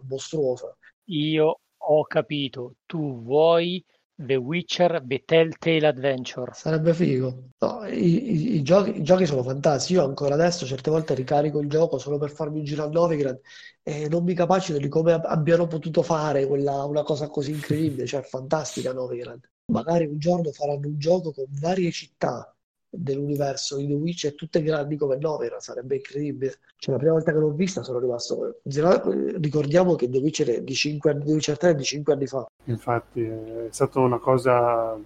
[0.02, 0.72] mostruosa.
[1.06, 3.84] Io ho capito, tu vuoi
[4.14, 6.52] The Witcher The Telltale Adventure.
[6.54, 7.48] Sarebbe figo.
[7.58, 9.94] No, i, i, i, giochi, i, giochi, sono fantastici.
[9.94, 13.40] Io ancora adesso certe volte ricarico il gioco solo per farmi un giro a Novigrad
[13.82, 18.06] e non mi capacito di come abbiano potuto fare quella, una cosa così incredibile.
[18.06, 19.40] Cioè, fantastica Novigrad
[19.70, 22.54] magari un giorno faranno un gioco con varie città
[22.92, 26.58] dell'universo di The Witcher tutte grandi come Novera, sarebbe incredibile.
[26.76, 28.60] Cioè, la prima volta che l'ho vista sono rimasto.
[28.64, 32.26] Ricordiamo che The Witcher è di 5 anni, The Witcher 3 è di 5 anni
[32.26, 32.46] fa.
[32.64, 34.98] Infatti, è stata una cosa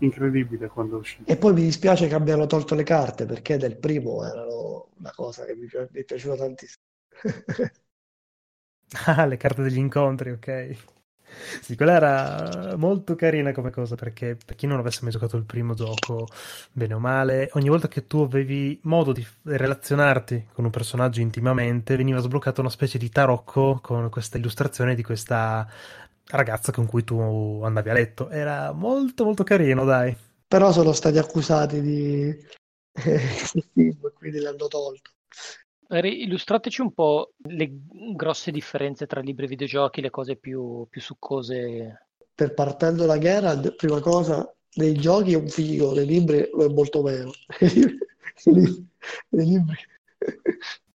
[0.00, 1.30] incredibile quando è uscito.
[1.30, 5.44] E poi mi dispiace che abbiano tolto le carte perché del primo erano una cosa
[5.44, 6.82] che mi, pi- mi piaceva tantissimo.
[9.06, 10.97] ah, le carte degli incontri, ok.
[11.60, 15.44] Sì, quella era molto carina come cosa perché per chi non avesse mai giocato il
[15.44, 16.26] primo gioco,
[16.72, 21.96] bene o male, ogni volta che tu avevi modo di relazionarti con un personaggio intimamente,
[21.96, 25.68] veniva sbloccata una specie di tarocco con questa illustrazione di questa
[26.30, 28.28] ragazza con cui tu andavi a letto.
[28.30, 30.16] Era molto molto carino, dai.
[30.46, 32.36] Però sono stati accusati di
[33.72, 35.10] film, quindi l'hanno tolto.
[35.90, 37.70] Illustrateci un po' le
[38.14, 42.08] grosse differenze tra libri e videogiochi, le cose più, più succose.
[42.34, 46.68] Per partendo da Geralt, prima cosa, nei giochi è un figo, nei libri lo è
[46.68, 47.32] molto meno.
[48.44, 49.76] nei libri...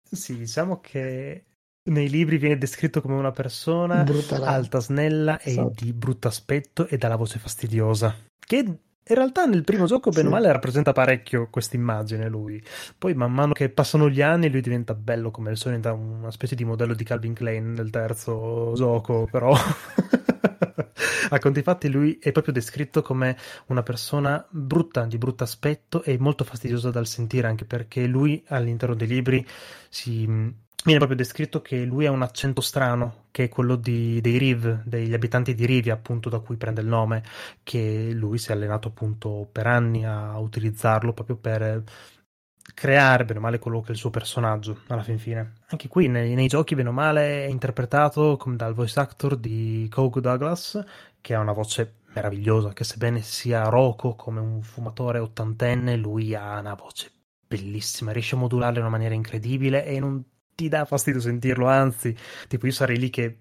[0.04, 1.46] Sì, diciamo che
[1.86, 4.06] nei libri viene descritto come una persona
[4.42, 5.84] alta, snella e esatto.
[5.84, 8.16] di brutto aspetto e dalla voce fastidiosa.
[8.40, 12.64] Che in realtà nel primo gioco, bene o male, rappresenta parecchio questa immagine lui.
[12.98, 16.56] Poi man mano che passano gli anni lui diventa bello come il diventa una specie
[16.56, 19.54] di modello di Calvin Klein nel terzo gioco, però...
[21.30, 23.36] A conti fatti lui è proprio descritto come
[23.68, 28.94] una persona brutta, di brutto aspetto e molto fastidiosa dal sentire, anche perché lui all'interno
[28.94, 29.44] dei libri
[29.90, 30.28] si
[30.84, 34.84] viene proprio descritto che lui ha un accento strano, che è quello di, dei Riv,
[34.84, 37.24] degli abitanti di Rivia, appunto, da cui prende il nome,
[37.64, 41.84] che lui si è allenato appunto per anni a utilizzarlo proprio per
[42.74, 45.54] creare bene o male quello che è il suo personaggio alla fin fine.
[45.68, 49.88] Anche qui nei, nei giochi bene o male è interpretato come dal voice actor di
[49.90, 50.84] Coke Douglas,
[51.22, 56.60] che ha una voce meravigliosa, che sebbene sia roco come un fumatore ottantenne, lui ha
[56.60, 57.12] una voce
[57.48, 60.24] bellissima, riesce a modularla in una maniera incredibile e non
[60.56, 62.16] ti dà fastidio sentirlo, anzi,
[62.48, 63.38] tipo io sarei lì che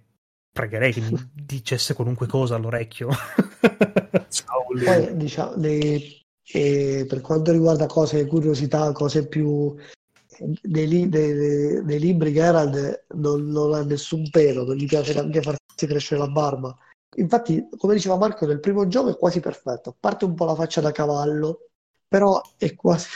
[0.53, 3.09] pregherei che mi dicesse qualunque cosa all'orecchio.
[4.85, 9.75] Poi, diciamo, le, eh, per quanto riguarda cose, curiosità, cose più...
[10.61, 15.87] Dei, dei, dei libri Gerald non, non, ha nessun pelo, non gli piace neanche farsi
[15.87, 16.77] crescere la barba.
[17.17, 20.57] Infatti, come diceva Marco, nel primo gioco è quasi perfetto, a parte un po' la
[20.57, 21.69] faccia da cavallo,
[22.09, 23.09] però è quasi...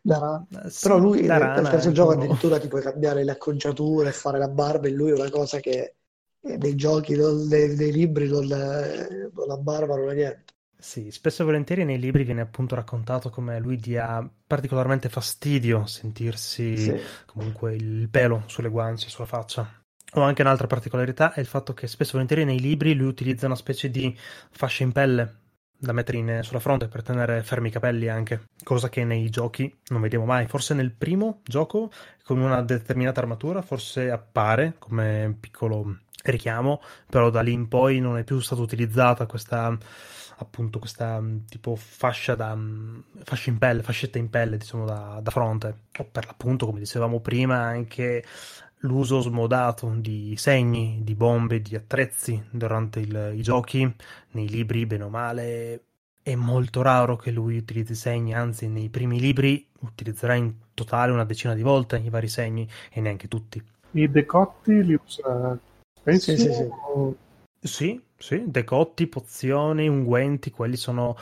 [0.00, 4.12] da eh, Però lui nel, nel terzo gioco addirittura ti puoi cambiare le acconciature e
[4.12, 5.96] fare la barba e lui è una cosa che
[6.40, 10.44] nei giochi, non, nei, nei, libri non, non la barba non è niente.
[10.78, 16.76] Sì, spesso e volentieri nei libri viene appunto raccontato come lui dia particolarmente fastidio sentirsi
[16.78, 17.00] sì.
[17.26, 19.70] comunque il pelo sulle guance, sulla faccia.
[20.14, 23.44] O anche un'altra particolarità è il fatto che spesso e volentieri nei libri lui utilizza
[23.44, 24.16] una specie di
[24.50, 25.39] fascia in pelle
[25.80, 29.74] da mettere in, sulla fronte per tenere fermi i capelli anche, cosa che nei giochi
[29.88, 30.46] non vediamo mai.
[30.46, 31.90] Forse nel primo gioco
[32.22, 38.18] con una determinata armatura forse appare come piccolo richiamo, però da lì in poi non
[38.18, 39.76] è più stata utilizzata questa
[40.42, 42.56] appunto questa tipo fascia da
[43.24, 47.20] fascia in pelle, fascetta in pelle, diciamo da, da fronte, o per l'appunto, come dicevamo
[47.20, 48.24] prima, anche
[48.80, 53.92] l'uso smodato di segni, di bombe, di attrezzi durante il, i giochi,
[54.32, 55.84] nei libri, bene o male,
[56.22, 61.24] è molto raro che lui utilizzi segni, anzi nei primi libri utilizzerà in totale una
[61.24, 63.62] decina di volte i vari segni e neanche tutti.
[63.92, 65.58] I decotti li usa
[66.02, 66.68] Pensi sì, sì, sì.
[66.94, 67.16] O...
[67.60, 71.16] sì, sì, decotti, pozioni, unguenti, quelli sono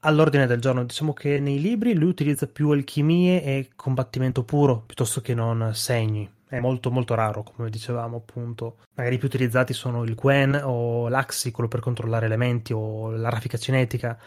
[0.00, 0.84] all'ordine del giorno.
[0.84, 6.28] Diciamo che nei libri lui utilizza più alchimie e combattimento puro piuttosto che non segni
[6.52, 8.76] è molto molto raro, come dicevamo appunto.
[8.96, 13.30] Magari i più utilizzati sono il Quen o l'Axi, quello per controllare elementi, o la
[13.30, 14.18] raffica cinetica,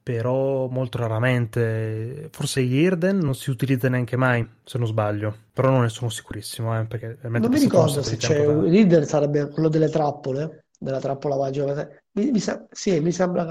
[0.00, 2.28] però molto raramente.
[2.30, 6.78] Forse Irden non si utilizza neanche mai, se non sbaglio, però non ne sono sicurissimo.
[6.78, 8.68] Eh, perché non mi ricordo se c'è da...
[8.68, 11.88] Irden sarebbe quello delle trappole, della trappola magica.
[12.12, 12.64] Mi, mi sa...
[12.70, 13.42] Sì, mi sembra...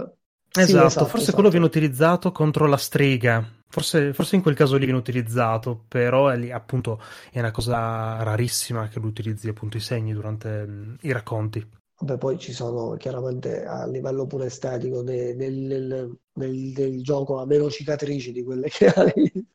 [0.49, 1.33] Esatto, sì, esatto, forse esatto.
[1.33, 6.29] quello viene utilizzato contro la strega, Forse, forse, in quel caso lì viene utilizzato, però
[6.29, 7.01] è lì, appunto
[7.31, 11.65] è una cosa rarissima che lui utilizzi appunto i segni durante mh, i racconti.
[11.99, 17.39] Vabbè, poi ci sono chiaramente a livello pure estetico de, del, del, del, del, gioco
[17.39, 19.31] a meno cicatrici di quelle che hai.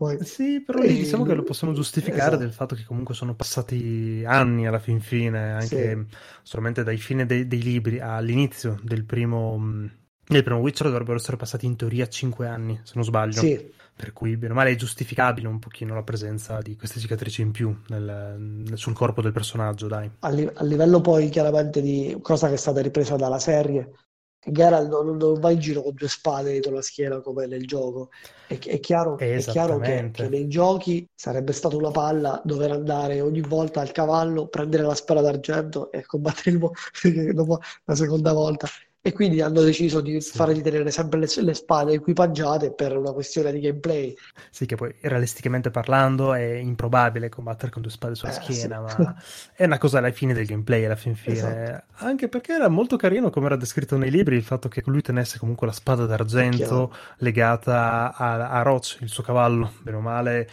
[0.00, 2.36] Poi, sì, però lì diciamo che lo possiamo giustificare esatto.
[2.38, 6.16] del fatto che comunque sono passati anni alla fin fine, anche sì.
[6.42, 9.58] solamente dai fine dei, dei libri all'inizio del primo
[10.30, 13.40] nel primo Witcher dovrebbero essere passati in teoria 5 anni, se non sbaglio.
[13.40, 13.78] Sì.
[14.00, 17.50] Per cui, bene o male, è giustificabile un pochino la presenza di queste cicatrici in
[17.50, 20.10] più nel, sul corpo del personaggio, dai.
[20.20, 23.92] A, li, a, livello poi, chiaramente, di cosa che è stata ripresa dalla serie,
[24.42, 28.08] Geralt non, non, va in giro con due spade dietro la schiena come nel gioco.
[28.46, 33.20] È, è chiaro, è chiaro che, che, nei giochi sarebbe stata una palla dover andare
[33.20, 38.66] ogni volta al cavallo, prendere la spada d'argento e combattere il dopo la seconda volta
[39.02, 40.36] e quindi hanno deciso di sì.
[40.36, 44.14] fare di tenere sempre le, le, spade equipaggiate per una questione di gameplay.
[44.50, 49.02] Sì, che poi realisticamente parlando è improbabile combattere con due spade sulla eh, schiena, sì.
[49.02, 49.22] ma
[49.54, 51.34] è una cosa alla fine del gameplay, alla fin fine.
[51.34, 51.84] Esatto.
[52.04, 55.38] Anche perché era molto carino, come era descritto nei libri, il fatto che lui tenesse
[55.38, 60.48] comunque la spada d'argento legata a, a Roach, il suo cavallo, bene o male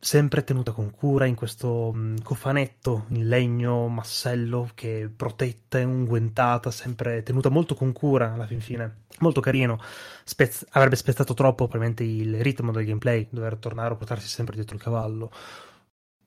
[0.00, 6.70] sempre tenuta con cura in questo mm, cofanetto in legno massello che protetta e unguentata,
[6.70, 9.02] sempre tenuta molto con cura alla fin fine.
[9.18, 9.78] Molto carino.
[10.24, 14.74] Spez- avrebbe spezzato troppo probabilmente il ritmo del gameplay, dover tornare a portarsi sempre dietro
[14.74, 15.30] il cavallo.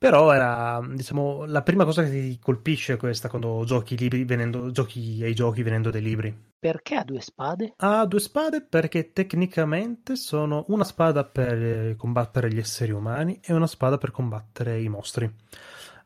[0.03, 5.21] Però era, diciamo, la prima cosa che ti colpisce questa quando giochi, libri venendo, giochi
[5.23, 6.37] ai giochi venendo dai libri.
[6.59, 7.75] Perché ha due spade?
[7.77, 13.65] Ha due spade perché tecnicamente sono una spada per combattere gli esseri umani e una
[13.65, 15.33] spada per combattere i mostri.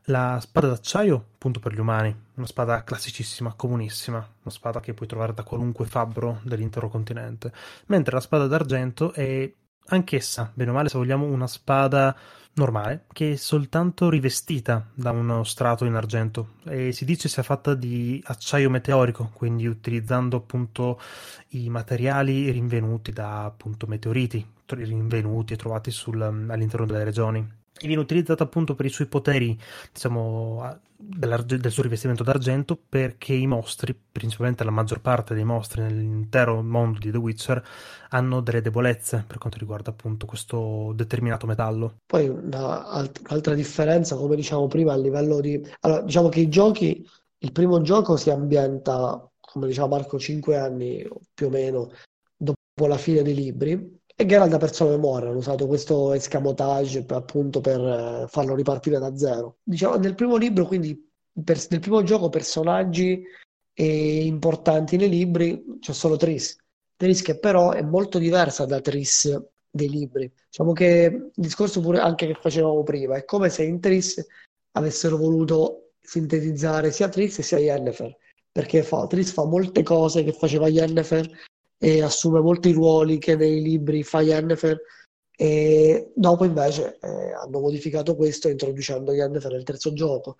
[0.04, 5.08] La spada d'acciaio, appunto per gli umani, una spada classicissima, comunissima, una spada che puoi
[5.08, 7.52] trovare da qualunque fabbro dell'intero continente,
[7.86, 9.52] mentre la spada d'argento è
[9.88, 12.16] anch'essa, bene o male, se vogliamo, una spada
[12.58, 16.54] normale che è soltanto rivestita da uno strato in argento.
[16.64, 21.00] E si dice sia fatta di acciaio meteorico, quindi utilizzando appunto
[21.50, 27.56] i materiali rinvenuti da appunto meteoriti rinvenuti e trovati sul, all'interno delle regioni
[27.86, 29.58] viene utilizzata appunto per i suoi poteri,
[29.92, 36.60] diciamo, del suo rivestimento d'argento, perché i mostri, principalmente la maggior parte dei mostri nell'intero
[36.62, 37.64] mondo di The Witcher,
[38.10, 41.98] hanno delle debolezze per quanto riguarda appunto questo determinato metallo.
[42.04, 45.64] Poi un'altra differenza, come diciamo prima, a livello di...
[45.80, 47.06] Allora, diciamo che i giochi,
[47.38, 51.92] il primo gioco si ambienta, come diceva Marco, 5 anni più o meno
[52.36, 57.04] dopo la fine dei libri e Geralt ha perso la memoria, hanno usato questo escamotage
[57.04, 59.58] per, appunto per eh, farlo ripartire da zero.
[59.62, 61.08] Diciamo, nel primo libro, quindi
[61.44, 63.22] per, nel primo gioco, personaggi
[63.72, 66.56] eh, importanti nei libri c'è solo Tris.
[66.96, 69.40] Tris che però è molto diversa da Tris
[69.70, 70.28] dei libri.
[70.50, 74.26] Diciamo che il discorso pure anche che facevamo prima, è come se in Tris
[74.72, 78.16] avessero voluto sintetizzare sia Tris sia Yennefer,
[78.50, 81.30] perché fa, Tris fa molte cose che faceva Yennefer
[81.78, 84.80] e assume molti ruoli che nei libri fa Yennefer
[85.40, 90.36] e dopo invece eh, hanno modificato questo introducendo Yennefer nel terzo gioco.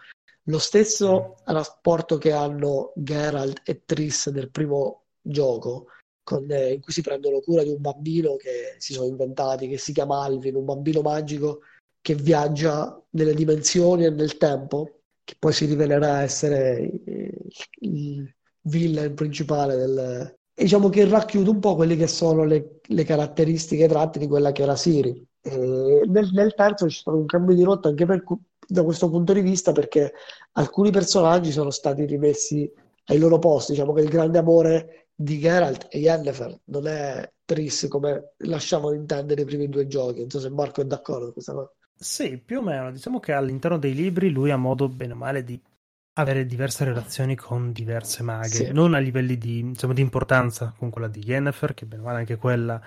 [0.49, 5.86] Lo stesso rapporto che hanno Geralt e Triss nel primo gioco,
[6.24, 9.78] con, eh, in cui si prendono cura di un bambino che si sono inventati, che
[9.78, 11.61] si chiama Alvin, un bambino magico
[12.01, 17.34] che viaggia nelle dimensioni e nel tempo, che poi si rivelerà essere il,
[17.80, 23.88] il villain principale del, diciamo che racchiude un po' quelle che sono le, le caratteristiche
[23.88, 25.26] tratte di quella che era Siri.
[25.42, 28.22] Nel, nel, terzo c'è stato un cambio di rotta anche per,
[28.66, 30.12] da questo punto di vista perché
[30.52, 32.70] alcuni personaggi sono stati rimessi
[33.06, 33.72] ai loro posti.
[33.72, 39.42] Diciamo che il grande amore di Geralt e Yennefer non è Triss come lasciavano intendere
[39.42, 40.20] i primi due giochi.
[40.20, 41.72] Non so se Marco è d'accordo con questa cosa.
[41.94, 42.92] Sì, più o meno.
[42.92, 45.59] Diciamo che all'interno dei libri lui ha modo, bene o male, di
[46.20, 48.72] avere diverse relazioni con diverse maghe, sì.
[48.72, 52.18] non a livelli di, diciamo, di importanza con quella di Yennefer, che bene o male
[52.18, 52.80] anche quella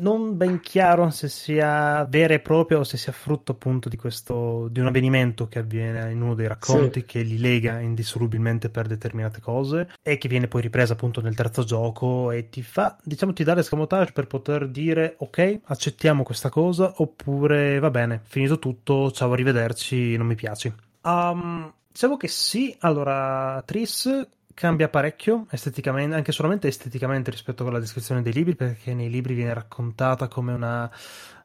[0.00, 4.68] non ben chiaro se sia vera e propria o se sia frutto appunto di questo
[4.70, 7.06] di un avvenimento che avviene in uno dei racconti sì.
[7.06, 11.64] che li lega indissolubilmente per determinate cose e che viene poi ripresa appunto nel terzo
[11.64, 16.94] gioco e ti fa diciamo ti dà l'escamotage per poter dire ok accettiamo questa cosa
[16.96, 23.62] oppure va bene finito tutto ciao arrivederci non mi piaci um, diciamo che sì allora
[23.64, 29.34] Tris cambia parecchio esteticamente, anche solamente esteticamente rispetto alla descrizione dei libri, perché nei libri
[29.34, 30.90] viene raccontata come una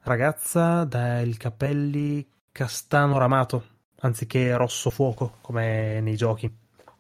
[0.02, 3.64] ragazza dai capelli castano ramato,
[4.02, 6.54] anziché rosso fuoco, come nei giochi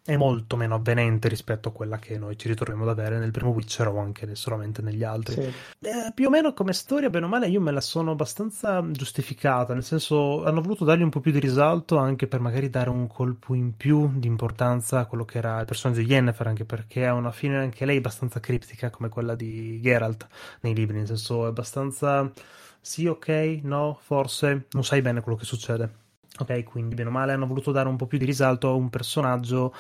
[0.06, 3.50] è molto meno avvenente rispetto a quella che noi ci ritroviamo ad avere nel primo
[3.50, 5.34] Witcher o anche solamente negli altri.
[5.34, 5.42] Sì.
[5.42, 9.74] Eh, più o meno come storia, bene o male, io me la sono abbastanza giustificata,
[9.74, 13.08] nel senso hanno voluto dargli un po' più di risalto anche per magari dare un
[13.08, 17.08] colpo in più di importanza a quello che era il personaggio di Yennefer, anche perché
[17.08, 20.28] ha una fine anche lei abbastanza criptica come quella di Geralt
[20.62, 22.32] nei libri, nel senso è abbastanza
[22.80, 26.05] sì, ok, no, forse, non sai bene quello che succede.
[26.38, 28.90] Ok, quindi bene o male hanno voluto dare un po' più di risalto a un
[28.90, 29.74] personaggio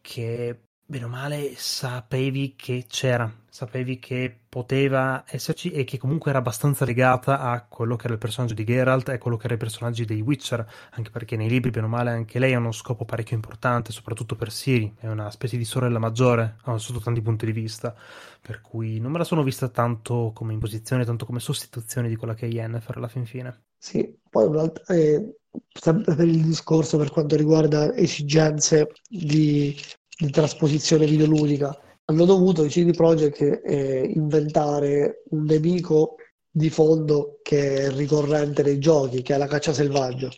[0.00, 6.40] che bene o male sapevi che c'era, sapevi che poteva esserci e che comunque era
[6.40, 9.62] abbastanza legata a quello che era il personaggio di Geralt e quello che erano i
[9.62, 13.04] personaggi dei Witcher, anche perché nei libri bene o male anche lei ha uno scopo
[13.04, 17.52] parecchio importante, soprattutto per Siri, è una specie di sorella maggiore sotto tanti punti di
[17.52, 17.94] vista,
[18.40, 22.34] per cui non me la sono vista tanto come imposizione, tanto come sostituzione di quella
[22.34, 23.62] che è Yennefer alla fin fine.
[23.78, 24.92] Sì, poi un'altra...
[24.92, 25.36] Eh
[25.72, 29.76] sempre per il discorso per quanto riguarda esigenze di,
[30.18, 31.76] di trasposizione videoludica,
[32.06, 36.16] hanno dovuto i CD Projekt eh, inventare un nemico
[36.50, 40.28] di fondo che è ricorrente nei giochi, che è la caccia selvaggia,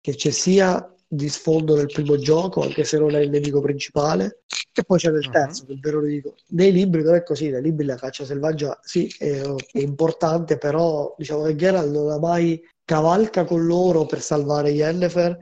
[0.00, 4.42] che c'è sia di sfondo nel primo gioco, anche se non è il nemico principale,
[4.72, 5.32] e poi c'è nel uh-huh.
[5.32, 6.36] terzo, che è il vero nemico.
[6.50, 11.12] Nei libri non è così, nei libri la caccia selvaggia sì, è, è importante, però
[11.18, 15.36] diciamo che Geralt non ha mai cavalca con loro per salvare Yennefer,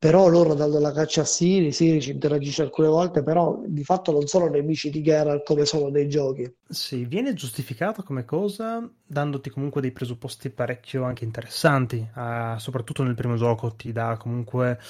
[0.00, 4.12] però loro danno la caccia a Siri, Siri ci interagisce alcune volte, però di fatto
[4.12, 6.50] non sono nemici di Geralt come sono nei giochi.
[6.66, 13.14] Sì, viene giustificata come cosa dandoti comunque dei presupposti parecchio anche interessanti, uh, soprattutto nel
[13.14, 14.80] primo gioco ti dà comunque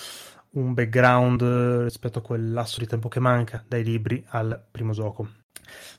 [0.50, 1.42] un background
[1.82, 5.28] rispetto a quel lasso di tempo che manca dai libri al primo gioco.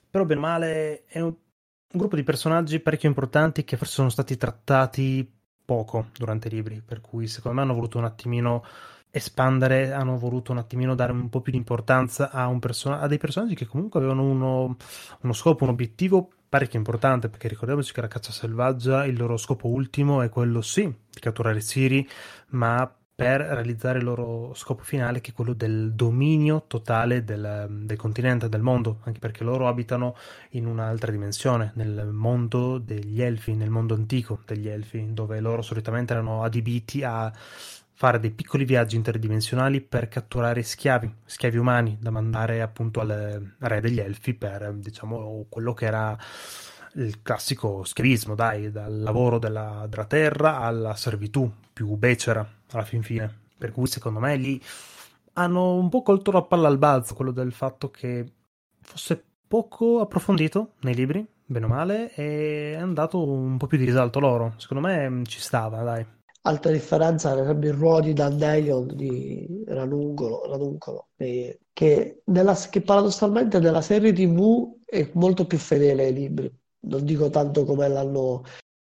[0.10, 4.10] Però bene o male è un, un gruppo di personaggi parecchio importanti che forse sono
[4.10, 5.30] stati trattati
[5.66, 8.64] poco durante i libri, per cui secondo me hanno voluto un attimino
[9.12, 13.18] espandere, hanno voluto un attimino dare un po' più di importanza a, person- a dei
[13.18, 14.78] personaggi che comunque avevano uno,
[15.22, 19.68] uno, scopo, un obiettivo parecchio importante, perché ricordiamoci che la caccia selvaggia, il loro scopo
[19.68, 22.08] ultimo è quello sì, di catturare Siri,
[22.50, 27.98] ma per realizzare il loro scopo finale, che è quello del dominio totale del, del,
[27.98, 30.16] continente, del mondo, anche perché loro abitano
[30.52, 36.14] in un'altra dimensione, nel mondo degli elfi, nel mondo antico degli elfi, dove loro solitamente
[36.14, 37.32] erano adibiti a
[38.02, 43.80] fare dei piccoli viaggi interdimensionali per catturare schiavi, schiavi umani, da mandare appunto al re
[43.80, 46.18] degli elfi per, diciamo, quello che era
[46.96, 53.04] il classico schiavismo, dai, dal lavoro della, della terra alla servitù più becera alla fin
[53.04, 53.32] fine.
[53.56, 54.60] Per cui secondo me lì
[55.34, 58.26] hanno un po' colto la palla al balzo, quello del fatto che
[58.82, 63.86] fosse poco approfondito nei libri, bene o male, e è andato un po' più di
[63.86, 64.56] risalto loro.
[64.58, 66.20] Secondo me ci stava, dai.
[66.44, 73.60] Altra differenza, ad esempio, il di Dandelion di Ranuncolo, Ranuncolo eh, che, nella, che paradossalmente
[73.60, 78.44] nella serie TV è molto più fedele ai libri non dico tanto come l'hanno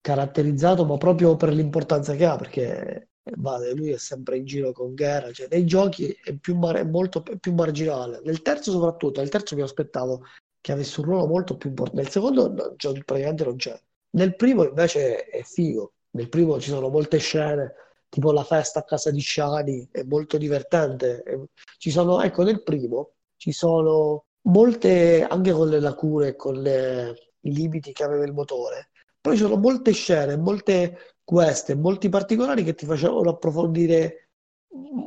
[0.01, 4.95] caratterizzato, ma proprio per l'importanza che ha, perché vale, lui è sempre in giro con
[4.95, 8.20] Guerra, cioè nei giochi è, più è molto è più marginale.
[8.24, 10.24] Nel terzo soprattutto, nel terzo mi aspettavo
[10.61, 13.78] che avesse un ruolo molto più importante, nel secondo no, praticamente non c'è.
[14.11, 17.74] Nel primo invece è figo, nel primo ci sono molte scene,
[18.08, 21.48] tipo la festa a casa di Shani, è molto divertente.
[21.78, 27.52] Ci sono, ecco, nel primo ci sono molte, anche con le lacune, con le, i
[27.52, 28.90] limiti che aveva il motore.
[29.20, 34.28] Poi ci sono molte scene, molte quest, molti particolari che ti facevano approfondire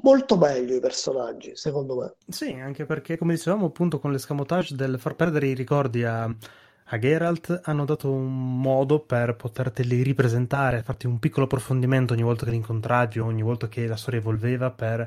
[0.01, 2.15] molto meglio i personaggi, secondo me.
[2.27, 6.33] Sì, anche perché, come dicevamo, appunto con l'escamotage del far perdere i ricordi a,
[6.89, 12.45] a Geralt hanno dato un modo per poterteli ripresentare, farti un piccolo approfondimento ogni volta
[12.45, 15.05] che li incontravi, ogni volta che la storia evolveva per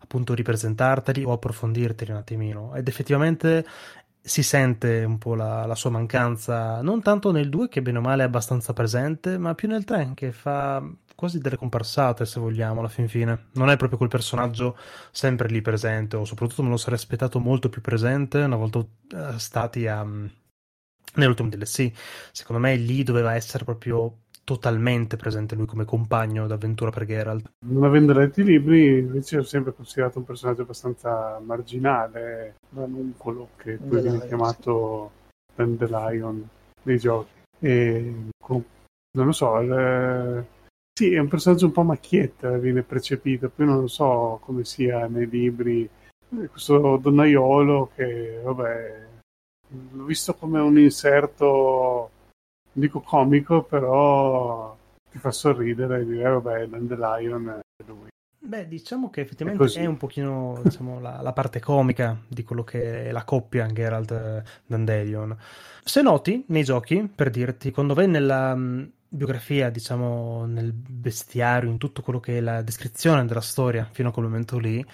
[0.00, 2.74] appunto ripresentarteli o approfondirteli un attimino.
[2.74, 3.66] Ed effettivamente
[4.20, 8.00] si sente un po' la, la, sua mancanza, non tanto nel 2 che bene o
[8.00, 10.82] male è abbastanza presente, ma più nel 3 che fa
[11.14, 13.48] quasi delle comparsate se vogliamo alla fin fine.
[13.54, 14.76] Non è proprio quel personaggio
[15.10, 18.86] sempre lì presente, o soprattutto me lo sarei aspettato molto più presente una volta uh,
[19.36, 20.06] stati a,
[21.14, 21.90] nell'ultimo DLC.
[22.32, 27.50] Secondo me lì doveva essere proprio totalmente presente lui come compagno d'avventura per Geralt.
[27.66, 33.50] Non avendo letto i libri, invece ho sempre considerato un personaggio abbastanza marginale, non quello
[33.56, 35.10] che poi viene chiamato
[35.54, 36.48] Dandelion
[36.84, 37.30] nei giochi.
[37.60, 38.14] E
[38.46, 40.46] non lo so, il,
[40.98, 45.28] sì, è un personaggio un po' macchietta, viene percepito, poi non so come sia nei
[45.28, 45.88] libri.
[46.50, 49.07] Questo donnaiolo che, vabbè,
[49.92, 52.10] l'ho visto come un inserto,
[52.72, 54.76] dico comico, però
[55.10, 58.08] ti fa sorridere e dire, vabbè, Dandelion è lui.
[58.40, 62.62] Beh, diciamo che effettivamente è, è un pochino diciamo, la, la, parte comica di quello
[62.62, 65.36] che è la coppia Geralt Dandelion.
[65.82, 71.78] Se noti nei giochi, per dirti, quando vai nella mh, biografia, diciamo, nel bestiario, in
[71.78, 74.84] tutto quello che è la descrizione della storia fino a quel momento lì,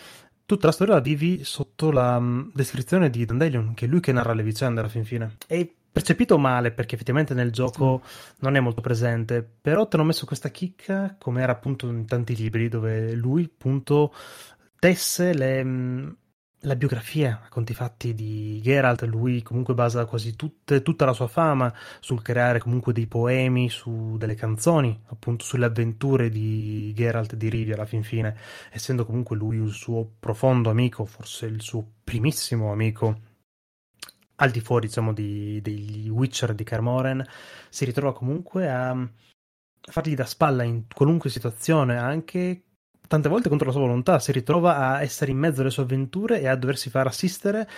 [0.47, 4.13] tutta la storia la vivi sotto la um, descrizione di Dandelion, che è lui che
[4.13, 5.37] narra le vicende alla fin fine.
[5.47, 8.03] È percepito male perché effettivamente nel gioco
[8.41, 12.35] non è molto presente, però te l'ho messo questa chicca come era appunto in tanti
[12.35, 14.13] libri dove lui appunto
[14.79, 16.17] tesse le, um,
[16.65, 21.27] la biografia a conti fatti di Geralt, lui comunque basa quasi tutte, tutta la sua
[21.27, 27.49] fama sul creare comunque dei poemi, su delle canzoni, appunto sulle avventure di Geralt di
[27.49, 28.37] Rivia alla fin fine,
[28.71, 33.21] essendo comunque lui il suo profondo amico, forse il suo primissimo amico.
[34.37, 37.25] Al di fuori diciamo di, degli Witcher di Carmoren,
[37.69, 39.09] si ritrova comunque a
[39.81, 42.63] fargli da spalla in qualunque situazione, anche
[43.15, 46.41] tante volte contro la sua volontà, si ritrova a essere in mezzo alle sue avventure
[46.41, 47.69] e a doversi far assistere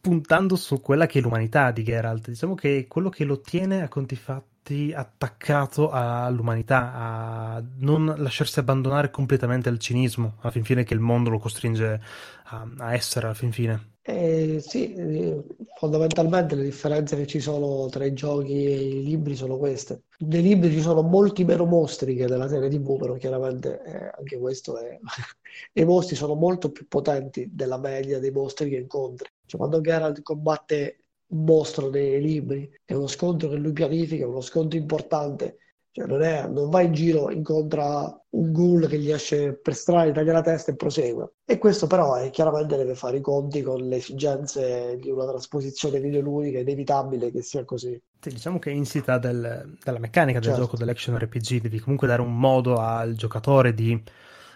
[0.00, 2.28] puntando su quella che è l'umanità di Geralt.
[2.28, 8.58] Diciamo che è quello che lo tiene a conti fatti attaccato all'umanità, a non lasciarsi
[8.58, 12.00] abbandonare completamente al cinismo, alla fin fine che il mondo lo costringe
[12.44, 13.97] a, a essere alla fin fine.
[14.10, 15.44] Eh, sì, eh,
[15.76, 20.04] fondamentalmente le differenze che ci sono tra i giochi e i libri sono queste.
[20.20, 24.38] Nei libri ci sono molti meno mostri che nella serie TV, però chiaramente eh, anche
[24.38, 24.98] questo è...
[25.74, 29.28] I mostri sono molto più potenti della media dei mostri che incontri.
[29.44, 34.40] Cioè, quando Geralt combatte un mostro nei libri, è uno scontro che lui pianifica, uno
[34.40, 35.58] scontro importante
[35.90, 40.12] cioè non, è, non, va in giro, incontra un ghoul che gli esce per strada,
[40.12, 41.32] taglia la testa e prosegue.
[41.44, 46.00] E questo però è, chiaramente deve fare i conti con le esigenze di una trasposizione
[46.00, 48.00] videoludica, è inevitabile che sia così.
[48.20, 50.64] Sì, diciamo che insita del, della meccanica del certo.
[50.64, 54.00] gioco dell'action RPG, devi comunque dare un modo al giocatore di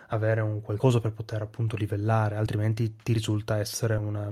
[0.08, 4.30] avere un qualcosa per poter appunto livellare, altrimenti ti risulta essere una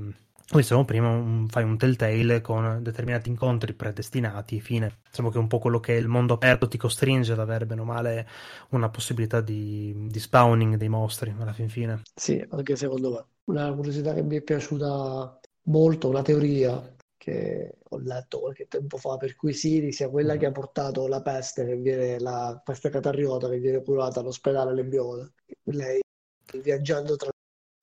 [0.59, 4.99] dicevamo prima, un, fai un telltale con determinati incontri predestinati, fine.
[5.09, 7.85] Diciamo che un po' quello che il mondo aperto ti costringe ad avere bene o
[7.85, 8.29] male
[8.71, 12.03] una possibilità di, di spawning dei mostri alla fin fine.
[12.15, 13.25] Sì, anche secondo me.
[13.45, 19.17] Una curiosità che mi è piaciuta molto, una teoria che ho letto qualche tempo fa,
[19.19, 23.49] per cui Siri sia quella che ha portato la peste, che viene, la peste catarriota
[23.49, 25.33] che viene curata all'ospedale Lebbione.
[25.65, 26.01] Lei
[26.63, 27.30] viaggiando tra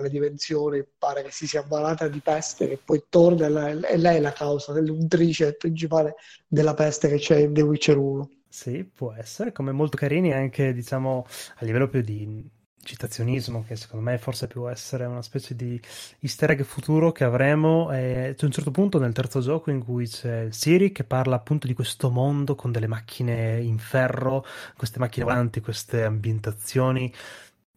[0.04, 4.20] le dimensioni, pare che si sia ammalata di peste e poi torna e lei è
[4.20, 6.16] la causa dell'untrice principale
[6.48, 8.30] della peste che c'è in The Witcher 1.
[8.48, 11.26] Sì, può essere, come molto carini anche, diciamo,
[11.56, 12.48] a livello più di
[12.88, 15.80] citazionismo, che secondo me forse può essere una specie di
[16.20, 17.92] easter egg futuro che avremo.
[17.92, 21.68] E c'è un certo punto nel terzo gioco in cui c'è Siri che parla appunto
[21.68, 24.46] di questo mondo con delle macchine in ferro,
[24.78, 27.14] queste macchine volanti, queste ambientazioni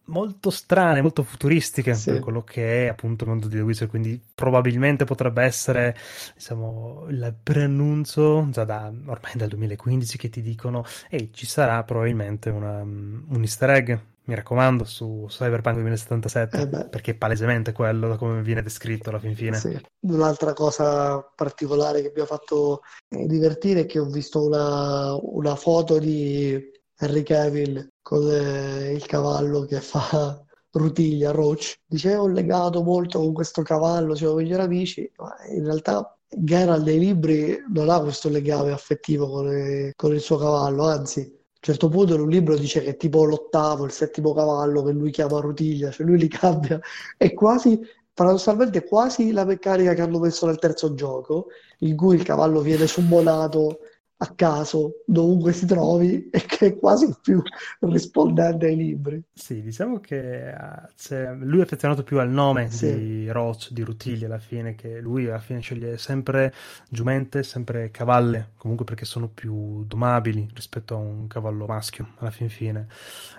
[0.05, 2.11] molto strane, molto futuristiche sì.
[2.11, 5.95] per quello che è appunto il mondo di The Witcher, quindi probabilmente potrebbe essere
[6.35, 12.49] diciamo il preannuncio già da ormai dal 2015 che ti dicono ehi ci sarà probabilmente
[12.49, 18.17] una, un easter egg mi raccomando su Cyberpunk 2077 eh perché è palesemente quello da
[18.17, 19.79] come viene descritto alla fin fine sì.
[20.01, 25.97] un'altra cosa particolare che mi ha fatto divertire è che ho visto una, una foto
[25.97, 26.69] di
[27.01, 30.39] Henry Cavill con eh, il cavallo che fa
[30.71, 31.79] Rutiglia, Roach.
[31.85, 36.99] Dice, ho legato molto con questo cavallo, siamo migliori amici, ma in realtà Geralt nei
[36.99, 41.59] libri non ha questo legame affettivo con, eh, con il suo cavallo, anzi, a un
[41.59, 45.39] certo punto in un libro dice che tipo l'ottavo, il settimo cavallo che lui chiama
[45.39, 46.79] Rutiglia, cioè lui li cambia,
[47.17, 47.79] è quasi
[48.13, 51.47] paradossalmente quasi la meccanica che hanno messo nel terzo gioco,
[51.79, 53.79] in cui il cavallo viene summonato
[54.23, 57.41] a caso dovunque si trovi e che è quasi più
[57.79, 59.21] rispondente ai libri.
[59.33, 62.95] Sì, diciamo che uh, lui è affezionato più al nome sì.
[62.95, 66.53] di Roach, di Rutilli alla fine, che lui alla fine sceglie sempre
[66.87, 72.49] giumente, sempre cavalle, comunque perché sono più domabili rispetto a un cavallo maschio alla fin
[72.49, 72.87] fine.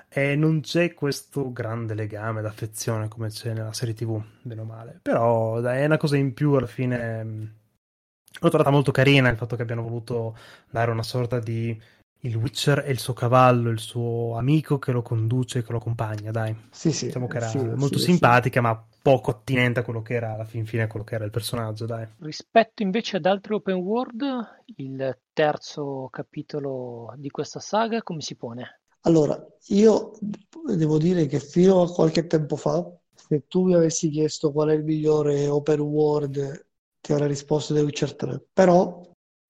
[0.08, 4.98] E non c'è questo grande legame d'affezione come c'è nella serie TV, bene o male.
[5.00, 7.60] Però è una cosa in più alla fine
[8.40, 10.36] L'ho trovata molto carina il fatto che abbiano voluto
[10.70, 11.78] dare una sorta di
[12.24, 16.30] il Witcher e il suo cavallo, il suo amico che lo conduce, che lo accompagna,
[16.30, 16.54] dai.
[16.70, 17.06] Sì, sì.
[17.06, 18.66] Diciamo che era sì, molto sì, simpatica, sì.
[18.66, 21.30] ma poco attinente a quello che era alla fin fine, a quello che era il
[21.30, 22.06] personaggio, dai.
[22.18, 24.24] Rispetto invece ad altri open world,
[24.76, 28.80] il terzo capitolo di questa saga come si pone?
[29.00, 30.12] Allora, io
[30.64, 34.74] devo dire che fino a qualche tempo fa, se tu mi avessi chiesto qual è
[34.74, 36.66] il migliore open world
[37.02, 39.02] ti avrei risposto The Witcher 3, però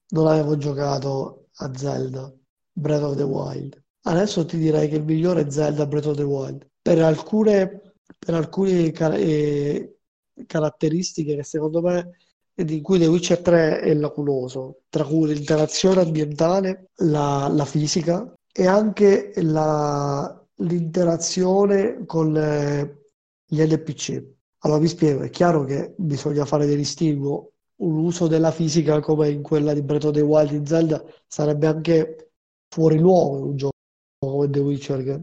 [0.08, 2.32] non avevo giocato a Zelda
[2.72, 3.80] Breath of the Wild.
[4.04, 8.34] Adesso ti direi che il migliore è Zelda Breath of the Wild per alcune, per
[8.34, 9.98] alcune car- eh,
[10.46, 12.16] caratteristiche che secondo me
[12.54, 18.66] di cui The Witcher 3 è lacunoso, tra cui l'interazione ambientale, la, la fisica e
[18.66, 23.04] anche la, l'interazione con le,
[23.46, 24.31] gli NPC.
[24.64, 27.52] Allora vi spiego, è chiaro che bisogna fare dei distinguo.
[27.82, 32.30] Un della fisica come in quella di Breath of the Wild in Zelda sarebbe anche
[32.68, 33.72] fuori luogo in un gioco
[34.20, 35.20] come The Witcher, che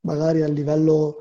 [0.00, 1.16] magari a livello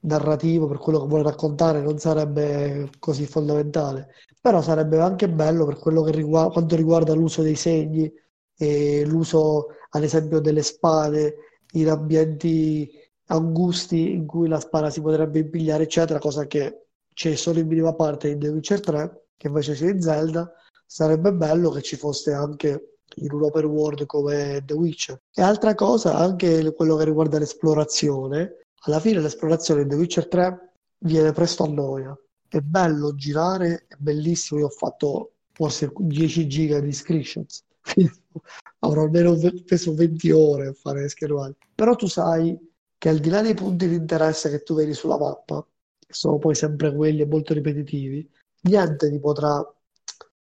[0.00, 4.08] narrativo, per quello che vuole raccontare, non sarebbe così fondamentale.
[4.40, 8.12] Però sarebbe anche bello per quello che riguarda, quanto riguarda l'uso dei segni
[8.56, 11.36] e l'uso, ad esempio, delle spade
[11.74, 12.90] in ambienti
[13.26, 17.94] angusti in cui la spada si potrebbe impigliare, eccetera, cosa che c'è solo in minima
[17.94, 20.52] parte in The Witcher 3, che invece c'è in Zelda,
[20.86, 25.20] sarebbe bello che ci fosse anche in un open world come The Witcher.
[25.34, 30.72] E altra cosa, anche quello che riguarda l'esplorazione, alla fine l'esplorazione in The Witcher 3
[30.98, 32.16] viene presto a noia.
[32.48, 37.64] È bello girare, è bellissimo, io ho fatto forse 10 giga di screenshots,
[38.80, 41.56] avrò almeno preso 20 ore a fare schermate.
[41.74, 42.58] Però tu sai
[42.98, 45.66] che al di là dei punti di interesse che tu vedi sulla mappa,
[46.12, 48.28] sono poi sempre quelli molto ripetitivi,
[48.62, 49.64] niente ti potrà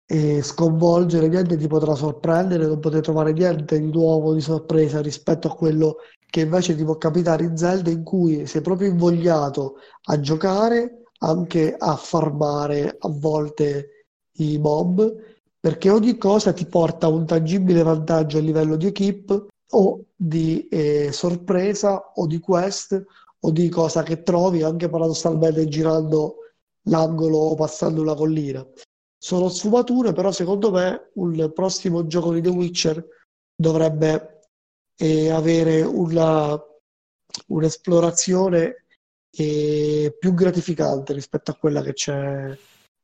[0.06, 5.48] eh, sconvolgere, niente ti potrà sorprendere, non potrai trovare niente di nuovo, di sorpresa rispetto
[5.48, 5.96] a quello
[6.26, 9.76] che invece ti può capitare in Zelda in cui sei proprio invogliato
[10.06, 14.06] a giocare, anche a farmare a volte
[14.38, 15.14] i mob,
[15.60, 21.10] perché ogni cosa ti porta un tangibile vantaggio a livello di equip o di eh,
[21.12, 23.02] sorpresa o di quest
[23.44, 26.36] o di cosa che trovi anche paradossalmente girando
[26.86, 28.66] l'angolo o passando una collina.
[29.18, 33.06] Sono sfumature, però secondo me un prossimo gioco di The Witcher
[33.54, 34.48] dovrebbe
[34.96, 36.60] eh, avere una,
[37.48, 38.86] un'esplorazione
[39.30, 42.56] eh, più gratificante rispetto a quella che c'è.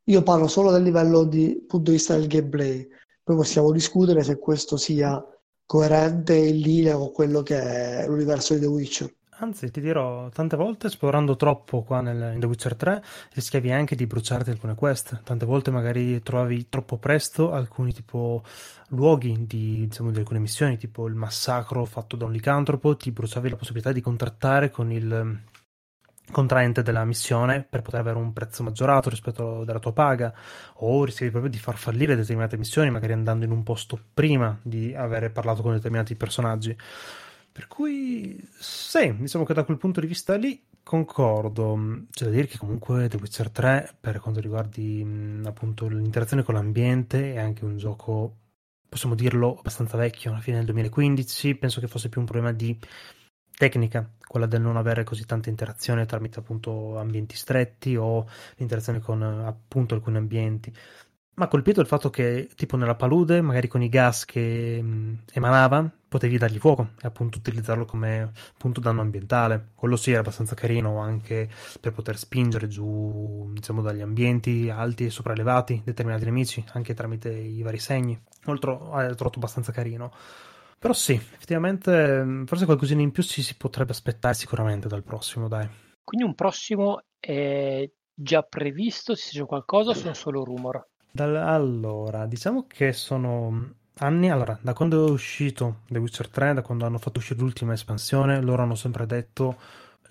[0.05, 2.87] Io parlo solo dal livello di punto di vista del gameplay,
[3.23, 5.23] poi possiamo discutere se questo sia
[5.67, 9.17] coerente in linea con quello che è l'universo di The Witcher.
[9.41, 13.03] Anzi, ti dirò, tante volte esplorando troppo qua nel, in The Witcher 3
[13.35, 15.23] rischiavi anche di bruciarti alcune quest.
[15.23, 18.43] Tante volte magari trovavi troppo presto alcuni tipo
[18.89, 23.51] luoghi di, diciamo, di alcune missioni, tipo il massacro fatto da un licantropo, ti bruciavi
[23.51, 25.41] la possibilità di contrattare con il
[26.33, 30.35] contraente della missione per poter avere un prezzo maggiorato rispetto alla tua paga
[30.79, 34.95] o rischiavi proprio di far fallire determinate missioni magari andando in un posto prima di
[34.95, 36.77] avere parlato con determinati personaggi
[37.51, 42.07] per cui, sì, diciamo che da quel punto di vista lì concordo.
[42.11, 44.81] C'è da dire che comunque The Witcher 3, per quanto riguarda
[45.49, 48.37] appunto l'interazione con l'ambiente, è anche un gioco,
[48.89, 51.57] possiamo dirlo, abbastanza vecchio, alla fine del 2015.
[51.57, 52.79] Penso che fosse più un problema di
[53.55, 58.27] tecnica, quella del non avere così tanta interazione tramite appunto ambienti stretti o
[58.57, 60.73] l'interazione con appunto alcuni ambienti.
[61.39, 65.21] Ma ha colpito il fatto che, tipo nella palude, magari con i gas che mh,
[65.35, 69.69] emanava, potevi dargli fuoco e appunto utilizzarlo come punto danno ambientale.
[69.77, 71.49] Quello sì era abbastanza carino anche
[71.81, 77.63] per poter spingere giù, diciamo, dagli ambienti alti e sopraelevati determinati nemici, anche tramite i
[77.63, 78.21] vari segni.
[78.47, 80.13] Oltre, l'ho trovato abbastanza carino.
[80.77, 85.69] Però sì, effettivamente, forse qualcosina in più ci si potrebbe aspettare sicuramente dal prossimo, dai.
[86.03, 89.15] Quindi un prossimo è già previsto?
[89.15, 90.85] Se c'è qualcosa o sono solo rumor?
[91.11, 96.63] Dal, allora, diciamo che sono anni, allora, da quando è uscito The Witcher 3, da
[96.63, 99.57] quando hanno fatto uscire l'ultima espansione, loro hanno sempre detto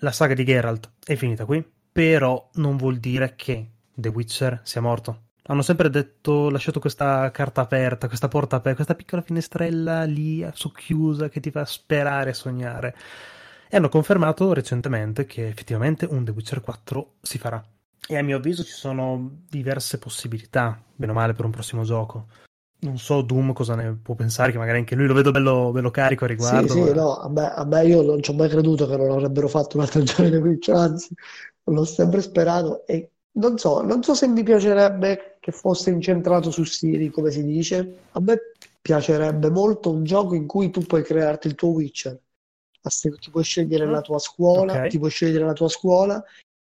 [0.00, 4.80] la saga di Geralt è finita qui, però non vuol dire che The Witcher sia
[4.80, 5.22] morto.
[5.50, 11.28] Hanno sempre detto, lasciato questa carta aperta, questa porta aperta, questa piccola finestrella lì socchiusa
[11.28, 12.94] che ti fa sperare e sognare.
[13.68, 17.64] E hanno confermato recentemente che effettivamente un The Witcher 4 si farà.
[18.06, 22.26] E a mio avviso ci sono diverse possibilità, bene o male, per un prossimo gioco.
[22.80, 25.90] Non so Doom cosa ne può pensare, che magari anche lui lo vedo bello, bello
[25.90, 26.72] carico a riguardo.
[26.72, 29.10] Sì, sì, no, a me, a me io non ci ho mai creduto che non
[29.10, 31.12] avrebbero fatto un'altra di Witcher, anzi,
[31.64, 36.64] l'ho sempre sperato e non so, non so se mi piacerebbe che fosse incentrato su
[36.64, 37.98] Siri, come si dice.
[38.12, 38.38] A me
[38.80, 42.18] piacerebbe molto un gioco in cui tu puoi crearti il tuo Witcher.
[42.80, 44.88] Ti puoi scegliere la tua scuola, okay.
[44.88, 46.24] ti puoi scegliere la tua scuola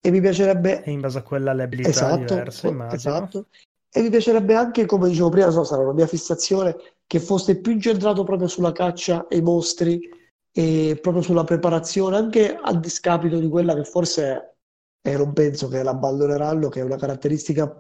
[0.00, 0.82] e mi piacerebbe...
[0.82, 2.94] E in base a quella le abilità esatto, diverse, immagino.
[2.94, 3.46] Esatto.
[3.92, 7.72] E mi piacerebbe anche, come dicevo prima, so, sarà una mia fissazione, che fosse più
[7.72, 10.08] incentrato proprio sulla caccia ai mostri
[10.52, 14.24] e proprio sulla preparazione, anche a discapito di quella che forse
[15.02, 17.76] è, e non penso che l'abbandoneranno, che è una caratteristica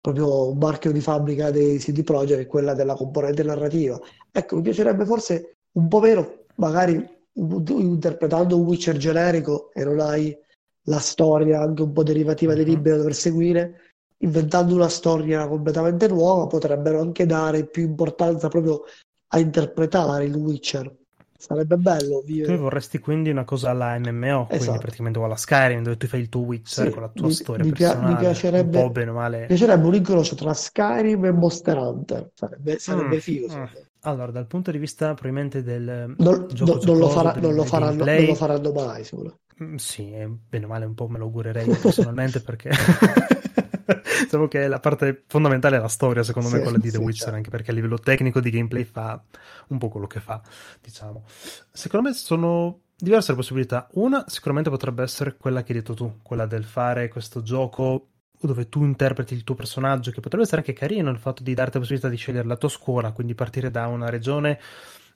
[0.00, 3.98] proprio un marchio di fabbrica dei CD Projekt, è quella della componente narrativa.
[4.30, 7.02] Ecco, mi piacerebbe forse un po' meno, magari
[7.32, 10.36] interpretando un Witcher generico e non hai
[10.84, 12.70] la storia anche un po' derivativa dei mhm.
[12.70, 13.80] libri da dover seguire,
[14.18, 18.84] inventando una storia completamente nuova, potrebbero anche dare più importanza proprio
[19.28, 20.94] a interpretare il Witcher.
[21.36, 22.54] Sarebbe bello vivere.
[22.54, 24.56] Tu vorresti quindi una cosa alla MMO, esatto.
[24.56, 27.32] quindi praticamente alla Skyrim, dove tu fai il tuo Witcher sì, con la tua mi,
[27.32, 28.12] storia mi, personale.
[28.12, 29.40] Mi piacerebbe, un po' bene o male.
[29.40, 32.30] Mi piacerebbe un incrocio tra Skyrim e Monster Hunter.
[32.32, 33.54] Sarebbe, sarebbe mm, figo.
[33.54, 33.64] Mm.
[34.04, 38.04] Allora, dal punto di vista probabilmente del non, gioco non, lo, farà, non, lo faranno,
[38.04, 39.40] non lo faranno mai, sicuro.
[39.62, 40.12] Mm, sì,
[40.48, 42.70] bene o male un po' me lo augurerei personalmente perché
[44.24, 47.02] diciamo che la parte fondamentale è la storia, secondo sì, me, quella di The sì,
[47.02, 47.36] Witcher, certo.
[47.36, 49.22] anche perché a livello tecnico di gameplay fa
[49.68, 50.42] un po' quello che fa,
[50.80, 51.24] diciamo.
[51.72, 53.88] Secondo me sono diverse le possibilità.
[53.92, 58.08] Una sicuramente potrebbe essere quella che hai detto tu, quella del fare questo gioco
[58.46, 61.74] dove tu interpreti il tuo personaggio, che potrebbe essere anche carino il fatto di darti
[61.74, 64.58] la possibilità di scegliere la tua scuola, quindi partire da una regione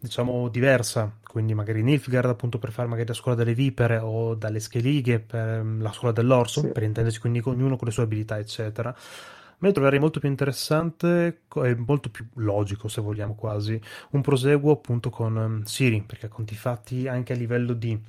[0.00, 4.60] diciamo diversa, quindi magari Nilfgaard appunto per fare magari la scuola delle vipere o dalle
[4.60, 6.68] schelighe per mm, la scuola dell'orso, sì.
[6.68, 8.94] per intendersi quindi ognuno con le sue abilità eccetera.
[9.60, 13.80] Ma io troverei molto più interessante e molto più logico, se vogliamo quasi,
[14.10, 18.00] un proseguo appunto con um, Siri, perché conti fatti anche a livello di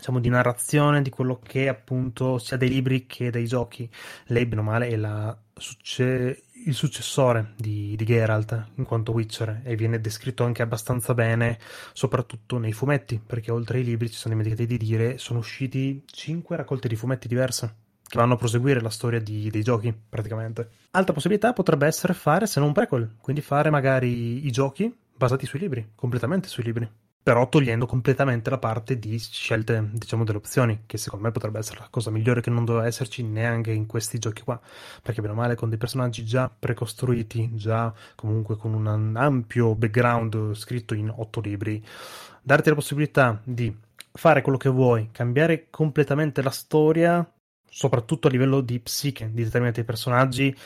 [0.00, 3.88] diciamo di narrazione di quello che appunto sia dei libri che dei giochi.
[4.26, 9.60] Lei, bene o male, è la succe- il successore di, di Geralt in quanto Witcher
[9.62, 11.58] e viene descritto anche abbastanza bene,
[11.92, 16.56] soprattutto nei fumetti, perché oltre ai libri ci sono dimenticati di dire sono usciti cinque
[16.56, 17.76] raccolte di fumetti diverse
[18.10, 20.68] che vanno a proseguire la storia di, dei giochi praticamente.
[20.92, 25.46] Altra possibilità potrebbe essere fare se non un prequel, quindi fare magari i giochi basati
[25.46, 26.90] sui libri, completamente sui libri
[27.22, 31.80] però togliendo completamente la parte di scelte, diciamo, delle opzioni, che secondo me potrebbe essere
[31.80, 34.58] la cosa migliore che non doveva esserci neanche in questi giochi qua,
[35.02, 40.54] perché bene o male con dei personaggi già precostruiti, già comunque con un ampio background
[40.54, 41.84] scritto in otto libri,
[42.42, 43.74] darti la possibilità di
[44.12, 47.30] fare quello che vuoi, cambiare completamente la storia,
[47.68, 50.56] soprattutto a livello di psiche di determinati personaggi,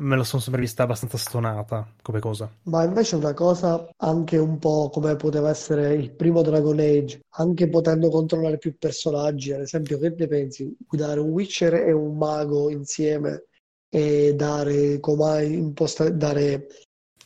[0.00, 2.50] me la sono sempre vista abbastanza stonata come cosa.
[2.64, 7.68] Ma invece una cosa anche un po' come poteva essere il primo Dragon Age, anche
[7.68, 10.76] potendo controllare più personaggi, ad esempio, che ne pensi?
[10.86, 13.44] Guidare un Witcher e un mago insieme
[13.88, 16.66] e dare, comandi, imposta- dare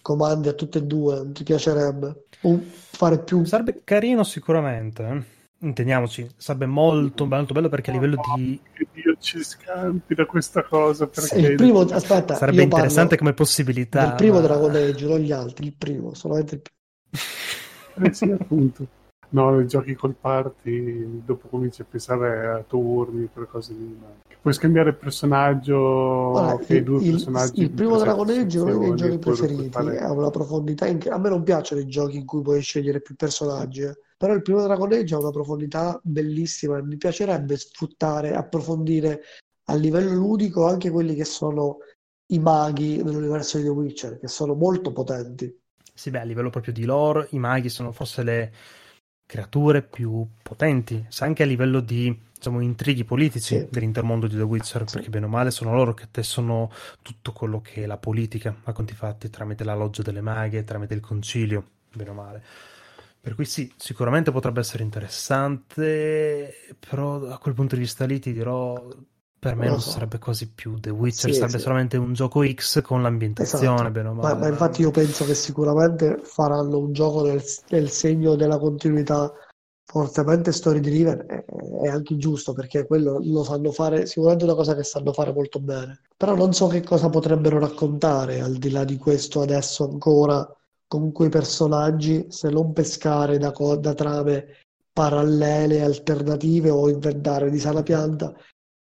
[0.03, 2.25] comandi a tutte e due, ti piacerebbe?
[2.43, 3.45] O fare più...
[3.45, 5.34] Sarebbe carino sicuramente.
[5.65, 8.61] Intendiamoci, sarebbe molto, molto bello perché a livello di...
[8.93, 11.07] Dio ci scampi da questa cosa.
[11.07, 14.09] Perché il primo, aspetta, sarebbe interessante come possibilità.
[14.09, 14.41] Il primo ma...
[14.43, 18.07] Dragon Age, non gli altri, il primo, solamente il primo.
[18.09, 18.87] eh sì, appunto.
[19.31, 23.99] No, nei giochi col party, dopo cominci a pensare a turni, per cose lì.
[23.99, 24.09] Ma...
[24.41, 27.63] Puoi scambiare il personaggio, Guarda, che il, due il, personaggi.
[27.63, 30.87] Il primo Dragon Age è uno dei giochi preferiti, ha una profondità.
[30.87, 31.01] In...
[31.09, 33.81] A me non piacciono i giochi in cui puoi scegliere più personaggi.
[33.81, 39.23] Eh però il primo Dragon Age ha una profondità bellissima e mi piacerebbe sfruttare, approfondire
[39.65, 41.79] a livello ludico anche quelli che sono
[42.29, 45.61] i maghi nell'universo di The Witcher, che sono molto potenti.
[45.93, 48.53] Sì, beh, a livello proprio di lore, i maghi sono forse le
[49.27, 53.69] creature più potenti, anche a livello di diciamo, intrighi politici sì.
[53.71, 54.97] dell'intermondo di The Witcher, sì.
[54.97, 56.71] perché bene o male sono loro che tessono
[57.01, 60.95] tutto quello che è la politica, a conti fatti, tramite la loggia delle maghe, tramite
[60.95, 62.43] il concilio, bene o male.
[63.25, 68.35] Per cui sì, sicuramente potrebbe essere interessante, però a quel punto di vista lì ti
[68.35, 68.87] dirò,
[69.39, 69.93] per me non, so.
[69.93, 71.63] sarebbe quasi più The Witcher, sì, sarebbe sì.
[71.63, 73.91] solamente un gioco X con l'ambientazione, esatto.
[73.93, 74.35] bene o male.
[74.35, 79.33] Ma, ma, infatti io penso che sicuramente faranno un gioco nel, nel segno della continuità
[79.87, 81.45] fortemente story driven è,
[81.83, 85.33] è anche giusto perché quello lo sanno fare, sicuramente è una cosa che sanno fare
[85.33, 86.03] molto bene.
[86.15, 90.47] Però non so che cosa potrebbero raccontare al di là di questo adesso ancora
[90.95, 94.47] con quei personaggi se non pescare da, da trame
[94.93, 98.33] parallele, alternative o inventare di sana pianta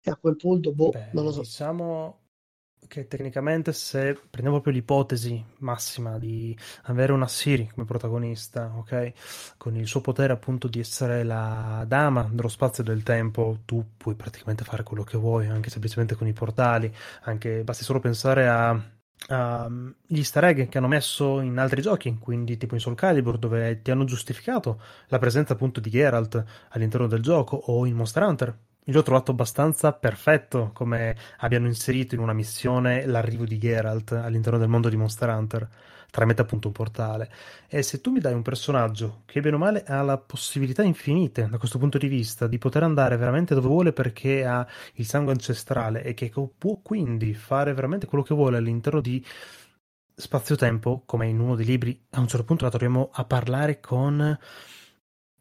[0.02, 1.42] e a quel punto, boh, Beh, non lo so.
[1.42, 2.22] Diciamo
[2.88, 9.56] che tecnicamente se prendiamo proprio l'ipotesi massima di avere una Siri come protagonista, ok?
[9.58, 13.84] Con il suo potere appunto di essere la dama dello spazio e del tempo, tu
[13.98, 16.90] puoi praticamente fare quello che vuoi, anche semplicemente con i portali,
[17.24, 18.82] anche basti solo pensare a
[19.30, 23.38] Uh, gli easter egg che hanno messo in altri giochi, quindi tipo in Soul Calibur,
[23.38, 28.24] dove ti hanno giustificato la presenza appunto di Geralt all'interno del gioco, o in Monster
[28.24, 34.14] Hunter, io ho trovato abbastanza perfetto come abbiano inserito in una missione l'arrivo di Geralt
[34.14, 35.68] all'interno del mondo di Monster Hunter
[36.10, 37.30] tramite appunto un portale.
[37.68, 41.48] E se tu mi dai un personaggio che bene o male ha la possibilità infinite
[41.50, 44.66] da questo punto di vista di poter andare veramente dove vuole perché ha
[44.96, 49.24] il sangue ancestrale e che può quindi fare veramente quello che vuole all'interno di
[50.20, 54.38] spazio-tempo, come in uno dei libri, a un certo punto la troviamo a parlare con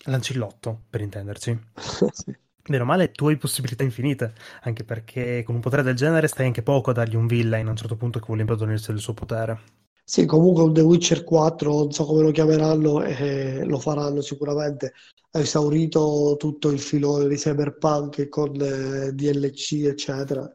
[0.05, 1.59] Lancillotto, per intenderci.
[2.13, 2.37] sì.
[2.69, 6.63] Meno male tu hai possibilità infinite, anche perché con un potere del genere stai anche
[6.63, 9.86] poco a dargli un villain a un certo punto che vuole impadronirsi del suo potere.
[10.09, 14.93] Sì, comunque un The Witcher 4, non so come lo chiameranno, e lo faranno sicuramente.
[15.33, 20.49] Ha esaurito tutto il filone di Cyberpunk con eh, DLC, eccetera.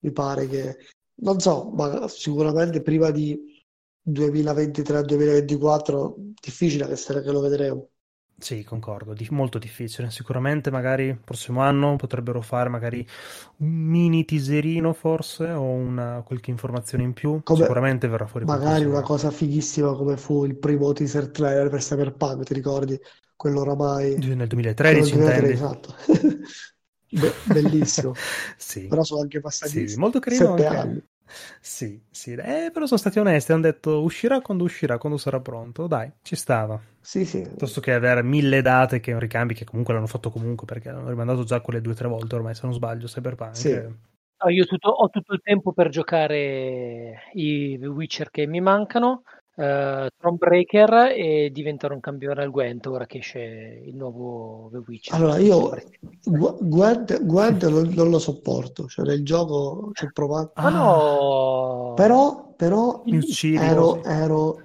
[0.00, 0.76] Mi pare che,
[1.22, 3.38] non so, ma sicuramente prima di
[4.08, 7.90] 2023-2024 difficile che, che lo vedremo.
[8.38, 10.10] Sì, concordo, di- molto difficile.
[10.10, 13.06] Sicuramente magari il prossimo anno potrebbero fare magari
[13.58, 17.42] un mini teaserino forse o una, qualche informazione in più.
[17.42, 21.80] Come Sicuramente verrà fuori magari una cosa fighissima come fu il primo teaser trailer per
[21.80, 22.98] Cyberpunk, ti ricordi?
[23.36, 24.20] Quello oramai...
[24.28, 25.54] Nel 2013, Quello intendi?
[25.54, 25.94] esatto.
[27.08, 28.18] Be- bellissimo.
[28.56, 31.02] Sì, Però sono anche passati sì, molto carino sette anni.
[31.60, 35.86] Sì, sì, eh, però sono stati onesti, hanno detto uscirà quando uscirà, quando sarà pronto.
[35.86, 36.80] Dai, ci stava.
[37.00, 37.42] Sì, sì.
[37.42, 41.44] Piuttosto che avere mille date che ricambi, che comunque l'hanno fatto comunque, perché hanno rimandato
[41.44, 43.54] già quelle due o tre volte ormai, se non sbaglio, Cyberpunk.
[43.56, 43.70] Sì.
[44.38, 49.22] Ah, io tutto- ho tutto il tempo per giocare i Witcher che mi mancano,
[49.56, 55.14] uh, Thronebreaker e diventare un campione al Gwent ora che esce il nuovo The Witcher.
[55.14, 55.76] Allora, io
[56.24, 60.52] Gwent, Gwent non, non lo sopporto, cioè nel gioco ci ho provato.
[60.56, 61.92] Ma no!
[61.96, 64.60] Però, però ero, ero...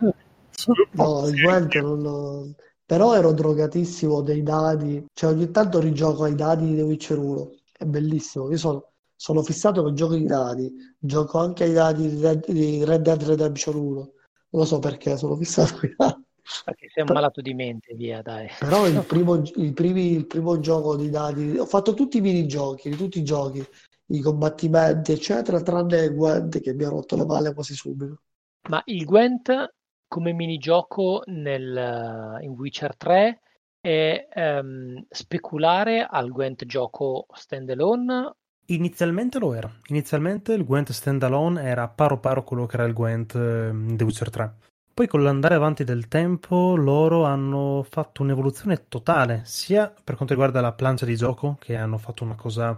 [0.92, 2.56] No, il Gwent non lo-
[2.92, 7.52] Però ero drogatissimo dei dadi, cioè ogni tanto rigioco ai dadi di The Witcher 1,
[7.78, 10.70] è bellissimo, io sono, sono fissato con giochi di dadi,
[11.00, 14.12] gioco anche ai dadi di Red, di Red Dead Redemption 1,
[14.52, 15.80] non lo so perché, sono fissato.
[15.80, 18.48] Perché sei un malato di mente, via, dai.
[18.60, 22.90] Però il primo, il primi- il primo gioco di dadi, ho fatto tutti i minigiochi,
[22.90, 23.66] di tutti i giochi,
[24.08, 28.22] i combattimenti, eccetera, tranne Gwent che mi ha rotto le palle quasi subito.
[28.70, 29.74] Ma il Gwent
[30.08, 33.42] come minigioco nel, in Witcher 3
[33.80, 38.36] è ehm, speculare al Gwent gioco standalone
[38.72, 39.70] Inizialmente lo era.
[39.88, 44.30] Inizialmente il Gwent standalone era paro paro quello che era il Gwent eh, The Witcher
[44.30, 44.54] 3.
[44.94, 50.62] Poi con l'andare avanti del tempo loro hanno fatto un'evoluzione totale, sia per quanto riguarda
[50.62, 52.78] la plancia di gioco, che hanno fatto una cosa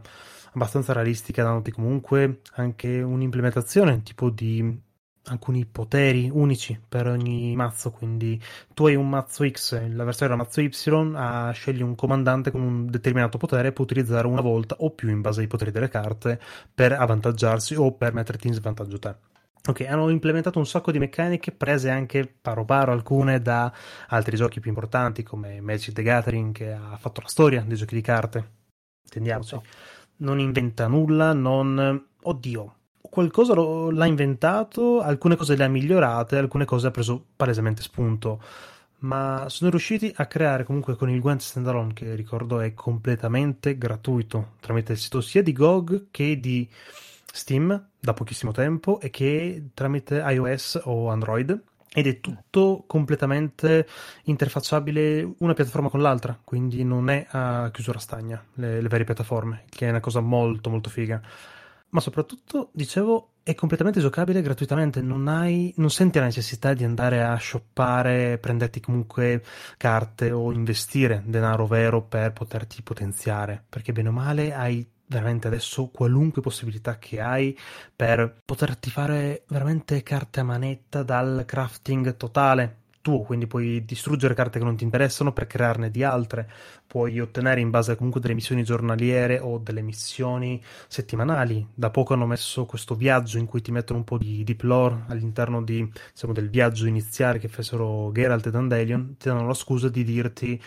[0.53, 4.79] abbastanza realistica, dandoti comunque anche un'implementazione tipo di
[5.25, 8.41] alcuni poteri unici per ogni mazzo, quindi
[8.73, 12.61] tu hai un mazzo X, l'avversario ha un mazzo Y, ah, scegli un comandante con
[12.61, 15.89] un determinato potere e può utilizzare una volta o più in base ai poteri delle
[15.89, 16.39] carte
[16.73, 19.15] per avvantaggiarsi o per metterti in svantaggio te.
[19.65, 23.71] Ok, hanno implementato un sacco di meccaniche prese anche paro paro alcune da
[24.09, 27.95] altri giochi più importanti come Magic the Gathering che ha fatto la storia dei giochi
[27.95, 28.51] di carte.
[29.05, 29.57] Intendiamoci.
[30.17, 32.07] Non inventa nulla, non...
[32.25, 32.75] Oddio,
[33.09, 38.41] qualcosa lo- l'ha inventato, alcune cose le ha migliorate, alcune cose ha preso palesemente spunto.
[38.99, 44.53] Ma sono riusciti a creare comunque con il Gwent Standalone, che ricordo è completamente gratuito,
[44.61, 46.67] tramite il sito sia di GOG che di
[47.31, 51.61] Steam da pochissimo tempo e che tramite iOS o Android.
[51.95, 53.87] Ed è tutto completamente
[54.23, 59.65] interfacciabile una piattaforma con l'altra, quindi non è a chiusura stagna le, le varie piattaforme,
[59.69, 61.21] che è una cosa molto molto figa
[61.93, 67.23] ma soprattutto, dicevo, è completamente giocabile gratuitamente, non, hai, non senti la necessità di andare
[67.23, 69.43] a shoppare, prenderti comunque
[69.77, 75.89] carte o investire denaro vero per poterti potenziare, perché bene o male hai veramente adesso
[75.89, 77.55] qualunque possibilità che hai
[77.95, 82.82] per poterti fare veramente carte a manetta dal crafting totale.
[83.03, 86.49] Tuo, quindi puoi distruggere carte che non ti interessano per crearne di altre,
[86.87, 91.67] puoi ottenere in base comunque delle missioni giornaliere o delle missioni settimanali.
[91.75, 95.03] Da poco hanno messo questo viaggio in cui ti mettono un po' di deep lore
[95.09, 99.89] all'interno di, diciamo, del viaggio iniziale che fecero Geralt e Dandelion, ti danno la scusa
[99.89, 100.61] di dirti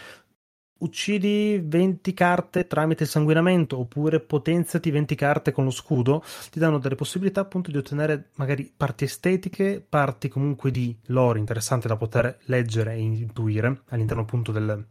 [0.79, 6.95] uccidi 20 carte tramite sanguinamento oppure potenziati 20 carte con lo scudo, ti danno delle
[6.95, 12.95] possibilità appunto di ottenere magari parti estetiche, parti comunque di lore interessante da poter leggere
[12.95, 14.85] e intuire all'interno appunto del,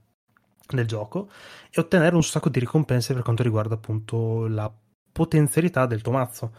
[0.68, 1.30] del gioco
[1.70, 4.72] e ottenere un sacco di ricompense per quanto riguarda appunto la
[5.12, 6.52] potenzialità del tuo mazzo.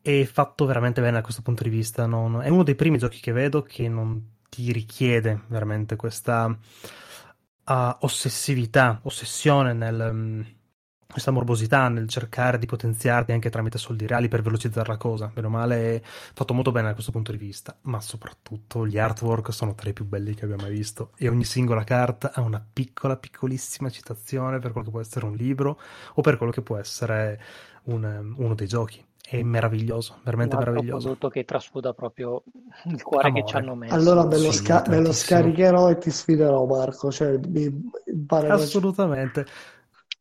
[0.00, 2.06] È fatto veramente bene da questo punto di vista.
[2.06, 2.42] Non...
[2.42, 6.58] È uno dei primi giochi che vedo che non ti richiede veramente questa
[7.66, 10.44] uh, ossessività, ossessione nel, um,
[11.12, 15.30] questa morbosità nel cercare di potenziarti anche tramite soldi reali per velocizzare la cosa.
[15.34, 19.74] Meno male, fatto molto bene da questo punto di vista, ma soprattutto gli artwork sono
[19.74, 23.16] tra i più belli che abbia mai visto e ogni singola carta ha una piccola,
[23.16, 25.78] piccolissima citazione per quello che può essere un libro
[26.14, 27.40] o per quello che può essere
[27.84, 29.04] un, uno dei giochi
[29.38, 30.96] è meraviglioso, veramente un meraviglioso.
[30.96, 32.42] Un prodotto che trasuda proprio
[32.84, 33.42] il cuore Amore.
[33.42, 33.94] che ci hanno messo.
[33.94, 37.10] Allora me lo, sca- me lo, scaricherò e ti sfiderò, Marco.
[37.10, 37.90] Cioè, mi,
[38.28, 39.46] Assolutamente.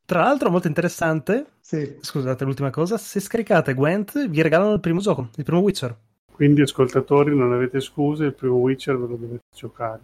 [0.06, 1.46] Tra l'altro, molto interessante.
[1.60, 1.98] Sì.
[2.00, 5.96] Scusate, l'ultima cosa: se scaricate Gwent, vi regalano il primo gioco, il primo Witcher.
[6.32, 10.00] Quindi, ascoltatori, non avete scuse, il primo Witcher ve lo dovete giocare.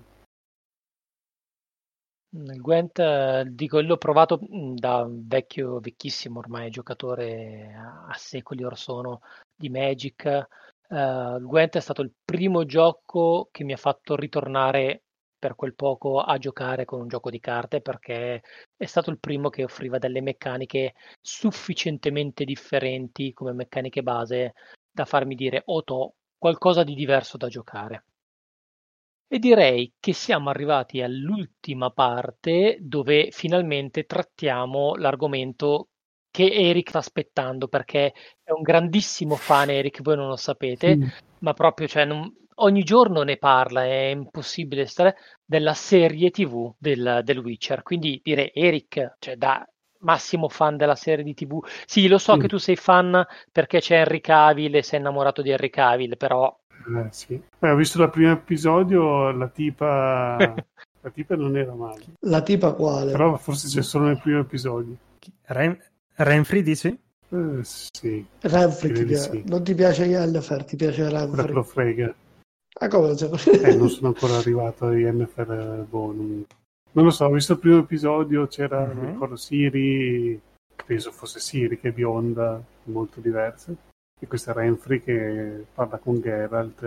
[2.30, 8.78] Il Gwent, eh, dico, l'ho provato mm, da vecchio, vecchissimo ormai giocatore a, secoli or
[8.78, 9.22] sono
[9.56, 10.48] di Magic.
[10.90, 15.04] Il Gwent è stato il primo gioco che mi ha fatto ritornare
[15.38, 18.42] per quel poco a giocare con un gioco di carte perché
[18.76, 24.54] è stato il primo che offriva delle meccaniche sufficientemente differenti come meccaniche base
[24.92, 28.04] da farmi dire oh to, qualcosa di diverso da giocare.
[29.30, 35.90] E direi che siamo arrivati all'ultima parte dove finalmente trattiamo l'argomento
[36.32, 38.14] che Eric sta aspettando perché
[38.44, 41.04] è un grandissimo fan Eric, voi non lo sapete, mm.
[41.40, 47.22] ma proprio cioè, non, ogni giorno ne parla, è impossibile stare della serie TV del,
[47.24, 47.82] del Witcher.
[47.84, 49.68] Quindi direi Eric, cioè da
[50.00, 51.60] massimo fan della serie di TV.
[51.86, 52.40] Sì, lo so mm.
[52.40, 56.56] che tu sei fan perché c'è Henry Cavill e sei innamorato di Henry Cavill, però
[56.96, 57.42] eh, sì.
[57.60, 60.38] Beh, ho visto il primo episodio, la tipa...
[61.02, 62.04] la tipa non era male.
[62.22, 63.12] La tipa quale?
[63.12, 64.96] Però forse c'è solo nel primo episodio.
[65.46, 65.78] Ren...
[66.16, 66.88] Renfrey dici?
[67.30, 68.26] Eh, sì.
[68.40, 69.32] Renfrey ti piace.
[69.32, 69.44] Sì.
[69.46, 71.54] Non ti piace Yennefer, ti piace Renfrey.
[71.54, 72.16] lo frega.
[72.80, 76.46] Ah, come eh, non sono ancora arrivato a Yennefer, boh, non...
[76.92, 77.06] non...
[77.06, 79.06] lo so, ho visto il primo episodio, c'era, uh-huh.
[79.06, 80.40] ricordo Siri,
[80.86, 83.74] penso fosse Siri che è bionda, molto diversa
[84.20, 86.82] e questa Renfrey che parla con Geralt.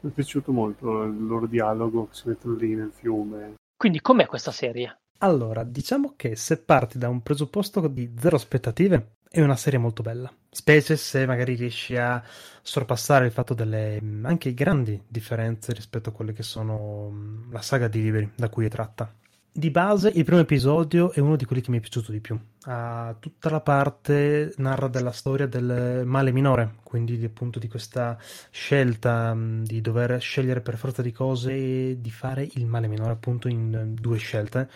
[0.00, 3.54] Mi è piaciuto molto il loro dialogo che si mettono lì nel fiume.
[3.76, 4.98] Quindi com'è questa serie?
[5.18, 10.02] Allora, diciamo che se parti da un presupposto di zero aspettative, è una serie molto
[10.02, 10.32] bella.
[10.50, 12.22] Specie se magari riesci a
[12.62, 18.02] sorpassare il fatto delle anche grandi differenze rispetto a quelle che sono la saga di
[18.02, 19.14] libri da cui è tratta.
[19.52, 22.38] Di base, il primo episodio è uno di quelli che mi è piaciuto di più.
[22.64, 28.16] Uh, tutta la parte narra della storia del male minore, quindi appunto di questa
[28.50, 33.48] scelta um, di dover scegliere per forza di cose di fare il male minore appunto
[33.48, 34.70] in due scelte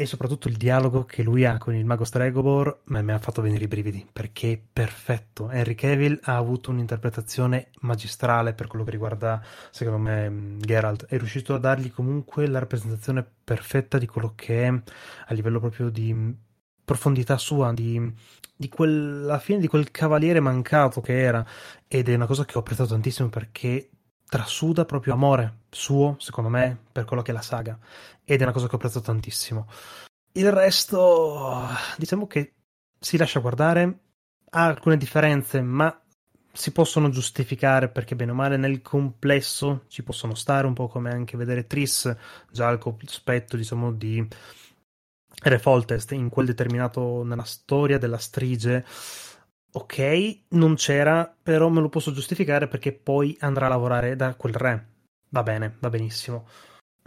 [0.00, 3.64] e soprattutto il dialogo che lui ha con il mago Stregobor mi ha fatto venire
[3.64, 5.50] i brividi perché è perfetto.
[5.50, 9.42] Henry Cavill ha avuto un'interpretazione magistrale per quello che riguarda,
[9.72, 11.06] secondo me, Geralt.
[11.06, 15.88] È riuscito a dargli comunque la rappresentazione perfetta di quello che è a livello proprio
[15.90, 16.32] di
[16.84, 18.00] profondità sua, di,
[18.54, 21.44] di quella fine di quel cavaliere mancato che era.
[21.88, 23.90] Ed è una cosa che ho apprezzato tantissimo perché
[24.28, 27.78] trasuda proprio amore suo, secondo me, per quello che è la saga.
[28.24, 29.66] Ed è una cosa che ho apprezzato tantissimo.
[30.32, 31.66] Il resto,
[31.96, 32.54] diciamo che
[32.98, 33.98] si lascia guardare,
[34.50, 36.00] ha alcune differenze, ma
[36.52, 41.10] si possono giustificare perché bene o male nel complesso ci possono stare, un po' come
[41.10, 42.14] anche vedere Tris,
[42.50, 44.26] già il cospetto, diciamo, di
[45.40, 48.84] Refoltest in quel determinato, nella storia della strige
[49.70, 54.54] ok, non c'era, però me lo posso giustificare perché poi andrà a lavorare da quel
[54.54, 54.86] re.
[55.30, 56.46] Va bene, va benissimo.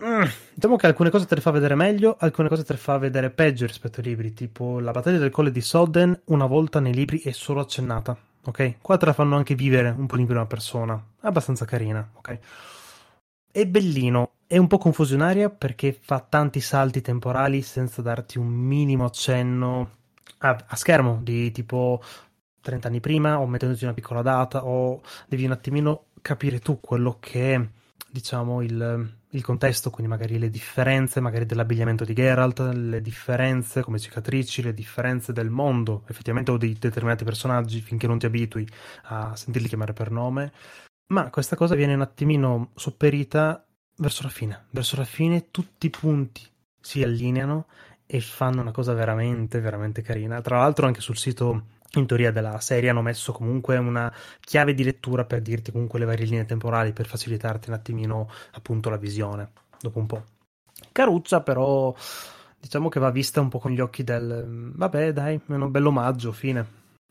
[0.03, 0.23] Mm,
[0.55, 3.29] diciamo che alcune cose te le fa vedere meglio, alcune cose te le fa vedere
[3.29, 7.19] peggio rispetto ai libri, tipo la battaglia del colle di Sodden una volta nei libri
[7.19, 8.77] è solo accennata, ok?
[8.81, 12.39] Qua te la fanno anche vivere un po' in prima persona, è abbastanza carina, ok?
[13.51, 19.05] È bellino, è un po' confusionaria perché fa tanti salti temporali senza darti un minimo
[19.05, 19.89] accenno
[20.39, 22.01] a, a schermo di tipo
[22.61, 27.17] 30 anni prima o mettendoti una piccola data o devi un attimino capire tu quello
[27.19, 27.69] che
[28.11, 33.99] diciamo il, il contesto, quindi magari le differenze magari dell'abbigliamento di Geralt, le differenze come
[33.99, 38.67] cicatrici, le differenze del mondo effettivamente o di determinati personaggi finché non ti abitui
[39.03, 40.51] a sentirli chiamare per nome.
[41.07, 43.65] Ma questa cosa viene un attimino sopperita
[43.97, 44.65] verso la fine.
[44.71, 46.45] Verso la fine tutti i punti
[46.79, 47.67] si allineano
[48.05, 50.41] e fanno una cosa veramente, veramente carina.
[50.41, 54.83] Tra l'altro anche sul sito in teoria della serie hanno messo comunque una chiave di
[54.83, 59.51] lettura per dirti comunque le varie linee temporali per facilitarti un attimino appunto la visione
[59.79, 60.23] dopo un po'.
[60.91, 61.93] Caruccia però
[62.59, 65.89] diciamo che va vista un po' con gli occhi del vabbè dai, è un bello
[65.89, 66.65] omaggio, fine,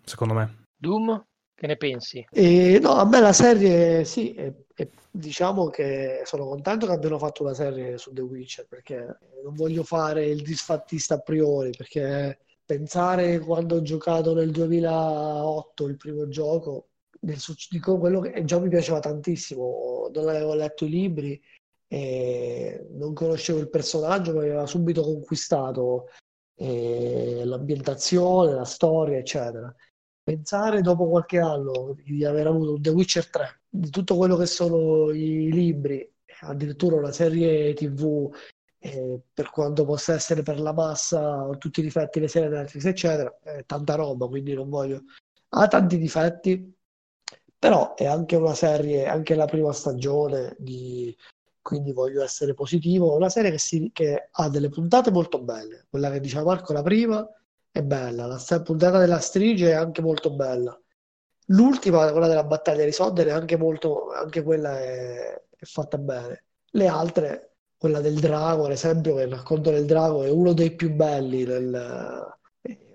[0.04, 0.64] secondo me.
[0.76, 1.24] Doom,
[1.54, 2.24] che ne pensi?
[2.30, 7.18] E, no, a me la serie sì, è, è, diciamo che sono contento che abbiano
[7.18, 12.38] fatto una serie su The Witcher perché non voglio fare il disfattista a priori perché
[12.70, 16.90] pensare quando ho giocato nel 2008 il primo gioco,
[17.22, 17.36] nel,
[17.68, 21.42] dico quello che già mi piaceva tantissimo, non avevo letto i libri,
[21.88, 26.10] non conoscevo il personaggio, mi aveva subito conquistato
[26.54, 29.74] eh, l'ambientazione, la storia, eccetera.
[30.22, 35.10] Pensare dopo qualche anno di aver avuto The Witcher 3, di tutto quello che sono
[35.10, 36.08] i libri,
[36.42, 38.30] addirittura una serie TV
[38.80, 42.84] eh, per quanto possa essere per la massa o tutti i difetti le serie Netflix
[42.86, 45.02] eccetera è tanta roba quindi non voglio
[45.50, 46.74] ha tanti difetti
[47.60, 51.14] però è anche una serie anche la prima stagione di...
[51.60, 53.14] quindi voglio essere positivo.
[53.14, 53.90] Una serie che, si...
[53.92, 57.28] che ha delle puntate molto belle quella che diceva Marco la prima
[57.70, 60.78] è bella la puntata della strige è anche molto bella.
[61.48, 66.44] L'ultima quella della battaglia di Sodder è anche molto anche quella è, è fatta bene.
[66.70, 67.49] Le altre
[67.80, 71.44] quella del drago, ad esempio, che il racconto del drago è uno dei più belli,
[71.44, 72.28] del,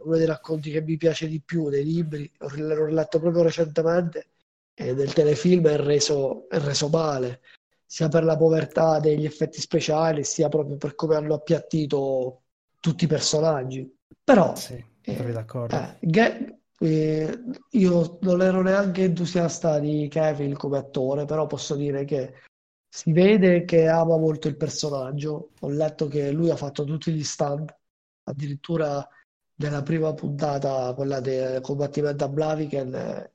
[0.03, 4.27] uno dei racconti che mi piace di più dei libri, l'ho letto proprio recentemente,
[4.75, 7.41] e del telefilm è reso, è reso male,
[7.83, 12.43] sia per la povertà degli effetti speciali, sia proprio per come hanno appiattito
[12.79, 13.91] tutti i personaggi.
[14.23, 15.75] Però, sì, eh, d'accordo.
[15.75, 17.39] Eh, Ge- eh,
[17.71, 22.33] io non ero neanche entusiasta di Kevin come attore, però posso dire che
[22.95, 25.51] si vede che ama molto il personaggio.
[25.59, 27.69] Ho letto che lui ha fatto tutti gli stand,
[28.23, 29.05] addirittura
[29.55, 33.31] nella prima puntata, quella del combattimento a Blaviken,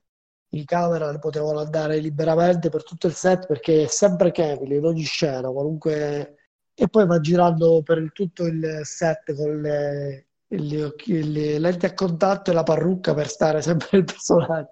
[0.53, 5.05] i camera potevano andare liberamente per tutto il set perché è sempre Kevin in ogni
[5.05, 6.37] scena, qualunque...
[6.75, 12.51] E poi va girando per tutto il set con le, le, le lenti a contatto
[12.51, 14.71] e la parrucca per stare sempre il personaggio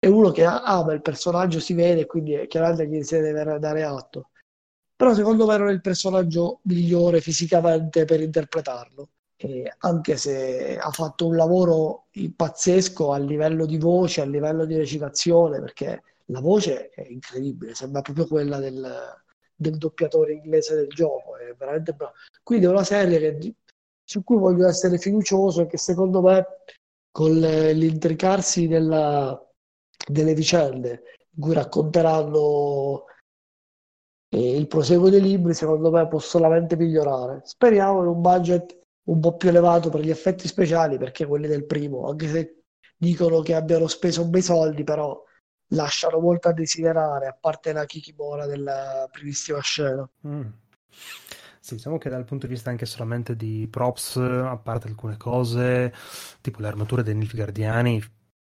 [0.00, 4.30] è uno che ama il personaggio, si vede, quindi chiaramente gli si deve dare atto.
[4.96, 9.10] Però secondo me non è il personaggio migliore fisicamente per interpretarlo.
[9.36, 14.76] E anche se ha fatto un lavoro pazzesco a livello di voce, a livello di
[14.76, 18.90] recitazione, perché la voce è incredibile, sembra proprio quella del,
[19.54, 22.12] del doppiatore inglese del gioco, è veramente bravo.
[22.42, 23.54] Quindi è una serie che,
[24.02, 26.46] su cui voglio essere fiducioso e che secondo me
[27.10, 29.38] con l'intricarsi della,
[30.06, 31.02] delle vicende
[31.34, 33.04] in cui racconteranno
[34.28, 37.40] eh, il proseguo dei libri, secondo me può solamente migliorare.
[37.44, 41.66] Speriamo in un budget un po' più elevato per gli effetti speciali, perché quelli del
[41.66, 42.62] primo, anche se
[42.96, 45.20] dicono che abbiano speso bei soldi, però
[45.72, 50.08] lasciano molto a desiderare, a parte la Kikimora della primissima scena.
[50.26, 50.48] Mm.
[51.60, 55.92] Sì, diciamo che dal punto di vista anche solamente di props, a parte alcune cose,
[56.40, 58.02] tipo le armature dei Nilfgaardiani,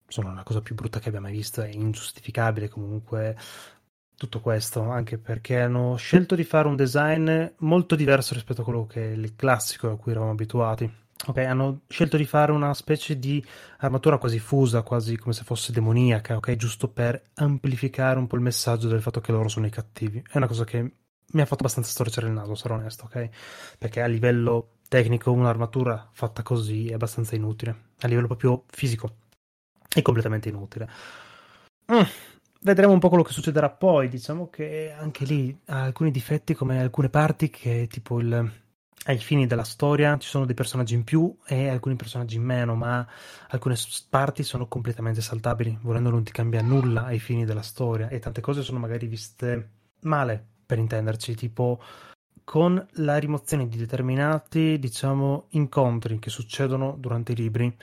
[0.09, 3.37] sono la cosa più brutta che abbia mai visto, è ingiustificabile comunque
[4.17, 8.87] tutto questo, anche perché hanno scelto di fare un design molto diverso rispetto a quello
[8.87, 10.91] che è il classico a cui eravamo abituati.
[11.27, 13.45] Ok, hanno scelto di fare una specie di
[13.79, 18.43] armatura quasi fusa, quasi come se fosse demoniaca, ok, giusto per amplificare un po' il
[18.43, 20.23] messaggio del fatto che loro sono i cattivi.
[20.29, 23.29] È una cosa che mi ha fatto abbastanza storcere il naso, sarò onesto, ok?
[23.79, 29.17] Perché a livello tecnico un'armatura fatta così è abbastanza inutile, a livello proprio fisico
[29.89, 30.89] è completamente inutile.
[31.93, 32.03] Mm,
[32.61, 34.09] vedremo un po' quello che succederà poi.
[34.09, 38.53] Diciamo che anche lì ha alcuni difetti, come alcune parti che tipo il,
[39.05, 42.75] ai fini della storia ci sono dei personaggi in più e alcuni personaggi in meno,
[42.75, 43.07] ma
[43.49, 43.77] alcune
[44.11, 45.79] parti sono completamente saltabili.
[45.83, 49.71] Volendo non ti cambia nulla ai fini della storia e tante cose sono magari viste
[50.03, 51.81] male, per intenderci, tipo
[52.45, 57.75] con la rimozione di determinati, diciamo, incontri che succedono durante i libri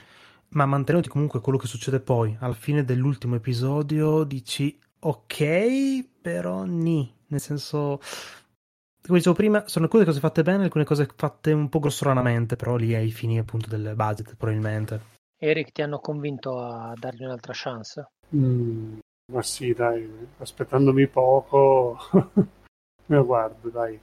[0.50, 2.36] ma mantenuti comunque quello che succede poi.
[2.40, 7.12] Alla fine dell'ultimo episodio dici ok, però ni.
[7.28, 8.00] Nel senso,
[9.02, 12.76] come dicevo prima, sono alcune cose fatte bene, alcune cose fatte un po' grossolanamente, però
[12.76, 15.14] lì ai fini appunto del budget probabilmente.
[15.38, 18.08] Eric, ti hanno convinto a dargli un'altra chance?
[18.34, 18.98] Mm,
[19.32, 20.08] ma sì, dai,
[20.38, 21.98] aspettandomi poco,
[23.06, 23.98] me lo guardo, dai.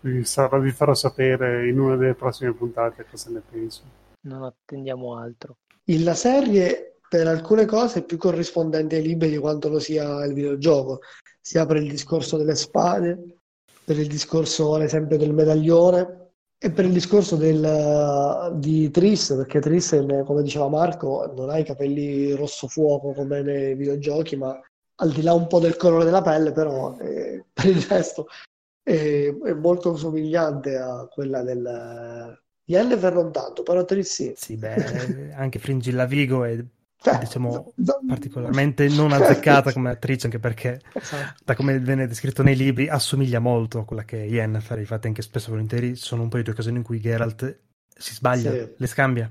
[0.00, 3.82] vi, sarò, vi farò sapere in una delle prossime puntate cosa ne penso.
[4.22, 5.58] Non attendiamo altro.
[5.86, 10.32] La serie per alcune cose è più corrispondente ai libri di quanto lo sia il
[10.32, 11.00] videogioco,
[11.40, 13.38] sia per il discorso delle spade,
[13.84, 19.60] per il discorso ad esempio del medaglione e per il discorso del, di Tris, perché
[19.60, 19.90] Tris,
[20.24, 24.58] come diceva Marco, non ha i capelli rosso fuoco come nei videogiochi, ma
[24.96, 28.28] al di là un po' del colore della pelle, però eh, per il resto
[28.82, 34.32] è, è, molto somigliante a quella del Yennefer non tanto, però Tris sì.
[34.36, 36.64] Sì, beh, anche Fringilla Vigo è
[37.04, 37.74] cioè, diciamo
[38.08, 41.42] particolarmente non azzeccata come attrice anche perché esatto.
[41.44, 45.20] da come viene descritto nei libri assomiglia molto a quella che è Yennefer infatti anche
[45.20, 47.58] spesso volentieri sono un po' di due occasioni in cui Geralt
[47.94, 48.72] si sbaglia, sì.
[48.74, 49.30] le scambia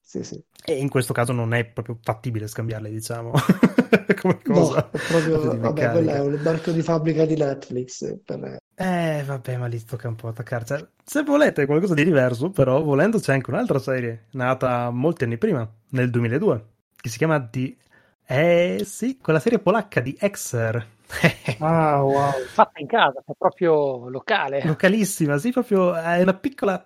[0.00, 0.42] sì, sì.
[0.64, 3.30] e in questo caso non è proprio fattibile scambiarle diciamo
[4.20, 8.56] come cosa no, è proprio, vabbè, quello è un marchio di fabbrica di Netflix per...
[8.80, 12.80] eh vabbè ma lì tocca un po' attaccarci cioè, se volete qualcosa di diverso però
[12.80, 17.76] volendo c'è anche un'altra serie nata molti anni prima nel 2002 che si chiama di...
[18.30, 20.86] Eh sì, quella serie polacca di Exer.
[21.60, 22.32] ah, wow.
[22.52, 24.62] Fatta in casa, è proprio locale.
[24.64, 26.84] Localissima, sì, proprio è una piccola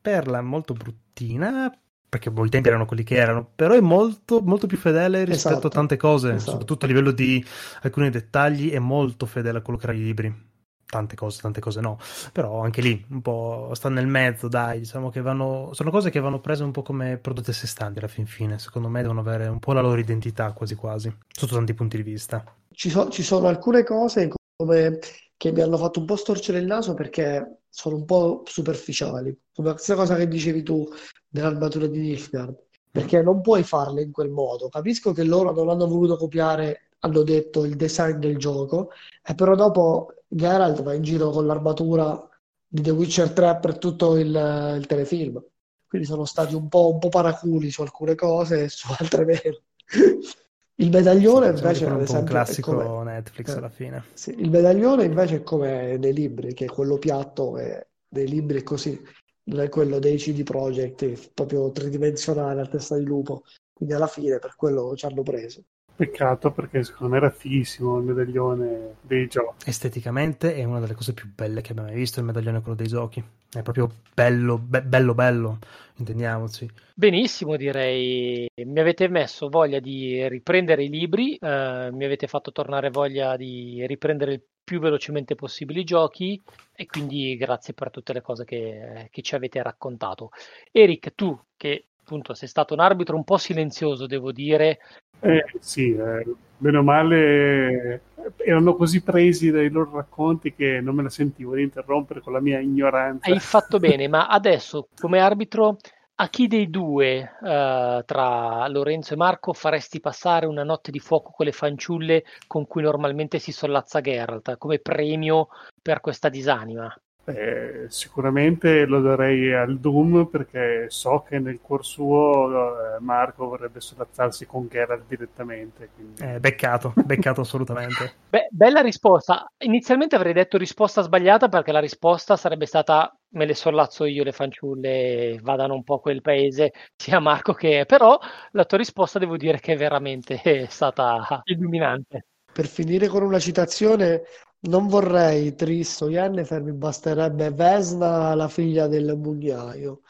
[0.00, 1.76] perla molto bruttina,
[2.08, 5.66] perché i tempi erano quelli che erano, però è molto, molto più fedele rispetto esatto,
[5.66, 6.50] a tante cose, esatto.
[6.52, 7.44] soprattutto a livello di
[7.82, 10.52] alcuni dettagli, è molto fedele a quello che erano i libri
[10.94, 11.98] tante cose, tante cose no,
[12.30, 16.20] però anche lì un po' sta nel mezzo, dai, diciamo che vanno, sono cose che
[16.20, 19.18] vanno prese un po' come prodotte a sé stanti alla fin fine, secondo me devono
[19.18, 22.44] avere un po' la loro identità quasi quasi, sotto tanti punti di vista.
[22.70, 25.00] Ci, so, ci sono alcune cose come,
[25.36, 29.70] che mi hanno fatto un po' storcere il naso perché sono un po' superficiali, come
[29.70, 30.88] la stessa cosa che dicevi tu
[31.28, 32.56] dell'armatura di Nilfgaard,
[32.88, 37.22] perché non puoi farle in quel modo, capisco che loro non hanno voluto copiare hanno
[37.22, 38.90] detto il design del gioco,
[39.22, 42.28] e però dopo Geralt va in giro con l'armatura
[42.66, 45.42] di The Witcher 3 per tutto il, il telefilm.
[45.86, 49.62] Quindi sono stati un po', un po' paraculi su alcune cose e su altre meno.
[50.78, 53.12] Il medaglione invece è un classico come...
[53.12, 54.06] Netflix alla fine.
[54.12, 58.58] Sì, il medaglione invece è come nei libri, che è quello piatto e nei libri
[58.58, 59.00] è così,
[59.44, 63.44] non è quello dei CD Projekt, è proprio tridimensionale a testa di lupo.
[63.72, 65.62] Quindi alla fine per quello ci hanno preso.
[65.96, 69.68] Peccato perché secondo me era fighissimo il medaglione dei giochi.
[69.68, 72.88] Esteticamente è una delle cose più belle che abbiamo mai visto il medaglione quello dei
[72.88, 73.22] giochi.
[73.48, 75.58] È proprio bello, be- bello, bello,
[75.96, 76.68] intendiamoci.
[76.94, 78.48] Benissimo direi.
[78.56, 83.86] Mi avete messo voglia di riprendere i libri, eh, mi avete fatto tornare voglia di
[83.86, 86.42] riprendere il più velocemente possibile i giochi
[86.74, 90.30] e quindi grazie per tutte le cose che, che ci avete raccontato.
[90.72, 94.78] Eric, tu che appunto sei stato un arbitro un po' silenzioso, devo dire.
[95.20, 96.26] Eh, sì, eh,
[96.58, 98.02] bene o male
[98.36, 102.40] erano così presi dai loro racconti che non me la sentivo di interrompere con la
[102.40, 103.30] mia ignoranza.
[103.30, 105.78] Hai fatto bene, ma adesso come arbitro
[106.16, 111.32] a chi dei due uh, tra Lorenzo e Marco faresti passare una notte di fuoco
[111.34, 115.48] con le fanciulle con cui normalmente si sollazza Geralt come premio
[115.82, 116.94] per questa disanima?
[117.26, 123.80] Eh, sicuramente lo darei al Doom perché so che nel cuor suo eh, Marco vorrebbe
[123.80, 125.88] sollazzarsi con Geralt direttamente.
[125.94, 126.22] Quindi...
[126.22, 128.14] Eh, beccato, beccato assolutamente.
[128.28, 129.50] Beh, bella risposta.
[129.58, 134.32] Inizialmente avrei detto risposta sbagliata perché la risposta sarebbe stata me le sollazzo io le
[134.32, 137.84] fanciulle vadano un po' quel paese sia Marco che...
[137.86, 138.18] Però
[138.52, 142.26] la tua risposta devo dire che è veramente stata illuminante.
[142.52, 144.22] Per finire con una citazione,
[144.64, 150.00] non vorrei Tristo Yennefer, mi basterebbe Vesna, la figlia del mugnaio.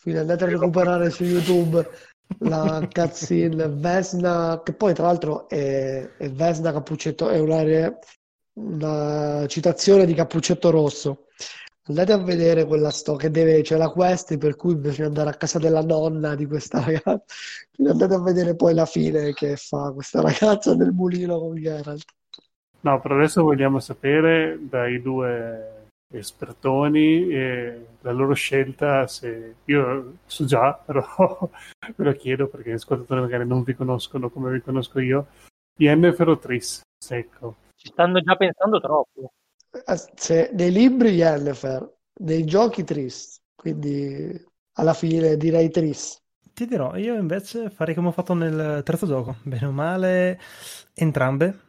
[0.00, 1.86] Quindi andate a recuperare su YouTube
[2.40, 7.62] la cutscene Vesna, che poi tra l'altro è, è Vesna Cappuccetto, è una,
[8.54, 11.26] una, citazione di Cappuccetto Rosso.
[11.88, 15.34] Andate a vedere quella storia che deve, c'è la quest per cui bisogna andare a
[15.34, 17.22] casa della nonna di questa ragazza.
[17.74, 22.04] Quindi andate a vedere poi la fine che fa questa ragazza nel mulino con Geralt.
[22.80, 30.46] No, però adesso vogliamo sapere dai due espertoni e la loro scelta se io so
[30.46, 31.06] già però
[31.96, 35.26] ve lo chiedo perché gli ascoltatori magari non vi conoscono come vi conosco io.
[35.76, 39.32] Yennefer o Tris secco ci stanno già pensando troppo.
[39.70, 41.88] Eh, se, nei libri Yennefer
[42.22, 43.40] nei giochi Tris.
[43.54, 44.44] Quindi
[44.74, 46.20] alla fine direi Tris.
[46.52, 49.36] Ti dirò io invece farei come ho fatto nel terzo gioco.
[49.44, 50.40] Bene o male
[50.92, 51.66] entrambe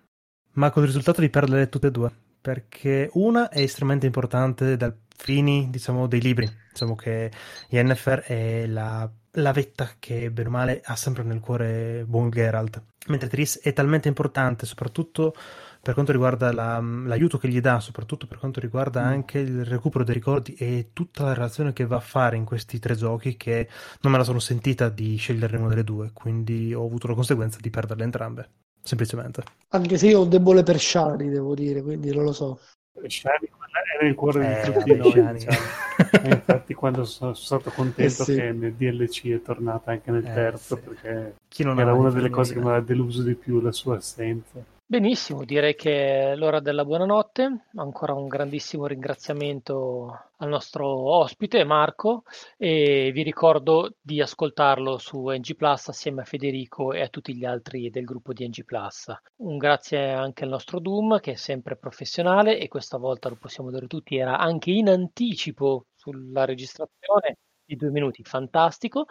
[0.59, 2.11] ma con il risultato di perdere tutte e due.
[2.41, 6.49] perché una è estremamente importante dal fini, diciamo, dei libri.
[6.71, 7.31] Diciamo che
[7.69, 12.81] Yennefer è la, la vetta che, bene o male, ha sempre nel cuore buon Geralt.
[13.07, 15.33] Mentre Triss è talmente importante, soprattutto
[15.81, 19.05] per quanto riguarda la, l'aiuto che gli dà, soprattutto per quanto riguarda mm.
[19.05, 22.79] anche il recupero dei ricordi e tutta la relazione che va a fare in questi
[22.79, 23.67] tre giochi, che
[24.01, 27.59] non me la sono sentita di scegliere una delle due, quindi ho avuto la conseguenza
[27.61, 28.49] di perderle entrambe,
[28.81, 29.43] semplicemente.
[29.69, 32.59] Anche se io ho un debole per Shari, devo dire, quindi non lo so.
[33.05, 33.49] Shani
[33.97, 35.57] era il cuore di eh, tutti noi diciamo.
[36.23, 38.35] infatti quando sono, stato contento eh sì.
[38.35, 40.81] che nel DLC è tornata anche nel eh terzo sì.
[40.81, 45.45] perché era una delle cose che mi ha deluso di più la sua assenza Benissimo,
[45.45, 47.65] direi che è l'ora della buonanotte.
[47.75, 52.23] Ancora un grandissimo ringraziamento al nostro ospite Marco
[52.57, 57.45] e vi ricordo di ascoltarlo su NG Plus assieme a Federico e a tutti gli
[57.45, 59.13] altri del gruppo di NG Plus.
[59.43, 63.69] Un grazie anche al nostro Doom che è sempre professionale e questa volta lo possiamo
[63.69, 69.05] dire tutti, era anche in anticipo sulla registrazione di due minuti, fantastico.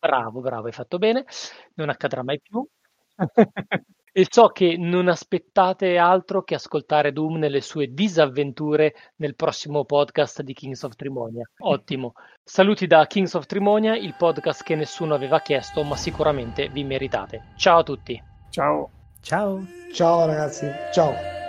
[0.00, 1.24] Bravo, bravo, hai fatto bene,
[1.74, 2.66] non accadrà mai più.
[4.14, 10.42] E so che non aspettate altro che ascoltare Doom nelle sue disavventure nel prossimo podcast
[10.42, 11.48] di Kings of Trimonia.
[11.60, 12.12] Ottimo.
[12.44, 17.52] Saluti da Kings of Trimonia, il podcast che nessuno aveva chiesto, ma sicuramente vi meritate.
[17.56, 18.22] Ciao a tutti.
[18.50, 18.90] Ciao.
[19.22, 19.64] Ciao.
[19.94, 20.70] Ciao ragazzi.
[20.92, 21.41] Ciao.